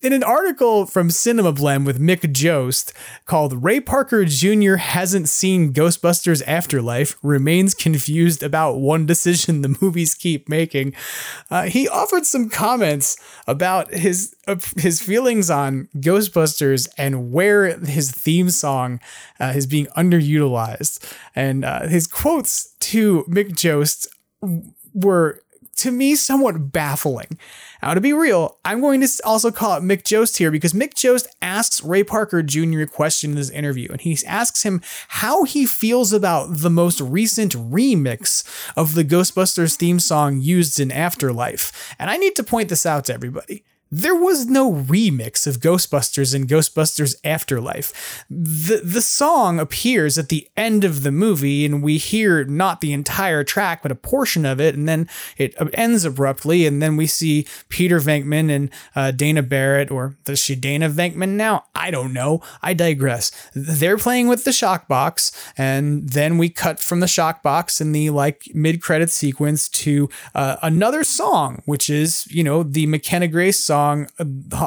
in 0.03 0.13
an 0.13 0.23
article 0.23 0.85
from 0.85 1.11
Cinema 1.11 1.53
Blend 1.53 1.87
with 1.87 1.99
Mick 1.99 2.21
Joest 2.33 2.93
called 3.25 3.65
Ray 3.65 3.81
Parker 3.81 4.27
Jr. 4.27 4.75
hasn't 4.75 5.29
seen 5.29 5.73
Ghostbusters 5.73 6.43
Afterlife, 6.47 7.17
remains 7.23 7.75
confused 7.75 8.43
about 8.43 8.77
one 8.77 9.07
decision 9.07 9.63
the 9.63 9.77
movies 9.81 10.15
keep 10.15 10.49
making, 10.49 10.95
uh, 11.51 11.63
he 11.63 11.89
offered 11.89 12.27
some 12.27 12.51
comments 12.51 13.17
about 13.47 13.93
his 13.95 14.35
uh, 14.47 14.57
his 14.77 15.01
feelings 15.01 15.49
on 15.49 15.89
Ghostbusters 15.97 16.89
and 16.99 17.33
where 17.33 17.79
his 17.79 18.11
theme 18.11 18.51
song 18.51 19.01
uh, 19.39 19.53
is 19.57 19.67
being 19.67 19.87
underutilized. 19.97 21.03
And 21.35 21.65
uh, 21.65 21.87
his 21.87 22.07
quotes 22.07 22.75
to 22.81 23.25
Mick 23.29 23.53
Joest 23.53 24.09
were, 24.93 25.43
to 25.81 25.91
me, 25.91 26.15
somewhat 26.15 26.73
baffling. 26.73 27.39
Now, 27.83 27.95
to 27.95 28.01
be 28.01 28.13
real, 28.13 28.59
I'm 28.65 28.81
going 28.81 29.01
to 29.01 29.09
also 29.25 29.51
call 29.51 29.77
it 29.77 29.83
Mick 29.83 30.05
Joest 30.05 30.37
here 30.37 30.51
because 30.51 30.73
Mick 30.73 30.95
Joest 30.95 31.27
asks 31.41 31.83
Ray 31.83 32.05
Parker 32.05 32.43
Jr. 32.43 32.81
a 32.81 32.87
question 32.87 33.31
in 33.31 33.37
this 33.37 33.51
interview, 33.51 33.89
and 33.91 34.01
he 34.01 34.19
asks 34.27 34.63
him 34.63 34.83
how 35.09 35.45
he 35.45 35.67
feels 35.67 36.13
about 36.13 36.59
the 36.59 36.71
most 36.71 37.01
recent 37.01 37.55
remix 37.55 38.45
of 38.77 38.95
the 38.95 39.05
Ghostbusters 39.05 39.77
theme 39.77 39.99
song 40.01 40.41
used 40.41 40.79
in 40.79 40.93
Afterlife. 40.93 41.95
And 41.99 42.11
I 42.11 42.17
need 42.17 42.37
to 42.37 42.45
point 42.45 42.69
this 42.69 42.85
out 42.85 43.07
to 43.07 43.15
everybody. 43.15 43.65
There 43.93 44.15
was 44.15 44.47
no 44.47 44.73
remix 44.73 45.49
of 45.49 45.59
Ghostbusters 45.59 46.33
and 46.33 46.47
Ghostbusters 46.47 47.17
Afterlife. 47.25 48.25
The, 48.31 48.83
the 48.85 49.03
song 49.03 49.59
appears 49.59 50.17
at 50.17 50.29
the 50.29 50.49
end 50.57 50.85
of 50.85 51.03
the 51.03 51.11
movie, 51.11 51.65
and 51.67 51.83
we 51.83 51.99
hear 51.99 52.45
not 52.45 52.81
the 52.81 52.93
entire 52.93 53.43
track, 53.43 53.83
but 53.83 53.91
a 53.91 53.97
portion 53.97 54.47
of 54.47 54.61
it, 54.61 54.77
and 54.77 54.89
then 54.89 55.09
it 55.37 55.57
ends 55.75 56.05
abruptly, 56.05 56.67
and 56.67 56.81
then 56.81 56.97
we 56.97 57.09
see 57.09 57.49
Peter 57.69 57.99
Venkman 57.99 58.49
and 58.49 58.71
uh, 58.95 59.11
Dana 59.11 59.43
Barrett, 59.43 59.91
or 59.91 60.17
does 60.25 60.39
she 60.39 60.55
Dana 60.55 60.89
Venkman 60.89 61.31
now? 61.31 61.65
I 61.75 61.91
don't 61.91 62.13
know. 62.13 62.43
I 62.63 62.75
digress. 62.75 63.33
They're 63.55 63.99
playing 63.99 64.29
with 64.29 64.45
the 64.45 64.53
shock 64.53 64.87
box, 64.87 65.33
and 65.59 66.11
then 66.11 66.39
we 66.39 66.49
cut 66.49 66.79
from 66.79 67.01
the 67.01 67.09
shock 67.09 67.43
box 67.43 67.81
in 67.81 67.91
the 67.91 68.11
like 68.11 68.45
mid 68.55 68.81
credit 68.83 69.11
sequence 69.11 69.69
to 69.71 70.09
uh, 70.33 70.59
another 70.63 71.03
song, 71.03 71.63
which 71.65 71.91
is, 71.91 72.29
you 72.31 72.45
know, 72.45 72.63
the 72.63 72.87
McKenna 72.87 73.27
Grace 73.27 73.59
song 73.59 73.80
song 73.81 74.07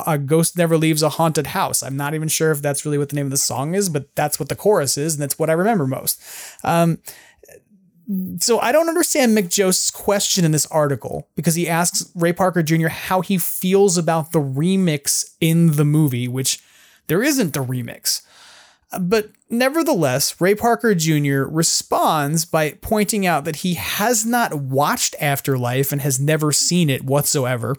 a 0.08 0.18
ghost 0.18 0.58
never 0.58 0.78
leaves 0.78 1.04
a 1.04 1.10
haunted 1.10 1.48
house 1.48 1.84
i'm 1.84 1.98
not 1.98 2.14
even 2.14 2.28
sure 2.28 2.52
if 2.52 2.62
that's 2.62 2.86
really 2.86 2.98
what 2.98 3.10
the 3.10 3.16
name 3.16 3.28
of 3.28 3.32
the 3.32 3.38
song 3.38 3.76
is 3.76 3.90
but 3.90 4.14
that's 4.16 4.40
what 4.40 4.50
the 4.50 4.56
chorus 4.56 4.98
is 4.98 5.14
and 5.14 5.22
that's 5.22 5.38
what 5.38 5.50
i 5.50 5.54
remember 5.54 5.88
most 5.88 6.22
um, 6.64 6.98
so 8.40 8.60
I 8.60 8.72
don't 8.74 8.90
understand 8.90 9.36
Mick 9.36 9.50
Joest's 9.50 9.90
question 9.90 10.44
in 10.44 10.52
this 10.52 10.66
article 10.66 11.30
because 11.36 11.56
he 11.56 11.70
asks 11.70 12.12
Ray 12.16 12.34
Parker 12.34 12.62
Jr. 12.62 12.90
how 12.90 13.22
he 13.22 13.38
feels 13.38 13.98
about 13.98 14.34
the 14.34 14.42
remix 14.42 15.34
in 15.40 15.78
the 15.78 15.86
movie, 15.86 16.28
which 16.28 16.60
there 17.08 17.24
isn't 17.24 17.54
the 17.54 17.64
remix. 17.64 18.22
But 19.00 19.32
nevertheless, 19.50 20.40
Ray 20.40 20.54
Parker 20.54 20.94
Jr. 20.94 21.44
responds 21.44 22.46
by 22.46 22.74
pointing 22.82 23.26
out 23.26 23.46
that 23.46 23.58
he 23.58 23.76
has 23.76 24.26
not 24.26 24.54
watched 24.54 25.16
Afterlife 25.20 25.92
and 25.92 26.02
has 26.02 26.20
never 26.20 26.52
seen 26.52 26.90
it 26.90 27.04
whatsoever. 27.04 27.78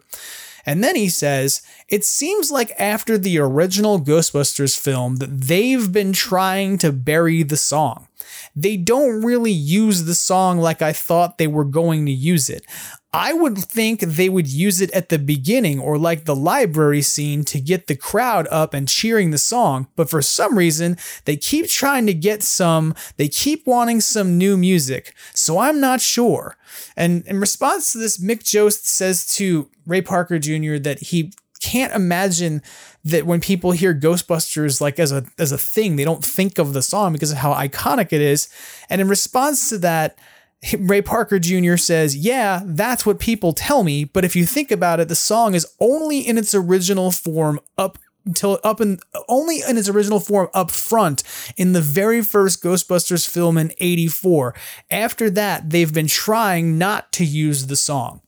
And 0.67 0.83
then 0.83 0.97
he 0.97 1.09
says, 1.09 1.63
It 1.89 2.05
seems 2.05 2.51
like 2.51 2.73
after 2.79 3.19
the 3.19 3.39
original 3.39 4.01
Ghostbusters 4.01 4.79
film 4.79 5.17
that 5.17 5.43
they've 5.43 5.91
been 5.91 6.13
trying 6.13 6.79
to 6.79 6.93
bury 6.93 7.43
the 7.43 7.57
song. 7.57 8.09
They 8.57 8.77
don't 8.77 9.23
really 9.23 9.53
use 9.53 10.05
the 10.05 10.15
song 10.15 10.59
like 10.59 10.81
I 10.81 10.93
thought 10.93 11.39
they 11.39 11.47
were 11.47 11.65
going 11.65 12.07
to 12.07 12.13
use 12.13 12.49
it. 12.49 12.65
I 13.15 13.33
would 13.33 13.57
think 13.57 14.01
they 14.01 14.29
would 14.29 14.49
use 14.49 14.81
it 14.81 14.91
at 14.91 15.09
the 15.09 15.21
beginning 15.21 15.79
or 15.79 15.97
like 15.97 16.25
the 16.25 16.35
library 16.35 17.01
scene 17.01 17.45
to 17.45 17.61
get 17.61 17.87
the 17.87 17.95
crowd 17.95 18.49
up 18.51 18.75
and 18.75 18.89
cheering 18.89 19.31
the 19.31 19.39
song, 19.39 19.87
but 19.95 20.11
for 20.11 20.21
some 20.21 20.59
reason, 20.59 20.97
they 21.25 21.37
keep 21.37 21.69
trying 21.69 22.07
to 22.07 22.13
get 22.13 22.43
some, 22.43 22.93
they 23.17 23.29
keep 23.29 23.69
wanting 23.69 24.01
some 24.01 24.37
new 24.37 24.57
music, 24.57 25.15
so 25.33 25.59
I'm 25.59 25.81
not 25.81 26.01
sure. 26.01 26.57
And 26.97 27.25
in 27.29 27.39
response 27.39 27.93
to 27.93 27.99
this, 27.99 28.19
Mick 28.19 28.43
Joest 28.43 28.89
says 28.89 29.33
to 29.37 29.71
Ray 29.87 30.03
Parker 30.03 30.41
Jr. 30.41 30.79
that 30.79 30.99
he 30.99 31.33
can't 31.61 31.95
imagine 31.95 32.63
that 33.05 33.27
when 33.27 33.41
people 33.41 33.71
hear 33.71 33.95
Ghostbusters 33.95 34.81
like 34.81 34.99
as 34.99 35.13
a 35.13 35.25
as 35.39 35.53
a 35.53 35.59
thing, 35.59 35.95
they 35.95 36.05
don't 36.05 36.25
think 36.25 36.59
of 36.59 36.73
the 36.73 36.83
song 36.83 37.13
because 37.13 37.31
of 37.31 37.39
how 37.39 37.55
iconic 37.55 38.13
it 38.13 38.21
is. 38.21 38.49
And 38.91 39.01
in 39.01 39.07
response 39.07 39.69
to 39.69 39.79
that, 39.79 40.19
Ray 40.79 41.03
Parker 41.03 41.39
Jr. 41.39 41.77
says, 41.77 42.17
Yeah, 42.17 42.63
that's 42.65 43.05
what 43.05 43.19
people 43.19 43.53
tell 43.53 43.83
me, 43.83 44.05
but 44.05 44.25
if 44.25 44.35
you 44.35 44.47
think 44.47 44.71
about 44.71 45.01
it, 45.01 45.09
the 45.09 45.15
song 45.15 45.55
is 45.55 45.67
only 45.81 46.21
in 46.21 46.39
its 46.39 46.55
original 46.55 47.11
form 47.11 47.61
up 47.77 47.99
until 48.25 48.59
up 48.65 48.81
in 48.81 48.99
only 49.29 49.61
in 49.69 49.77
its 49.77 49.89
original 49.89 50.21
form 50.21 50.49
up 50.55 50.71
front 50.71 51.23
in 51.57 51.73
the 51.73 51.81
very 51.81 52.23
first 52.23 52.63
Ghostbusters 52.63 53.29
film 53.29 53.59
in 53.59 53.73
84. 53.79 54.55
After 54.91 55.29
that, 55.31 55.71
they've 55.71 55.93
been 55.93 56.07
trying 56.07 56.79
not 56.79 57.13
to 57.13 57.25
use 57.25 57.67
the 57.67 57.77
song. 57.77 58.23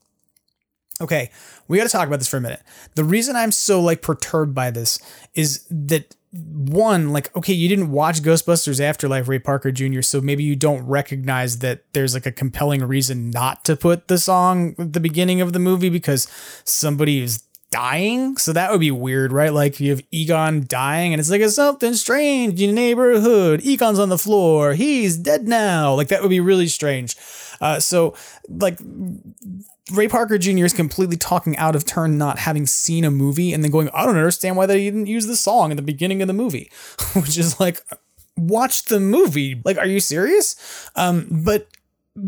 Okay, 1.01 1.31
we 1.69 1.77
got 1.77 1.85
to 1.85 1.91
talk 1.91 2.07
about 2.07 2.19
this 2.19 2.29
for 2.29 2.39
a 2.39 2.41
minute. 2.41 2.63
The 2.95 3.05
reason 3.05 3.37
I'm 3.37 3.53
so 3.53 3.81
like 3.81 4.01
perturbed 4.03 4.55
by 4.55 4.71
this 4.71 4.99
is 5.35 5.67
that 5.71 6.15
one, 6.37 7.13
like, 7.13 7.35
okay, 7.37 7.53
you 7.53 7.69
didn't 7.69 7.91
watch 7.91 8.23
Ghostbusters 8.23 8.81
Afterlife, 8.81 9.29
Ray 9.29 9.39
Parker 9.39 9.71
Jr., 9.71 10.03
so 10.03 10.21
maybe 10.21 10.45
you 10.45 10.57
don't 10.57 10.87
recognize 10.87 11.59
that 11.61 11.85
there's 11.93 12.15
like 12.15 12.27
a 12.27 12.33
compelling 12.33 12.83
reason 12.85 13.31
not 13.31 13.65
to 13.65 13.77
put 13.77 14.09
the 14.09 14.19
song 14.19 14.75
at 14.79 14.93
the 14.93 15.01
beginning 15.01 15.41
of 15.41 15.53
the 15.53 15.59
movie 15.59 15.91
because 15.91 16.29
somebody 16.65 17.21
is 17.21 17.43
dying. 17.71 18.37
So 18.37 18.53
that 18.53 18.71
would 18.71 18.81
be 18.81 18.91
weird, 18.91 19.33
right? 19.33 19.53
Like 19.53 19.81
you 19.81 19.91
have 19.91 20.03
Egon 20.11 20.65
dying 20.67 21.13
and 21.13 21.21
it's 21.21 21.31
like, 21.31 21.41
it's 21.41 21.57
something 21.57 21.95
strange 21.95 22.61
in 22.61 22.69
the 22.71 22.75
neighborhood. 22.75 23.61
Egon's 23.63 23.99
on 23.99 24.09
the 24.09 24.19
floor. 24.19 24.75
He's 24.75 25.17
dead 25.17 25.49
now. 25.49 25.95
Like 25.95 26.09
that 26.09 26.23
would 26.23 26.31
be 26.31 26.41
really 26.41 26.69
strange. 26.69 27.17
Uh, 27.61 27.81
so 27.81 28.15
like 28.49 28.79
Ray 29.93 30.09
Parker 30.09 30.37
Jr. 30.37 30.65
is 30.65 30.73
completely 30.73 31.17
talking 31.17 31.57
out 31.57 31.77
of 31.77 31.85
turn, 31.85 32.19
not 32.19 32.39
having 32.39 32.67
seen 32.67 33.05
a 33.05 33.11
movie, 33.11 33.53
and 33.53 33.63
then 33.63 33.71
going, 33.71 33.89
I 33.95 34.05
don't 34.05 34.17
understand 34.17 34.57
why 34.57 34.67
they 34.67 34.79
didn't 34.79 35.07
use 35.07 35.27
the 35.27 35.37
song 35.37 35.71
at 35.71 35.77
the 35.77 35.83
beginning 35.83 36.23
of 36.23 36.29
the 36.29 36.35
movie, 36.35 36.71
which 37.15 37.39
is 37.39 37.61
like, 37.61 37.81
watch 38.37 38.85
the 38.85 38.99
movie. 38.99 39.61
Like, 39.65 39.79
are 39.79 39.87
you 39.87 40.01
serious? 40.01 40.91
Um, 40.97 41.29
but 41.31 41.69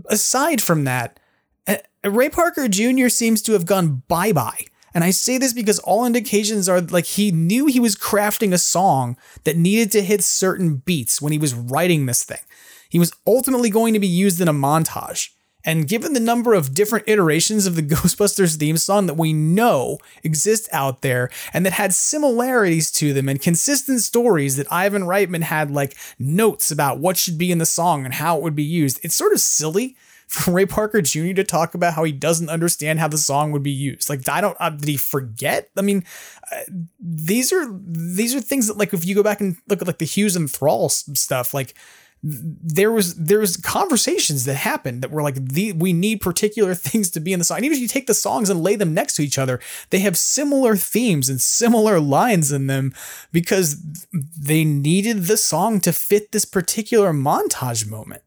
aside 0.08 0.62
from 0.62 0.84
that, 0.84 1.18
uh, 1.66 1.76
Ray 2.04 2.28
Parker 2.28 2.68
Jr. 2.68 3.08
seems 3.08 3.42
to 3.42 3.52
have 3.52 3.66
gone 3.66 4.02
bye 4.06 4.32
bye. 4.32 4.64
And 4.94 5.04
I 5.04 5.10
say 5.10 5.36
this 5.36 5.52
because 5.52 5.78
all 5.80 6.06
indications 6.06 6.68
are 6.68 6.80
like 6.80 7.04
he 7.04 7.30
knew 7.30 7.66
he 7.66 7.80
was 7.80 7.94
crafting 7.94 8.52
a 8.52 8.58
song 8.58 9.16
that 9.44 9.56
needed 9.56 9.92
to 9.92 10.02
hit 10.02 10.24
certain 10.24 10.76
beats 10.76 11.20
when 11.20 11.32
he 11.32 11.38
was 11.38 11.54
writing 11.54 12.06
this 12.06 12.24
thing. 12.24 12.40
He 12.88 12.98
was 12.98 13.12
ultimately 13.26 13.68
going 13.68 13.92
to 13.94 14.00
be 14.00 14.06
used 14.06 14.40
in 14.40 14.48
a 14.48 14.54
montage. 14.54 15.30
And 15.64 15.88
given 15.88 16.12
the 16.12 16.20
number 16.20 16.54
of 16.54 16.74
different 16.74 17.08
iterations 17.08 17.66
of 17.66 17.74
the 17.74 17.82
Ghostbusters 17.94 18.56
theme 18.56 18.76
song 18.76 19.06
that 19.06 19.16
we 19.16 19.32
know 19.32 19.98
exist 20.22 20.68
out 20.72 21.02
there 21.02 21.30
and 21.52 21.66
that 21.66 21.72
had 21.72 21.92
similarities 21.92 22.90
to 22.92 23.12
them 23.12 23.28
and 23.28 23.40
consistent 23.40 24.00
stories 24.00 24.56
that 24.56 24.72
Ivan 24.72 25.02
Reitman 25.02 25.42
had 25.42 25.70
like 25.70 25.96
notes 26.18 26.70
about 26.70 26.98
what 26.98 27.16
should 27.16 27.38
be 27.38 27.50
in 27.50 27.58
the 27.58 27.66
song 27.66 28.04
and 28.04 28.14
how 28.14 28.36
it 28.36 28.42
would 28.42 28.54
be 28.54 28.62
used, 28.62 29.00
it's 29.02 29.16
sort 29.16 29.32
of 29.32 29.40
silly 29.40 29.96
for 30.28 30.52
Ray 30.52 30.66
Parker 30.66 31.00
Jr. 31.00 31.32
to 31.32 31.44
talk 31.44 31.74
about 31.74 31.94
how 31.94 32.04
he 32.04 32.12
doesn't 32.12 32.50
understand 32.50 32.98
how 32.98 33.08
the 33.08 33.18
song 33.18 33.50
would 33.52 33.62
be 33.62 33.70
used. 33.70 34.10
Like, 34.10 34.28
I 34.28 34.42
don't, 34.42 34.56
uh, 34.60 34.70
did 34.70 34.86
he 34.86 34.98
forget? 34.98 35.70
I 35.76 35.80
mean, 35.80 36.04
uh, 36.52 36.60
these 37.00 37.50
are, 37.50 37.66
these 37.70 38.34
are 38.34 38.40
things 38.40 38.66
that 38.66 38.76
like, 38.76 38.92
if 38.92 39.06
you 39.06 39.14
go 39.14 39.22
back 39.22 39.40
and 39.40 39.56
look 39.68 39.80
at 39.80 39.86
like 39.86 39.98
the 39.98 40.04
Hughes 40.04 40.36
and 40.36 40.50
Thrall 40.50 40.90
stuff, 40.90 41.54
like, 41.54 41.74
there 42.22 42.90
was 42.90 43.14
there 43.14 43.38
was 43.38 43.56
conversations 43.56 44.44
that 44.44 44.54
happened 44.54 45.02
that 45.02 45.10
were 45.10 45.22
like 45.22 45.36
the 45.36 45.72
we 45.72 45.92
need 45.92 46.20
particular 46.20 46.74
things 46.74 47.10
to 47.10 47.20
be 47.20 47.32
in 47.32 47.38
the 47.38 47.44
song. 47.44 47.58
And 47.58 47.64
even 47.64 47.76
if 47.76 47.82
you 47.82 47.88
take 47.88 48.06
the 48.06 48.14
songs 48.14 48.50
and 48.50 48.62
lay 48.62 48.76
them 48.76 48.92
next 48.92 49.14
to 49.16 49.22
each 49.22 49.38
other, 49.38 49.60
they 49.90 50.00
have 50.00 50.18
similar 50.18 50.74
themes 50.74 51.28
and 51.28 51.40
similar 51.40 52.00
lines 52.00 52.50
in 52.50 52.66
them 52.66 52.92
because 53.32 53.80
they 54.12 54.64
needed 54.64 55.24
the 55.24 55.36
song 55.36 55.80
to 55.80 55.92
fit 55.92 56.32
this 56.32 56.44
particular 56.44 57.12
montage 57.12 57.88
moment. 57.88 58.22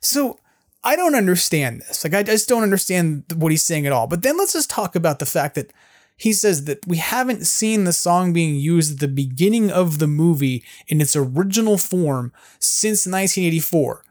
So 0.00 0.38
I 0.82 0.96
don't 0.96 1.14
understand 1.14 1.80
this. 1.82 2.04
Like 2.04 2.14
I 2.14 2.22
just 2.22 2.48
don't 2.48 2.62
understand 2.62 3.24
what 3.34 3.52
he's 3.52 3.64
saying 3.64 3.86
at 3.86 3.92
all. 3.92 4.06
But 4.06 4.22
then 4.22 4.36
let's 4.36 4.52
just 4.52 4.70
talk 4.70 4.96
about 4.96 5.18
the 5.20 5.26
fact 5.26 5.54
that 5.54 5.72
he 6.16 6.32
says 6.32 6.64
that 6.64 6.86
we 6.86 6.96
haven't 6.96 7.46
seen 7.46 7.84
the 7.84 7.92
song 7.92 8.32
being 8.32 8.56
used 8.56 8.94
at 8.94 9.00
the 9.00 9.08
beginning 9.08 9.70
of 9.70 9.98
the 9.98 10.06
movie 10.06 10.64
in 10.88 11.00
its 11.00 11.14
original 11.14 11.76
form 11.76 12.32
since 12.58 13.06
1984. 13.06 14.02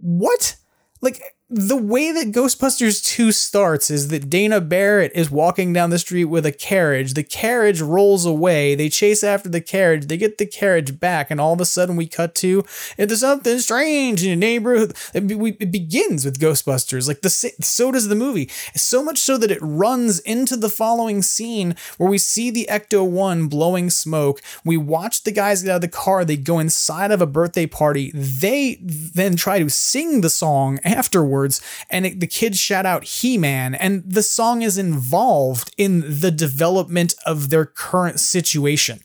What? 0.00 0.56
Like, 1.00 1.36
the 1.50 1.76
way 1.78 2.12
that 2.12 2.30
Ghostbusters 2.30 3.02
2 3.02 3.32
starts 3.32 3.90
is 3.90 4.08
that 4.08 4.28
Dana 4.28 4.60
Barrett 4.60 5.12
is 5.14 5.30
walking 5.30 5.72
down 5.72 5.88
the 5.88 5.98
street 5.98 6.26
with 6.26 6.44
a 6.44 6.52
carriage. 6.52 7.14
The 7.14 7.22
carriage 7.22 7.80
rolls 7.80 8.26
away. 8.26 8.74
They 8.74 8.90
chase 8.90 9.24
after 9.24 9.48
the 9.48 9.62
carriage. 9.62 10.08
They 10.08 10.18
get 10.18 10.36
the 10.36 10.44
carriage 10.44 11.00
back, 11.00 11.30
and 11.30 11.40
all 11.40 11.54
of 11.54 11.60
a 11.62 11.64
sudden 11.64 11.96
we 11.96 12.06
cut 12.06 12.34
to 12.36 12.64
there's 12.98 13.20
something 13.20 13.58
strange 13.60 14.22
in 14.22 14.30
the 14.30 14.36
neighborhood. 14.36 14.94
It, 15.14 15.70
begins 15.70 16.26
with 16.26 16.38
Ghostbusters. 16.38 17.08
Like 17.08 17.22
the 17.22 17.30
so 17.30 17.92
does 17.92 18.08
the 18.08 18.14
movie. 18.14 18.50
So 18.74 19.02
much 19.02 19.18
so 19.18 19.38
that 19.38 19.50
it 19.50 19.58
runs 19.62 20.18
into 20.20 20.54
the 20.54 20.68
following 20.68 21.22
scene 21.22 21.76
where 21.96 22.10
we 22.10 22.18
see 22.18 22.50
the 22.50 22.68
Ecto 22.70 23.08
One 23.08 23.48
blowing 23.48 23.88
smoke. 23.88 24.42
We 24.66 24.76
watch 24.76 25.22
the 25.22 25.32
guys 25.32 25.62
get 25.62 25.70
out 25.70 25.76
of 25.76 25.80
the 25.80 25.88
car. 25.88 26.26
They 26.26 26.36
go 26.36 26.58
inside 26.58 27.10
of 27.10 27.22
a 27.22 27.26
birthday 27.26 27.66
party. 27.66 28.10
They 28.12 28.78
then 28.82 29.36
try 29.36 29.58
to 29.60 29.70
sing 29.70 30.20
the 30.20 30.30
song 30.30 30.78
afterwards 30.84 31.37
afterwards, 31.38 31.60
and 31.90 32.06
it, 32.06 32.20
the 32.20 32.26
kids 32.26 32.58
shout 32.58 32.86
out 32.86 33.04
He 33.04 33.38
Man, 33.38 33.74
and 33.74 34.02
the 34.06 34.22
song 34.22 34.62
is 34.62 34.78
involved 34.78 35.74
in 35.76 36.20
the 36.20 36.30
development 36.30 37.14
of 37.24 37.50
their 37.50 37.64
current 37.64 38.20
situation. 38.20 39.00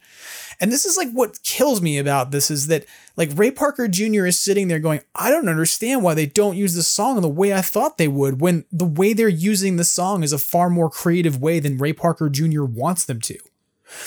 And 0.60 0.72
this 0.72 0.86
is 0.86 0.98
like 0.98 1.12
what 1.12 1.42
kills 1.44 1.82
me 1.82 1.98
about 1.98 2.32
this 2.32 2.50
is 2.50 2.68
that 2.68 2.86
like 3.18 3.32
Ray 3.34 3.52
Parker 3.52 3.88
Jr. 3.88 4.26
is 4.26 4.40
sitting 4.40 4.68
there 4.68 4.80
going, 4.80 5.02
I 5.16 5.30
don't 5.30 5.50
understand 5.50 6.04
why 6.04 6.14
they 6.14 6.28
don't 6.28 6.56
use 6.56 6.76
the 6.76 6.84
song 6.84 7.20
the 7.20 7.28
way 7.28 7.54
I 7.54 7.62
thought 7.62 7.98
they 7.98 8.08
would 8.08 8.40
when 8.40 8.66
the 8.72 8.86
way 8.86 9.14
they're 9.14 9.28
using 9.28 9.76
the 9.76 9.84
song 9.84 10.24
is 10.24 10.32
a 10.32 10.38
far 10.38 10.70
more 10.70 10.90
creative 10.90 11.42
way 11.42 11.60
than 11.60 11.78
Ray 11.78 11.92
Parker 11.92 12.30
Jr. 12.30 12.64
wants 12.64 13.04
them 13.04 13.20
to. 13.22 13.38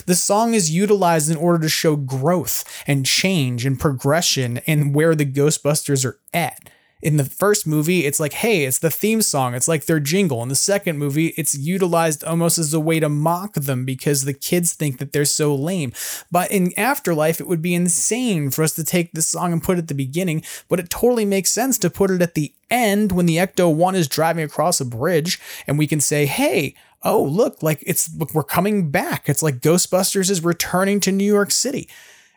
The 0.06 0.14
song 0.14 0.54
is 0.54 0.70
utilized 0.70 1.30
in 1.30 1.36
order 1.36 1.58
to 1.58 1.68
show 1.68 1.94
growth 1.94 2.64
and 2.86 3.04
change 3.04 3.66
and 3.66 3.78
progression 3.78 4.58
and 4.66 4.94
where 4.94 5.14
the 5.14 5.26
Ghostbusters 5.26 6.04
are 6.04 6.18
at 6.32 6.70
in 7.02 7.18
the 7.18 7.24
first 7.24 7.66
movie, 7.66 8.06
it's 8.06 8.18
like, 8.18 8.32
hey, 8.32 8.64
it's 8.64 8.78
the 8.78 8.90
theme 8.90 9.20
song. 9.20 9.54
It's 9.54 9.68
like 9.68 9.84
their 9.84 10.00
jingle. 10.00 10.42
In 10.42 10.48
the 10.48 10.54
second 10.54 10.98
movie, 10.98 11.34
it's 11.36 11.56
utilized 11.56 12.24
almost 12.24 12.58
as 12.58 12.72
a 12.72 12.80
way 12.80 13.00
to 13.00 13.08
mock 13.08 13.52
them 13.54 13.84
because 13.84 14.24
the 14.24 14.32
kids 14.32 14.72
think 14.72 14.98
that 14.98 15.12
they're 15.12 15.26
so 15.26 15.54
lame. 15.54 15.92
But 16.30 16.50
in 16.50 16.72
Afterlife, 16.78 17.38
it 17.38 17.46
would 17.46 17.60
be 17.60 17.74
insane 17.74 18.50
for 18.50 18.62
us 18.62 18.72
to 18.74 18.84
take 18.84 19.12
this 19.12 19.28
song 19.28 19.52
and 19.52 19.62
put 19.62 19.76
it 19.76 19.82
at 19.82 19.88
the 19.88 19.94
beginning, 19.94 20.42
but 20.68 20.80
it 20.80 20.88
totally 20.88 21.26
makes 21.26 21.50
sense 21.50 21.78
to 21.78 21.90
put 21.90 22.10
it 22.10 22.22
at 22.22 22.34
the 22.34 22.54
end 22.70 23.12
when 23.12 23.26
the 23.26 23.36
Ecto 23.36 23.72
1 23.72 23.94
is 23.94 24.08
driving 24.08 24.44
across 24.44 24.80
a 24.80 24.84
bridge 24.84 25.38
and 25.66 25.78
we 25.78 25.86
can 25.86 26.00
say, 26.00 26.24
hey, 26.24 26.74
oh, 27.02 27.22
look, 27.22 27.62
like 27.62 27.84
it's, 27.86 28.10
we're 28.32 28.42
coming 28.42 28.90
back. 28.90 29.28
It's 29.28 29.42
like 29.42 29.60
Ghostbusters 29.60 30.30
is 30.30 30.42
returning 30.42 31.00
to 31.00 31.12
New 31.12 31.30
York 31.30 31.50
City 31.50 31.88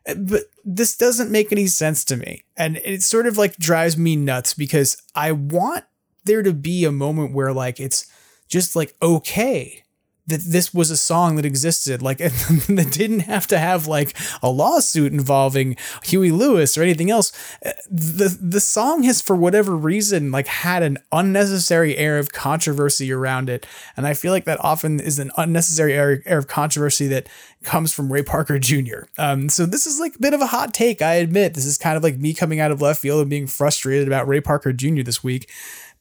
Uh, 0.10 0.16
but 0.16 0.44
this 0.66 0.96
doesn't 0.96 1.32
make 1.32 1.52
any 1.52 1.68
sense 1.68 2.04
to 2.06 2.16
me. 2.16 2.44
And 2.58 2.78
it 2.78 3.04
sort 3.04 3.28
of 3.28 3.38
like 3.38 3.58
drives 3.58 3.98
me 3.98 4.16
nuts 4.16 4.54
because 4.54 5.02
I 5.16 5.32
want 5.32 5.86
there 6.26 6.44
to 6.44 6.54
be 6.54 6.86
a 6.86 6.92
moment 6.92 7.34
where 7.34 7.54
like 7.54 7.80
it's 7.80 8.06
just 8.48 8.76
like 8.76 8.96
okay 9.02 9.84
that 10.30 10.42
this 10.42 10.74
was 10.74 10.90
a 10.92 10.98
song 10.98 11.36
that 11.36 11.46
existed, 11.46 12.02
like 12.02 12.18
that 12.18 12.90
didn't 12.92 13.22
have 13.22 13.48
to 13.48 13.60
have 13.60 13.88
like 13.88 14.16
a 14.42 14.50
lawsuit 14.50 15.12
involving 15.12 15.76
Huey 16.04 16.32
Lewis 16.32 16.78
or 16.78 16.84
anything 16.84 17.12
else. 17.12 17.32
Uh, 17.66 17.72
the 17.90 18.38
the 18.40 18.60
song 18.60 19.04
has, 19.04 19.22
for 19.22 19.36
whatever 19.36 19.76
reason, 19.76 20.32
like 20.32 20.48
had 20.48 20.84
an 20.84 20.98
unnecessary 21.12 21.98
air 21.98 22.18
of 22.18 22.32
controversy 22.32 23.12
around 23.12 23.50
it, 23.50 23.66
and 23.98 24.08
I 24.08 24.14
feel 24.14 24.32
like 24.32 24.46
that 24.46 24.64
often 24.64 25.00
is 25.00 25.20
an 25.20 25.32
unnecessary 25.38 25.94
air, 25.94 26.22
air 26.26 26.38
of 26.38 26.48
controversy 26.48 27.08
that 27.08 27.28
comes 27.64 27.94
from 27.94 28.12
Ray 28.12 28.24
Parker 28.24 28.60
Jr. 28.60 29.04
Um, 29.18 29.50
so 29.50 29.66
this 29.66 29.86
is 29.86 30.00
like 30.00 30.16
a 30.16 30.20
bit 30.20 30.34
of 30.34 30.42
a 30.42 30.48
hot 30.48 30.74
take, 30.74 31.02
I 31.02 31.16
admit. 31.16 31.54
This 31.54 31.66
is 31.66 31.78
kind 31.78 31.98
of 31.98 32.04
like 32.04 32.18
me 32.18 32.34
coming 32.34 32.60
out 32.60 32.72
of 32.72 32.82
left 32.82 33.02
field 33.02 33.22
and 33.22 33.30
being 33.30 33.48
frustrated 33.48 34.08
about 34.08 34.28
Ray 34.28 34.42
Parker 34.42 34.72
Jr. 34.72 35.04
this 35.04 35.24
week. 35.24 35.50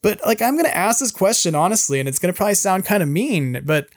But 0.03 0.21
like 0.25 0.41
I'm 0.41 0.57
gonna 0.57 0.69
ask 0.69 1.01
this 1.01 1.11
question 1.11 1.55
honestly, 1.55 1.99
and 1.99 2.09
it's 2.09 2.19
gonna 2.19 2.33
probably 2.33 2.55
sound 2.55 2.85
kind 2.85 3.03
of 3.03 3.09
mean, 3.09 3.63
but 3.65 3.89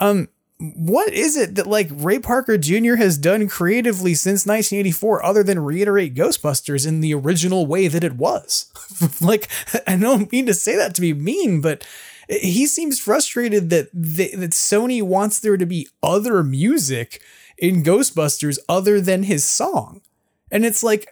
um, 0.00 0.28
what 0.76 1.12
is 1.12 1.36
it 1.36 1.56
that 1.56 1.66
like 1.66 1.88
Ray 1.90 2.20
Parker 2.20 2.56
Jr. 2.56 2.94
has 2.94 3.18
done 3.18 3.48
creatively 3.48 4.14
since 4.14 4.46
1984 4.46 5.24
other 5.24 5.42
than 5.42 5.58
reiterate 5.58 6.14
Ghostbusters 6.14 6.86
in 6.86 7.00
the 7.00 7.14
original 7.14 7.66
way 7.66 7.88
that 7.88 8.04
it 8.04 8.14
was? 8.14 8.72
like, 9.20 9.48
I 9.86 9.96
don't 9.96 10.30
mean 10.30 10.46
to 10.46 10.54
say 10.54 10.76
that 10.76 10.94
to 10.94 11.00
be 11.00 11.14
mean, 11.14 11.60
but 11.60 11.84
he 12.28 12.66
seems 12.66 13.00
frustrated 13.00 13.70
that 13.70 13.88
they, 13.92 14.28
that 14.28 14.52
Sony 14.52 15.02
wants 15.02 15.40
there 15.40 15.56
to 15.56 15.66
be 15.66 15.88
other 16.02 16.44
music 16.44 17.20
in 17.58 17.82
Ghostbusters 17.82 18.58
other 18.68 19.00
than 19.00 19.24
his 19.24 19.44
song. 19.44 20.00
And 20.50 20.64
it's 20.64 20.82
like 20.84 21.08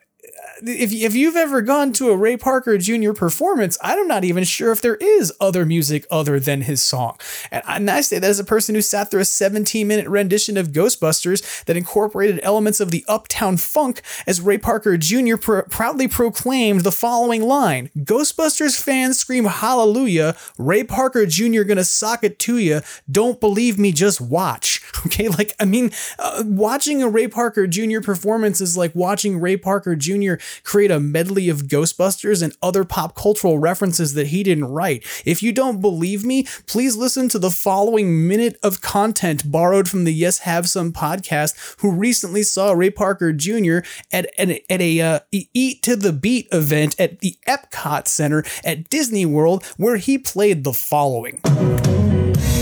if 0.62 0.92
if 0.92 1.14
you've 1.14 1.36
ever 1.36 1.62
gone 1.62 1.92
to 1.94 2.10
a 2.10 2.16
Ray 2.16 2.36
Parker 2.36 2.78
Jr. 2.78 3.12
performance, 3.12 3.78
I'm 3.82 4.06
not 4.08 4.24
even 4.24 4.44
sure 4.44 4.72
if 4.72 4.80
there 4.80 4.96
is 4.96 5.32
other 5.40 5.64
music 5.64 6.06
other 6.10 6.40
than 6.40 6.62
his 6.62 6.82
song. 6.82 7.18
And, 7.50 7.62
and 7.66 7.90
I 7.90 8.00
say 8.00 8.18
that 8.18 8.28
as 8.28 8.38
a 8.38 8.44
person 8.44 8.74
who 8.74 8.82
sat 8.82 9.10
through 9.10 9.20
a 9.20 9.24
17 9.24 9.86
minute 9.86 10.08
rendition 10.08 10.56
of 10.56 10.68
Ghostbusters 10.68 11.64
that 11.64 11.76
incorporated 11.76 12.40
elements 12.42 12.80
of 12.80 12.90
the 12.90 13.04
Uptown 13.08 13.56
Funk 13.56 14.02
as 14.26 14.40
Ray 14.40 14.58
Parker 14.58 14.96
Jr. 14.96 15.36
Pr- 15.36 15.60
proudly 15.62 16.08
proclaimed 16.08 16.82
the 16.82 16.92
following 16.92 17.42
line: 17.42 17.90
"Ghostbusters 17.98 18.80
fans 18.80 19.18
scream 19.18 19.44
hallelujah! 19.44 20.36
Ray 20.58 20.84
Parker 20.84 21.26
Jr. 21.26 21.62
gonna 21.62 21.84
sock 21.84 22.24
it 22.24 22.38
to 22.40 22.58
you. 22.58 22.80
Don't 23.10 23.40
believe 23.40 23.78
me, 23.78 23.92
just 23.92 24.20
watch." 24.20 24.82
Okay, 25.06 25.28
like 25.28 25.54
I 25.58 25.64
mean, 25.64 25.92
uh, 26.18 26.44
watching 26.46 27.02
a 27.02 27.08
Ray 27.08 27.26
Parker 27.26 27.66
Jr. 27.66 28.00
performance 28.00 28.60
is 28.60 28.76
like 28.76 28.94
watching 28.94 29.40
Ray 29.40 29.56
Parker 29.56 29.96
Jr. 29.96 30.34
create 30.62 30.90
a 30.90 31.00
medley 31.00 31.48
of 31.48 31.64
Ghostbusters 31.64 32.42
and 32.42 32.54
other 32.62 32.84
pop 32.84 33.14
cultural 33.14 33.58
references 33.58 34.14
that 34.14 34.28
he 34.28 34.42
didn't 34.42 34.66
write. 34.66 35.06
If 35.24 35.42
you 35.42 35.52
don't 35.52 35.80
believe 35.80 36.24
me, 36.24 36.46
please 36.66 36.96
listen 36.96 37.28
to 37.30 37.38
the 37.38 37.50
following 37.50 38.26
minute 38.26 38.58
of 38.62 38.80
content 38.80 39.50
borrowed 39.50 39.88
from 39.88 40.04
the 40.04 40.12
Yes 40.12 40.40
Have 40.40 40.68
Some 40.68 40.92
podcast, 40.92 41.76
who 41.80 41.90
recently 41.90 42.42
saw 42.42 42.72
Ray 42.72 42.90
Parker 42.90 43.32
Jr. 43.32 43.78
at, 44.12 44.26
at, 44.38 44.50
at 44.68 44.80
a 44.80 45.00
uh, 45.00 45.20
Eat 45.32 45.82
to 45.82 45.96
the 45.96 46.12
Beat 46.12 46.48
event 46.52 46.98
at 46.98 47.20
the 47.20 47.36
Epcot 47.46 48.08
Center 48.08 48.44
at 48.64 48.88
Disney 48.88 49.26
World, 49.26 49.64
where 49.76 49.96
he 49.96 50.18
played 50.18 50.64
the 50.64 50.72
following. 50.72 51.40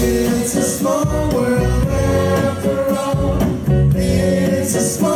It's 0.00 0.54
a 0.54 0.62
small 0.62 1.04
world 1.34 1.88
after 1.88 2.94
all. 2.94 3.38
It's 3.94 4.74
a 4.74 4.80
small 4.80 5.07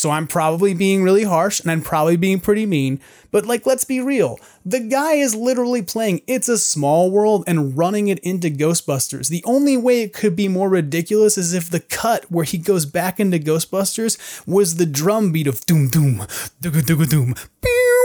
so 0.00 0.10
I'm 0.10 0.26
probably 0.26 0.74
being 0.74 1.02
really 1.02 1.24
harsh 1.24 1.60
and 1.60 1.70
I'm 1.70 1.82
probably 1.82 2.16
being 2.16 2.40
pretty 2.40 2.66
mean, 2.66 3.00
but 3.30 3.46
like, 3.46 3.66
let's 3.66 3.84
be 3.84 4.00
real. 4.00 4.40
The 4.64 4.80
guy 4.80 5.14
is 5.14 5.34
literally 5.34 5.82
playing 5.82 6.22
It's 6.26 6.48
a 6.48 6.58
Small 6.58 7.10
World 7.10 7.44
and 7.46 7.76
running 7.76 8.08
it 8.08 8.18
into 8.20 8.48
Ghostbusters. 8.48 9.28
The 9.28 9.44
only 9.44 9.76
way 9.76 10.02
it 10.02 10.12
could 10.12 10.34
be 10.34 10.48
more 10.48 10.68
ridiculous 10.68 11.38
is 11.38 11.54
if 11.54 11.70
the 11.70 11.80
cut 11.80 12.30
where 12.30 12.44
he 12.44 12.58
goes 12.58 12.86
back 12.86 13.20
into 13.20 13.38
Ghostbusters 13.38 14.18
was 14.46 14.76
the 14.76 14.86
drum 14.86 15.32
beat 15.32 15.46
of 15.46 15.64
doom 15.66 15.88
doom, 15.88 16.26
doom, 16.60 17.34
meow. 17.34 17.36
It 17.62 17.99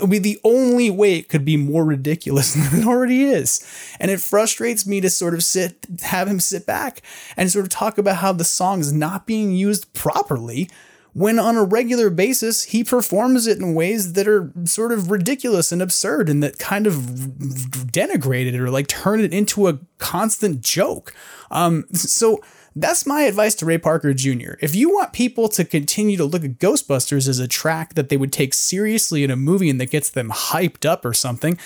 would 0.00 0.10
be 0.10 0.18
the 0.18 0.40
only 0.44 0.90
way 0.90 1.16
it 1.16 1.28
could 1.28 1.44
be 1.44 1.56
more 1.56 1.84
ridiculous 1.84 2.54
than 2.70 2.80
it 2.80 2.86
already 2.86 3.24
is. 3.24 3.66
And 3.98 4.10
it 4.10 4.20
frustrates 4.20 4.86
me 4.86 5.00
to 5.00 5.10
sort 5.10 5.34
of 5.34 5.42
sit, 5.42 5.86
have 6.02 6.28
him 6.28 6.40
sit 6.40 6.66
back 6.66 7.02
and 7.36 7.50
sort 7.50 7.64
of 7.64 7.70
talk 7.70 7.98
about 7.98 8.16
how 8.16 8.32
the 8.32 8.44
song 8.44 8.80
is 8.80 8.92
not 8.92 9.26
being 9.26 9.52
used 9.52 9.92
properly 9.92 10.68
when 11.12 11.38
on 11.38 11.56
a 11.56 11.64
regular 11.64 12.08
basis 12.08 12.64
he 12.64 12.84
performs 12.84 13.46
it 13.46 13.58
in 13.58 13.74
ways 13.74 14.12
that 14.12 14.28
are 14.28 14.52
sort 14.64 14.92
of 14.92 15.10
ridiculous 15.10 15.72
and 15.72 15.82
absurd 15.82 16.28
and 16.28 16.42
that 16.42 16.58
kind 16.58 16.86
of 16.86 16.94
denigrate 16.94 18.46
it 18.46 18.58
or 18.58 18.70
like 18.70 18.86
turn 18.86 19.20
it 19.20 19.34
into 19.34 19.68
a 19.68 19.78
constant 19.98 20.60
joke. 20.60 21.12
Um, 21.50 21.84
so 21.92 22.40
that's 22.76 23.06
my 23.06 23.22
advice 23.22 23.54
to 23.56 23.66
Ray 23.66 23.78
Parker 23.78 24.14
Jr. 24.14 24.52
If 24.60 24.74
you 24.74 24.90
want 24.90 25.12
people 25.12 25.48
to 25.50 25.64
continue 25.64 26.16
to 26.16 26.24
look 26.24 26.44
at 26.44 26.58
Ghostbusters 26.58 27.28
as 27.28 27.38
a 27.38 27.48
track 27.48 27.94
that 27.94 28.08
they 28.08 28.16
would 28.16 28.32
take 28.32 28.54
seriously 28.54 29.24
in 29.24 29.30
a 29.30 29.36
movie 29.36 29.70
and 29.70 29.80
that 29.80 29.90
gets 29.90 30.10
them 30.10 30.30
hyped 30.30 30.88
up 30.88 31.04
or 31.04 31.12
something, 31.12 31.58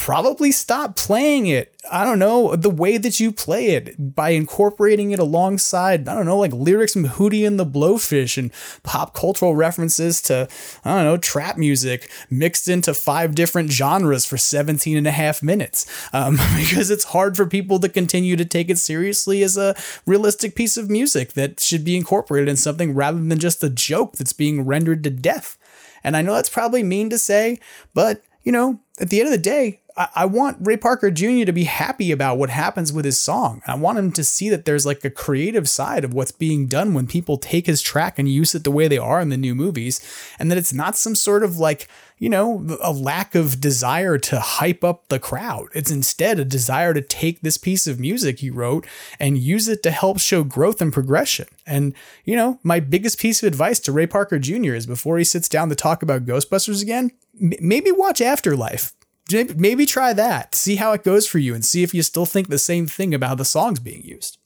probably 0.00 0.50
stop 0.50 0.96
playing 0.96 1.46
it. 1.46 1.76
I 1.92 2.04
don't 2.04 2.18
know, 2.18 2.56
the 2.56 2.70
way 2.70 2.96
that 2.96 3.20
you 3.20 3.30
play 3.30 3.72
it 3.72 4.14
by 4.14 4.30
incorporating 4.30 5.10
it 5.10 5.18
alongside, 5.18 6.08
I 6.08 6.14
don't 6.14 6.24
know, 6.24 6.38
like 6.38 6.54
lyrics 6.54 6.94
from 6.94 7.04
Hootie 7.04 7.46
and 7.46 7.60
the 7.60 7.66
Blowfish 7.66 8.38
and 8.38 8.50
pop 8.82 9.12
cultural 9.12 9.54
references 9.54 10.22
to, 10.22 10.48
I 10.86 10.94
don't 10.94 11.04
know, 11.04 11.18
trap 11.18 11.58
music 11.58 12.10
mixed 12.30 12.66
into 12.66 12.94
five 12.94 13.34
different 13.34 13.72
genres 13.72 14.24
for 14.24 14.38
17 14.38 14.96
and 14.96 15.06
a 15.06 15.10
half 15.10 15.42
minutes. 15.42 15.84
Um, 16.14 16.36
because 16.58 16.90
it's 16.90 17.04
hard 17.04 17.36
for 17.36 17.44
people 17.44 17.78
to 17.80 17.88
continue 17.90 18.36
to 18.36 18.46
take 18.46 18.70
it 18.70 18.78
seriously 18.78 19.42
as 19.42 19.58
a 19.58 19.76
realistic 20.06 20.54
piece 20.54 20.78
of 20.78 20.88
music 20.88 21.34
that 21.34 21.60
should 21.60 21.84
be 21.84 21.94
incorporated 21.94 22.48
in 22.48 22.56
something 22.56 22.94
rather 22.94 23.20
than 23.20 23.38
just 23.38 23.62
a 23.62 23.68
joke 23.68 24.16
that's 24.16 24.32
being 24.32 24.64
rendered 24.64 25.04
to 25.04 25.10
death. 25.10 25.58
And 26.02 26.16
I 26.16 26.22
know 26.22 26.34
that's 26.34 26.48
probably 26.48 26.82
mean 26.82 27.10
to 27.10 27.18
say, 27.18 27.60
but 27.92 28.22
you 28.42 28.52
know, 28.52 28.80
at 29.00 29.10
the 29.10 29.20
end 29.20 29.28
of 29.28 29.32
the 29.32 29.38
day, 29.38 29.79
I, 29.96 30.24
want 30.24 30.58
Ray 30.60 30.76
Parker 30.76 31.10
Jr. 31.10 31.44
to 31.44 31.52
be 31.52 31.64
happy 31.64 32.12
about 32.12 32.38
what 32.38 32.50
happens 32.50 32.92
with 32.92 33.04
his 33.04 33.18
song. 33.18 33.62
I 33.66 33.74
want 33.74 33.98
him 33.98 34.12
to 34.12 34.24
see 34.24 34.48
that 34.48 34.64
there's 34.64 34.86
like 34.86 35.04
a 35.04 35.10
creative 35.10 35.68
side 35.68 36.04
of 36.04 36.14
what's 36.14 36.32
being 36.32 36.66
done 36.66 36.94
when 36.94 37.06
people 37.06 37.36
take 37.36 37.66
his 37.66 37.82
track 37.82 38.18
and 38.18 38.28
use 38.28 38.54
it 38.54 38.64
the 38.64 38.70
way 38.70 38.88
they 38.88 38.98
are 38.98 39.20
in 39.20 39.28
the 39.28 39.36
new 39.36 39.54
movies, 39.54 40.00
and 40.38 40.50
that 40.50 40.58
it's 40.58 40.72
not 40.72 40.96
some 40.96 41.14
sort 41.14 41.42
of 41.42 41.58
like, 41.58 41.88
you 42.18 42.28
know, 42.28 42.78
a 42.82 42.92
lack 42.92 43.34
of 43.34 43.60
desire 43.60 44.18
to 44.18 44.40
hype 44.40 44.84
up 44.84 45.08
the 45.08 45.18
crowd. 45.18 45.68
It's 45.74 45.90
instead 45.90 46.38
a 46.38 46.44
desire 46.44 46.94
to 46.94 47.00
take 47.00 47.40
this 47.40 47.56
piece 47.56 47.86
of 47.86 47.98
music 47.98 48.40
he 48.40 48.50
wrote 48.50 48.86
and 49.18 49.38
use 49.38 49.68
it 49.68 49.82
to 49.82 49.90
help 49.90 50.20
show 50.20 50.44
growth 50.44 50.80
and 50.80 50.92
progression. 50.92 51.46
And, 51.66 51.94
you 52.24 52.36
know, 52.36 52.58
my 52.62 52.80
biggest 52.80 53.18
piece 53.18 53.42
of 53.42 53.46
advice 53.46 53.80
to 53.80 53.92
Ray 53.92 54.06
Parker 54.06 54.38
Jr. 54.38 54.74
is 54.74 54.86
before 54.86 55.18
he 55.18 55.24
sits 55.24 55.48
down 55.48 55.68
to 55.70 55.74
talk 55.74 56.02
about 56.02 56.26
Ghostbusters 56.26 56.82
again, 56.82 57.10
maybe 57.34 57.90
watch 57.90 58.20
Afterlife. 58.20 58.92
Maybe 59.32 59.86
try 59.86 60.12
that, 60.12 60.54
see 60.54 60.76
how 60.76 60.92
it 60.92 61.04
goes 61.04 61.26
for 61.26 61.38
you, 61.38 61.54
and 61.54 61.64
see 61.64 61.82
if 61.82 61.94
you 61.94 62.02
still 62.02 62.26
think 62.26 62.48
the 62.48 62.58
same 62.58 62.86
thing 62.86 63.14
about 63.14 63.38
the 63.38 63.44
songs 63.44 63.80
being 63.80 64.02
used. 64.02 64.38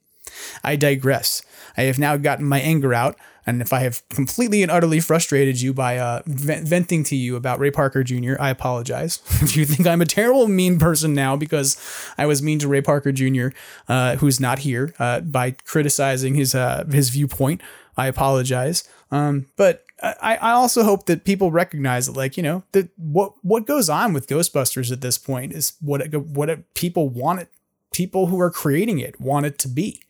I 0.62 0.76
digress. 0.76 1.42
I 1.76 1.82
have 1.82 1.98
now 1.98 2.16
gotten 2.16 2.44
my 2.44 2.60
anger 2.60 2.94
out, 2.94 3.16
and 3.46 3.60
if 3.60 3.72
I 3.72 3.80
have 3.80 4.06
completely 4.08 4.62
and 4.62 4.70
utterly 4.70 5.00
frustrated 5.00 5.60
you 5.60 5.74
by 5.74 5.98
uh, 5.98 6.22
venting 6.26 7.04
to 7.04 7.16
you 7.16 7.36
about 7.36 7.58
Ray 7.58 7.70
Parker 7.70 8.02
Jr., 8.02 8.34
I 8.40 8.50
apologize. 8.50 9.20
if 9.42 9.56
you 9.56 9.64
think 9.64 9.86
I'm 9.86 10.00
a 10.00 10.06
terrible, 10.06 10.48
mean 10.48 10.78
person 10.78 11.14
now 11.14 11.36
because 11.36 11.76
I 12.16 12.26
was 12.26 12.42
mean 12.42 12.58
to 12.60 12.68
Ray 12.68 12.80
Parker 12.80 13.12
Jr., 13.12 13.48
uh, 13.88 14.16
who's 14.16 14.40
not 14.40 14.60
here, 14.60 14.94
uh, 14.98 15.20
by 15.20 15.52
criticizing 15.52 16.34
his 16.34 16.54
uh, 16.54 16.84
his 16.90 17.10
viewpoint, 17.10 17.60
I 17.96 18.06
apologize. 18.06 18.88
Um, 19.10 19.46
but 19.56 19.83
I, 20.04 20.36
I 20.36 20.50
also 20.52 20.82
hope 20.82 21.06
that 21.06 21.24
people 21.24 21.50
recognize 21.50 22.06
that, 22.06 22.16
like, 22.16 22.36
you 22.36 22.42
know, 22.42 22.62
that 22.72 22.90
what 22.96 23.32
what 23.42 23.66
goes 23.66 23.88
on 23.88 24.12
with 24.12 24.28
Ghostbusters 24.28 24.92
at 24.92 25.00
this 25.00 25.18
point 25.18 25.52
is 25.52 25.74
what 25.80 26.00
it, 26.02 26.14
what 26.14 26.50
it, 26.50 26.74
people 26.74 27.08
want 27.08 27.40
it, 27.40 27.48
people 27.92 28.26
who 28.26 28.40
are 28.40 28.50
creating 28.50 28.98
it 28.98 29.20
want 29.20 29.46
it 29.46 29.58
to 29.60 29.68
be. 29.68 30.00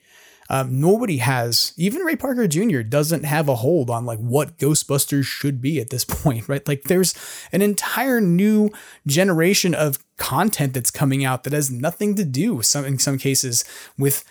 Um, 0.50 0.78
nobody 0.78 1.18
has, 1.18 1.72
even 1.76 2.02
Ray 2.02 2.16
Parker 2.16 2.46
Jr. 2.46 2.82
doesn't 2.82 3.24
have 3.24 3.48
a 3.48 3.54
hold 3.54 3.88
on 3.88 4.04
like 4.04 4.18
what 4.18 4.58
Ghostbusters 4.58 5.24
should 5.24 5.62
be 5.62 5.80
at 5.80 5.90
this 5.90 6.04
point, 6.08 6.48
right? 6.48 6.66
Like, 6.66 6.84
there's 6.84 7.14
an 7.52 7.62
entire 7.62 8.20
new 8.20 8.70
generation 9.06 9.74
of 9.74 9.98
content 10.16 10.74
that's 10.74 10.90
coming 10.90 11.24
out 11.24 11.44
that 11.44 11.52
has 11.52 11.70
nothing 11.70 12.14
to 12.16 12.24
do, 12.24 12.62
some 12.62 12.84
in 12.84 12.98
some 12.98 13.16
cases, 13.16 13.64
with 13.96 14.24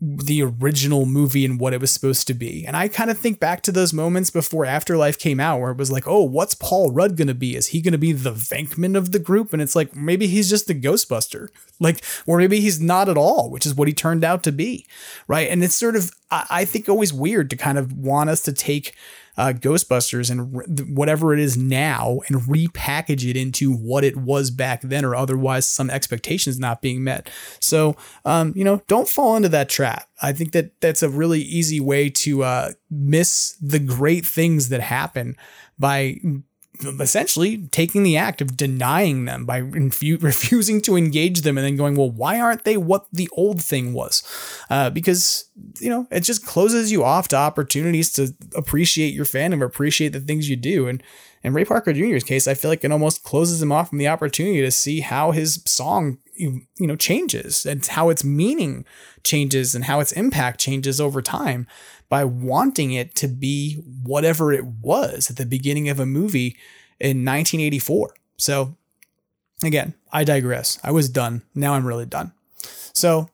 the 0.00 0.42
original 0.42 1.06
movie 1.06 1.44
and 1.44 1.60
what 1.60 1.72
it 1.72 1.80
was 1.80 1.90
supposed 1.90 2.26
to 2.26 2.34
be. 2.34 2.64
And 2.66 2.76
I 2.76 2.88
kind 2.88 3.10
of 3.10 3.18
think 3.18 3.38
back 3.38 3.62
to 3.62 3.72
those 3.72 3.92
moments 3.92 4.30
before 4.30 4.64
Afterlife 4.64 5.18
came 5.18 5.40
out 5.40 5.60
where 5.60 5.70
it 5.70 5.76
was 5.76 5.90
like, 5.90 6.06
oh, 6.06 6.22
what's 6.22 6.54
Paul 6.54 6.90
Rudd 6.90 7.16
going 7.16 7.28
to 7.28 7.34
be? 7.34 7.56
Is 7.56 7.68
he 7.68 7.80
going 7.80 7.92
to 7.92 7.98
be 7.98 8.12
the 8.12 8.32
Venkman 8.32 8.96
of 8.96 9.12
the 9.12 9.18
group? 9.18 9.52
And 9.52 9.62
it's 9.62 9.76
like, 9.76 9.94
maybe 9.94 10.26
he's 10.26 10.50
just 10.50 10.70
a 10.70 10.74
Ghostbuster. 10.74 11.48
Like, 11.80 12.02
or 12.26 12.38
maybe 12.38 12.60
he's 12.60 12.80
not 12.80 13.08
at 13.08 13.16
all, 13.16 13.50
which 13.50 13.66
is 13.66 13.74
what 13.74 13.88
he 13.88 13.94
turned 13.94 14.24
out 14.24 14.42
to 14.44 14.52
be. 14.52 14.86
Right. 15.26 15.48
And 15.48 15.62
it's 15.62 15.74
sort 15.74 15.96
of, 15.96 16.10
I, 16.30 16.46
I 16.50 16.64
think 16.64 16.88
always 16.88 17.12
weird 17.12 17.50
to 17.50 17.56
kind 17.56 17.78
of 17.78 17.92
want 17.92 18.30
us 18.30 18.42
to 18.42 18.52
take 18.52 18.94
uh, 19.38 19.52
Ghostbusters 19.54 20.30
and 20.30 20.54
re- 20.54 20.84
whatever 20.92 21.32
it 21.32 21.38
is 21.38 21.56
now 21.56 22.18
and 22.26 22.42
repackage 22.42 23.28
it 23.28 23.36
into 23.36 23.72
what 23.72 24.04
it 24.04 24.16
was 24.16 24.50
back 24.50 24.82
then, 24.82 25.04
or 25.04 25.14
otherwise 25.14 25.66
some 25.66 25.88
expectations 25.88 26.58
not 26.58 26.82
being 26.82 27.02
met. 27.02 27.30
So, 27.60 27.96
um, 28.24 28.52
you 28.54 28.64
know, 28.64 28.82
don't 28.88 29.08
fall 29.08 29.36
into 29.36 29.48
that 29.50 29.68
trap. 29.68 30.08
I 30.20 30.32
think 30.32 30.52
that 30.52 30.78
that's 30.80 31.02
a 31.02 31.08
really 31.08 31.40
easy 31.40 31.80
way 31.80 32.10
to 32.10 32.42
uh, 32.42 32.72
miss 32.90 33.56
the 33.62 33.78
great 33.78 34.26
things 34.26 34.68
that 34.68 34.80
happen 34.80 35.36
by 35.78 36.16
essentially 37.00 37.66
taking 37.68 38.02
the 38.02 38.16
act 38.16 38.40
of 38.40 38.56
denying 38.56 39.24
them 39.24 39.44
by 39.44 39.60
refu- 39.60 40.22
refusing 40.22 40.80
to 40.82 40.96
engage 40.96 41.42
them 41.42 41.58
and 41.58 41.66
then 41.66 41.76
going, 41.76 41.96
well, 41.96 42.10
why 42.10 42.40
aren't 42.40 42.64
they 42.64 42.76
what 42.76 43.06
the 43.12 43.28
old 43.32 43.62
thing 43.62 43.92
was? 43.92 44.22
Uh, 44.70 44.90
because, 44.90 45.48
you 45.80 45.90
know, 45.90 46.06
it 46.10 46.20
just 46.20 46.46
closes 46.46 46.90
you 46.92 47.04
off 47.04 47.28
to 47.28 47.36
opportunities 47.36 48.12
to 48.12 48.34
appreciate 48.54 49.14
your 49.14 49.24
fandom 49.24 49.62
appreciate 49.64 50.12
the 50.12 50.20
things 50.20 50.48
you 50.48 50.56
do. 50.56 50.88
And 50.88 51.02
in 51.42 51.52
Ray 51.52 51.64
Parker 51.64 51.92
Jr.'s 51.92 52.24
case, 52.24 52.48
I 52.48 52.54
feel 52.54 52.70
like 52.70 52.84
it 52.84 52.92
almost 52.92 53.22
closes 53.22 53.62
him 53.62 53.72
off 53.72 53.90
from 53.90 53.98
the 53.98 54.08
opportunity 54.08 54.60
to 54.60 54.70
see 54.70 55.00
how 55.00 55.30
his 55.30 55.62
song, 55.66 56.18
you 56.38 56.86
know, 56.86 56.96
changes 56.96 57.66
and 57.66 57.84
how 57.84 58.08
its 58.08 58.24
meaning 58.24 58.84
changes 59.24 59.74
and 59.74 59.84
how 59.84 60.00
its 60.00 60.12
impact 60.12 60.60
changes 60.60 61.00
over 61.00 61.20
time 61.20 61.66
by 62.08 62.24
wanting 62.24 62.92
it 62.92 63.14
to 63.16 63.28
be 63.28 63.74
whatever 64.02 64.52
it 64.52 64.64
was 64.64 65.30
at 65.30 65.36
the 65.36 65.46
beginning 65.46 65.88
of 65.88 66.00
a 66.00 66.06
movie 66.06 66.56
in 66.98 67.24
1984. 67.24 68.14
So, 68.36 68.76
again, 69.62 69.94
I 70.12 70.24
digress. 70.24 70.78
I 70.82 70.90
was 70.90 71.08
done. 71.08 71.42
Now 71.54 71.74
I'm 71.74 71.86
really 71.86 72.06
done. 72.06 72.32
So, 72.92 73.28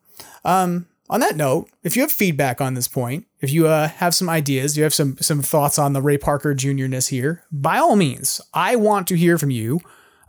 um, 0.45 0.87
on 1.11 1.21
that 1.21 1.37
note, 1.37 1.69
if 1.83 1.97
you 1.97 2.03
have 2.03 2.11
feedback 2.11 2.61
on 2.61 2.75
this 2.75 2.89
point, 2.89 3.27
if 3.41 3.53
you 3.53 3.67
uh, 3.67 3.89
have 3.89 4.15
some 4.15 4.29
ideas, 4.29 4.77
you 4.77 4.83
have 4.83 4.95
some 4.95 5.19
some 5.19 5.43
thoughts 5.43 5.79
on 5.79 5.93
the 5.93 6.01
Ray 6.03 6.17
Parker 6.17 6.55
Jr.ness 6.55 7.09
here, 7.09 7.45
by 7.53 7.79
all 7.79 7.95
means, 7.95 8.41
I 8.55 8.77
want 8.77 9.07
to 9.09 9.17
hear 9.17 9.39
from 9.39 9.51
you. 9.51 9.81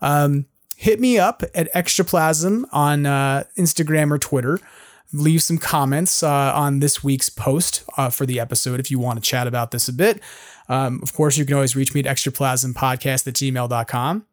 Um, 0.02 0.46
hit 0.76 1.00
me 1.00 1.18
up 1.18 1.44
at 1.54 1.72
Extraplasm 1.74 2.66
on 2.72 3.06
uh, 3.06 3.44
Instagram 3.58 4.12
or 4.12 4.18
Twitter 4.18 4.60
leave 5.14 5.42
some 5.42 5.58
comments 5.58 6.24
uh, 6.24 6.52
on 6.54 6.80
this 6.80 7.04
week's 7.04 7.30
post 7.30 7.84
uh, 7.98 8.10
for 8.10 8.26
the 8.26 8.40
episode 8.40 8.80
if 8.80 8.92
you 8.92 9.00
want 9.00 9.22
to 9.22 9.28
chat 9.28 9.48
about 9.48 9.72
this 9.72 9.88
a 9.88 9.94
bit. 9.94 10.20
Um, 10.68 11.00
of 11.04 11.14
course, 11.14 11.38
you 11.38 11.46
can 11.46 11.56
always 11.56 11.76
reach 11.76 11.94
me 11.94 12.02
at 12.02 12.06
extraplasmpodcast 12.06 13.28
at 13.28 13.34
gmail.com. 13.34 14.26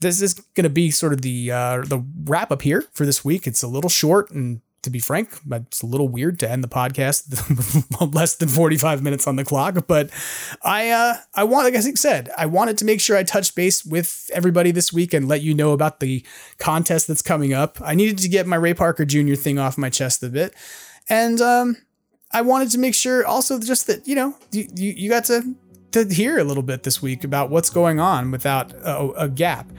This 0.00 0.22
is 0.22 0.34
going 0.34 0.64
to 0.64 0.70
be 0.70 0.90
sort 0.90 1.12
of 1.12 1.22
the 1.22 1.50
uh, 1.50 1.82
the 1.82 2.04
wrap 2.24 2.50
up 2.50 2.62
here 2.62 2.84
for 2.92 3.04
this 3.04 3.24
week. 3.24 3.46
It's 3.46 3.62
a 3.62 3.68
little 3.68 3.90
short 3.90 4.30
and 4.30 4.60
to 4.82 4.90
be 4.90 4.98
frank, 4.98 5.28
it's 5.50 5.82
a 5.82 5.86
little 5.86 6.08
weird 6.08 6.38
to 6.40 6.50
end 6.50 6.64
the 6.64 6.68
podcast 6.68 8.14
less 8.14 8.36
than 8.36 8.48
45 8.48 9.02
minutes 9.02 9.26
on 9.26 9.36
the 9.36 9.44
clock. 9.44 9.86
But 9.86 10.10
I, 10.62 10.90
uh, 10.90 11.16
I 11.34 11.44
want, 11.44 11.64
like 11.64 11.74
I 11.74 11.80
said, 11.80 12.30
I 12.36 12.46
wanted 12.46 12.78
to 12.78 12.84
make 12.84 13.00
sure 13.00 13.16
I 13.16 13.22
touched 13.22 13.54
base 13.54 13.84
with 13.84 14.30
everybody 14.32 14.70
this 14.70 14.92
week 14.92 15.12
and 15.12 15.28
let 15.28 15.42
you 15.42 15.54
know 15.54 15.72
about 15.72 16.00
the 16.00 16.24
contest 16.58 17.08
that's 17.08 17.22
coming 17.22 17.52
up. 17.52 17.78
I 17.82 17.94
needed 17.94 18.18
to 18.18 18.28
get 18.28 18.46
my 18.46 18.56
Ray 18.56 18.74
Parker 18.74 19.04
Jr. 19.04 19.34
thing 19.34 19.58
off 19.58 19.76
my 19.76 19.90
chest 19.90 20.22
a 20.22 20.28
bit. 20.28 20.54
And, 21.08 21.40
um, 21.40 21.76
I 22.32 22.42
wanted 22.42 22.70
to 22.70 22.78
make 22.78 22.94
sure 22.94 23.26
also 23.26 23.58
just 23.58 23.86
that, 23.88 24.06
you 24.06 24.14
know, 24.14 24.36
you, 24.52 24.68
you, 24.74 24.92
you 24.96 25.10
got 25.10 25.24
to, 25.24 25.54
to 25.92 26.04
hear 26.04 26.38
a 26.38 26.44
little 26.44 26.62
bit 26.62 26.84
this 26.84 27.02
week 27.02 27.24
about 27.24 27.50
what's 27.50 27.70
going 27.70 27.98
on 27.98 28.30
without 28.30 28.72
a, 28.72 29.10
a 29.16 29.28
gap. 29.28 29.70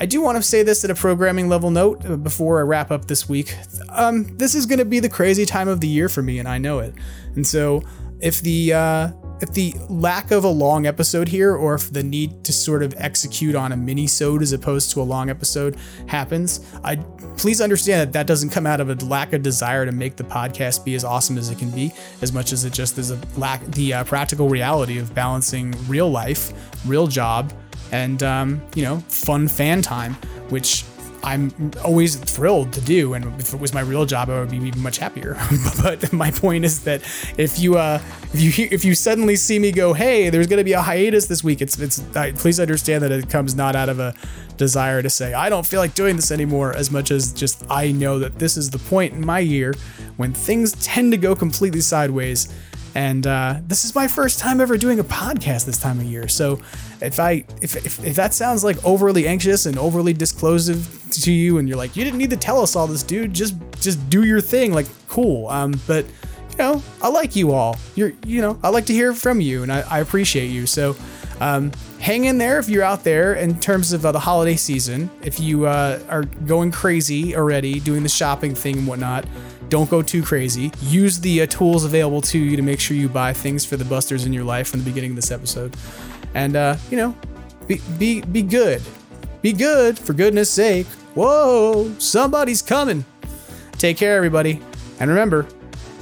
I 0.00 0.06
do 0.06 0.20
want 0.20 0.36
to 0.36 0.42
say 0.42 0.62
this 0.62 0.84
at 0.84 0.90
a 0.90 0.94
programming 0.94 1.48
level 1.48 1.70
note 1.70 2.04
uh, 2.06 2.16
before 2.16 2.60
I 2.60 2.62
wrap 2.62 2.92
up 2.92 3.06
this 3.06 3.28
week. 3.28 3.56
Um, 3.88 4.36
this 4.36 4.54
is 4.54 4.64
going 4.64 4.78
to 4.78 4.84
be 4.84 5.00
the 5.00 5.08
crazy 5.08 5.44
time 5.44 5.66
of 5.66 5.80
the 5.80 5.88
year 5.88 6.08
for 6.08 6.22
me, 6.22 6.38
and 6.38 6.46
I 6.46 6.58
know 6.58 6.78
it. 6.78 6.94
And 7.34 7.44
so, 7.44 7.82
if 8.20 8.40
the 8.40 8.74
uh, 8.74 9.10
if 9.40 9.52
the 9.52 9.74
lack 9.88 10.30
of 10.30 10.44
a 10.44 10.48
long 10.48 10.86
episode 10.86 11.28
here, 11.28 11.54
or 11.54 11.74
if 11.74 11.92
the 11.92 12.04
need 12.04 12.44
to 12.44 12.52
sort 12.52 12.84
of 12.84 12.94
execute 12.96 13.56
on 13.56 13.72
a 13.72 13.76
mini-sode 13.76 14.42
as 14.42 14.52
opposed 14.52 14.92
to 14.92 15.00
a 15.00 15.04
long 15.04 15.30
episode 15.30 15.76
happens, 16.06 16.60
I 16.84 16.96
please 17.36 17.60
understand 17.60 18.00
that 18.00 18.12
that 18.12 18.26
doesn't 18.26 18.50
come 18.50 18.66
out 18.66 18.80
of 18.80 18.90
a 18.90 18.94
lack 19.04 19.32
of 19.32 19.42
desire 19.42 19.84
to 19.84 19.92
make 19.92 20.16
the 20.16 20.24
podcast 20.24 20.84
be 20.84 20.94
as 20.94 21.02
awesome 21.02 21.38
as 21.38 21.50
it 21.50 21.58
can 21.58 21.70
be, 21.70 21.92
as 22.22 22.32
much 22.32 22.52
as 22.52 22.64
it 22.64 22.72
just 22.72 22.98
is 22.98 23.10
a 23.10 23.18
lack 23.36 23.64
the 23.66 23.94
uh, 23.94 24.04
practical 24.04 24.48
reality 24.48 24.98
of 24.98 25.12
balancing 25.12 25.74
real 25.88 26.08
life, 26.08 26.52
real 26.86 27.08
job 27.08 27.52
and 27.92 28.22
um, 28.22 28.62
you 28.74 28.82
know 28.82 28.98
fun 29.08 29.48
fan 29.48 29.82
time, 29.82 30.14
which 30.50 30.84
I'm 31.22 31.72
always 31.84 32.16
thrilled 32.16 32.72
to 32.74 32.80
do. 32.80 33.14
And 33.14 33.40
if 33.40 33.52
it 33.52 33.60
was 33.60 33.74
my 33.74 33.80
real 33.80 34.06
job, 34.06 34.30
I 34.30 34.40
would 34.40 34.50
be 34.50 34.56
even 34.58 34.80
much 34.80 34.98
happier. 34.98 35.36
but 35.82 36.12
my 36.12 36.30
point 36.30 36.64
is 36.64 36.84
that 36.84 37.02
if 37.36 37.58
you 37.58 37.76
uh, 37.76 38.00
if 38.32 38.58
you 38.58 38.68
if 38.70 38.84
you 38.84 38.94
suddenly 38.94 39.36
see 39.36 39.58
me 39.58 39.72
go, 39.72 39.92
hey, 39.92 40.30
there's 40.30 40.46
going 40.46 40.58
to 40.58 40.64
be 40.64 40.72
a 40.72 40.80
hiatus 40.80 41.26
this 41.26 41.42
week, 41.42 41.60
it's 41.60 41.78
it's 41.78 42.00
uh, 42.16 42.32
please 42.36 42.60
understand 42.60 43.02
that 43.02 43.12
it 43.12 43.28
comes 43.28 43.54
not 43.54 43.74
out 43.74 43.88
of 43.88 43.98
a 43.98 44.14
desire 44.56 45.02
to 45.02 45.10
say 45.10 45.34
I 45.34 45.48
don't 45.48 45.66
feel 45.66 45.80
like 45.80 45.94
doing 45.94 46.16
this 46.16 46.30
anymore, 46.30 46.74
as 46.74 46.90
much 46.90 47.10
as 47.10 47.32
just 47.32 47.64
I 47.70 47.92
know 47.92 48.18
that 48.18 48.38
this 48.38 48.56
is 48.56 48.70
the 48.70 48.78
point 48.78 49.14
in 49.14 49.24
my 49.24 49.40
year 49.40 49.74
when 50.16 50.32
things 50.32 50.72
tend 50.84 51.12
to 51.12 51.18
go 51.18 51.34
completely 51.34 51.80
sideways 51.80 52.48
and 52.94 53.26
uh, 53.26 53.60
this 53.66 53.84
is 53.84 53.94
my 53.94 54.08
first 54.08 54.38
time 54.38 54.60
ever 54.60 54.76
doing 54.76 54.98
a 54.98 55.04
podcast 55.04 55.66
this 55.66 55.78
time 55.78 55.98
of 55.98 56.04
year. 56.04 56.28
So 56.28 56.60
if 57.00 57.20
I 57.20 57.44
if, 57.60 57.76
if, 57.76 58.04
if 58.04 58.16
that 58.16 58.34
sounds 58.34 58.64
like 58.64 58.82
overly 58.84 59.26
anxious 59.26 59.66
and 59.66 59.78
overly 59.78 60.12
disclosive 60.12 61.06
to 61.10 61.32
you, 61.32 61.58
and 61.58 61.68
you're 61.68 61.78
like, 61.78 61.96
you 61.96 62.04
didn't 62.04 62.18
need 62.18 62.30
to 62.30 62.36
tell 62.36 62.60
us 62.60 62.76
all 62.76 62.86
this, 62.86 63.02
dude. 63.02 63.34
Just 63.34 63.54
just 63.80 64.08
do 64.10 64.24
your 64.24 64.40
thing. 64.40 64.72
Like 64.72 64.86
cool. 65.08 65.48
Um, 65.48 65.80
but 65.86 66.06
you 66.50 66.58
know, 66.58 66.82
I 67.02 67.08
like 67.08 67.36
you 67.36 67.52
all. 67.52 67.76
You're 67.94 68.12
you 68.26 68.40
know, 68.40 68.58
I 68.62 68.70
like 68.70 68.86
to 68.86 68.92
hear 68.94 69.14
from 69.14 69.40
you, 69.40 69.62
and 69.62 69.72
I, 69.72 69.80
I 69.80 69.98
appreciate 70.00 70.48
you. 70.48 70.66
So. 70.66 70.96
Um, 71.40 71.70
hang 72.00 72.24
in 72.24 72.38
there 72.38 72.58
if 72.58 72.68
you're 72.68 72.82
out 72.82 73.04
there 73.04 73.34
in 73.34 73.60
terms 73.60 73.92
of 73.92 74.04
uh, 74.04 74.10
the 74.10 74.18
holiday 74.18 74.56
season. 74.56 75.08
If 75.22 75.38
you 75.38 75.66
uh, 75.66 76.00
are 76.08 76.24
going 76.24 76.72
crazy 76.72 77.36
already, 77.36 77.78
doing 77.78 78.02
the 78.02 78.08
shopping 78.08 78.56
thing 78.56 78.78
and 78.78 78.86
whatnot, 78.88 79.24
don't 79.68 79.90
go 79.90 80.02
too 80.02 80.22
crazy. 80.22 80.70
Use 80.82 81.20
the 81.20 81.42
uh, 81.42 81.46
tools 81.46 81.84
available 81.84 82.20
to 82.22 82.38
you 82.38 82.56
to 82.56 82.62
make 82.62 82.80
sure 82.80 82.96
you 82.96 83.08
buy 83.08 83.32
things 83.32 83.64
for 83.64 83.76
the 83.76 83.84
busters 83.84 84.26
in 84.26 84.32
your 84.32 84.44
life 84.44 84.68
from 84.68 84.80
the 84.80 84.84
beginning 84.84 85.10
of 85.10 85.16
this 85.16 85.30
episode. 85.30 85.76
And 86.34 86.56
uh, 86.56 86.76
you 86.90 86.96
know, 86.96 87.16
be 87.66 87.80
be 87.98 88.20
be 88.22 88.42
good. 88.42 88.82
Be 89.42 89.52
good 89.52 89.98
for 89.98 90.14
goodness 90.14 90.50
sake. 90.50 90.86
Whoa, 91.14 91.94
somebody's 91.98 92.62
coming. 92.62 93.04
Take 93.72 93.96
care, 93.96 94.16
everybody. 94.16 94.60
And 95.00 95.08
remember, 95.08 95.46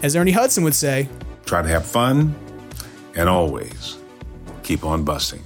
as 0.03 0.17
Ernie 0.17 0.33
Hudson 0.33 0.65
would 0.65 0.75
say, 0.75 1.09
try 1.45 1.63
to 1.63 1.69
have 1.69 1.85
fun 1.85 2.35
and 3.15 3.29
always 3.29 3.99
keep 4.63 4.85
on 4.85 5.05
busting. 5.05 5.43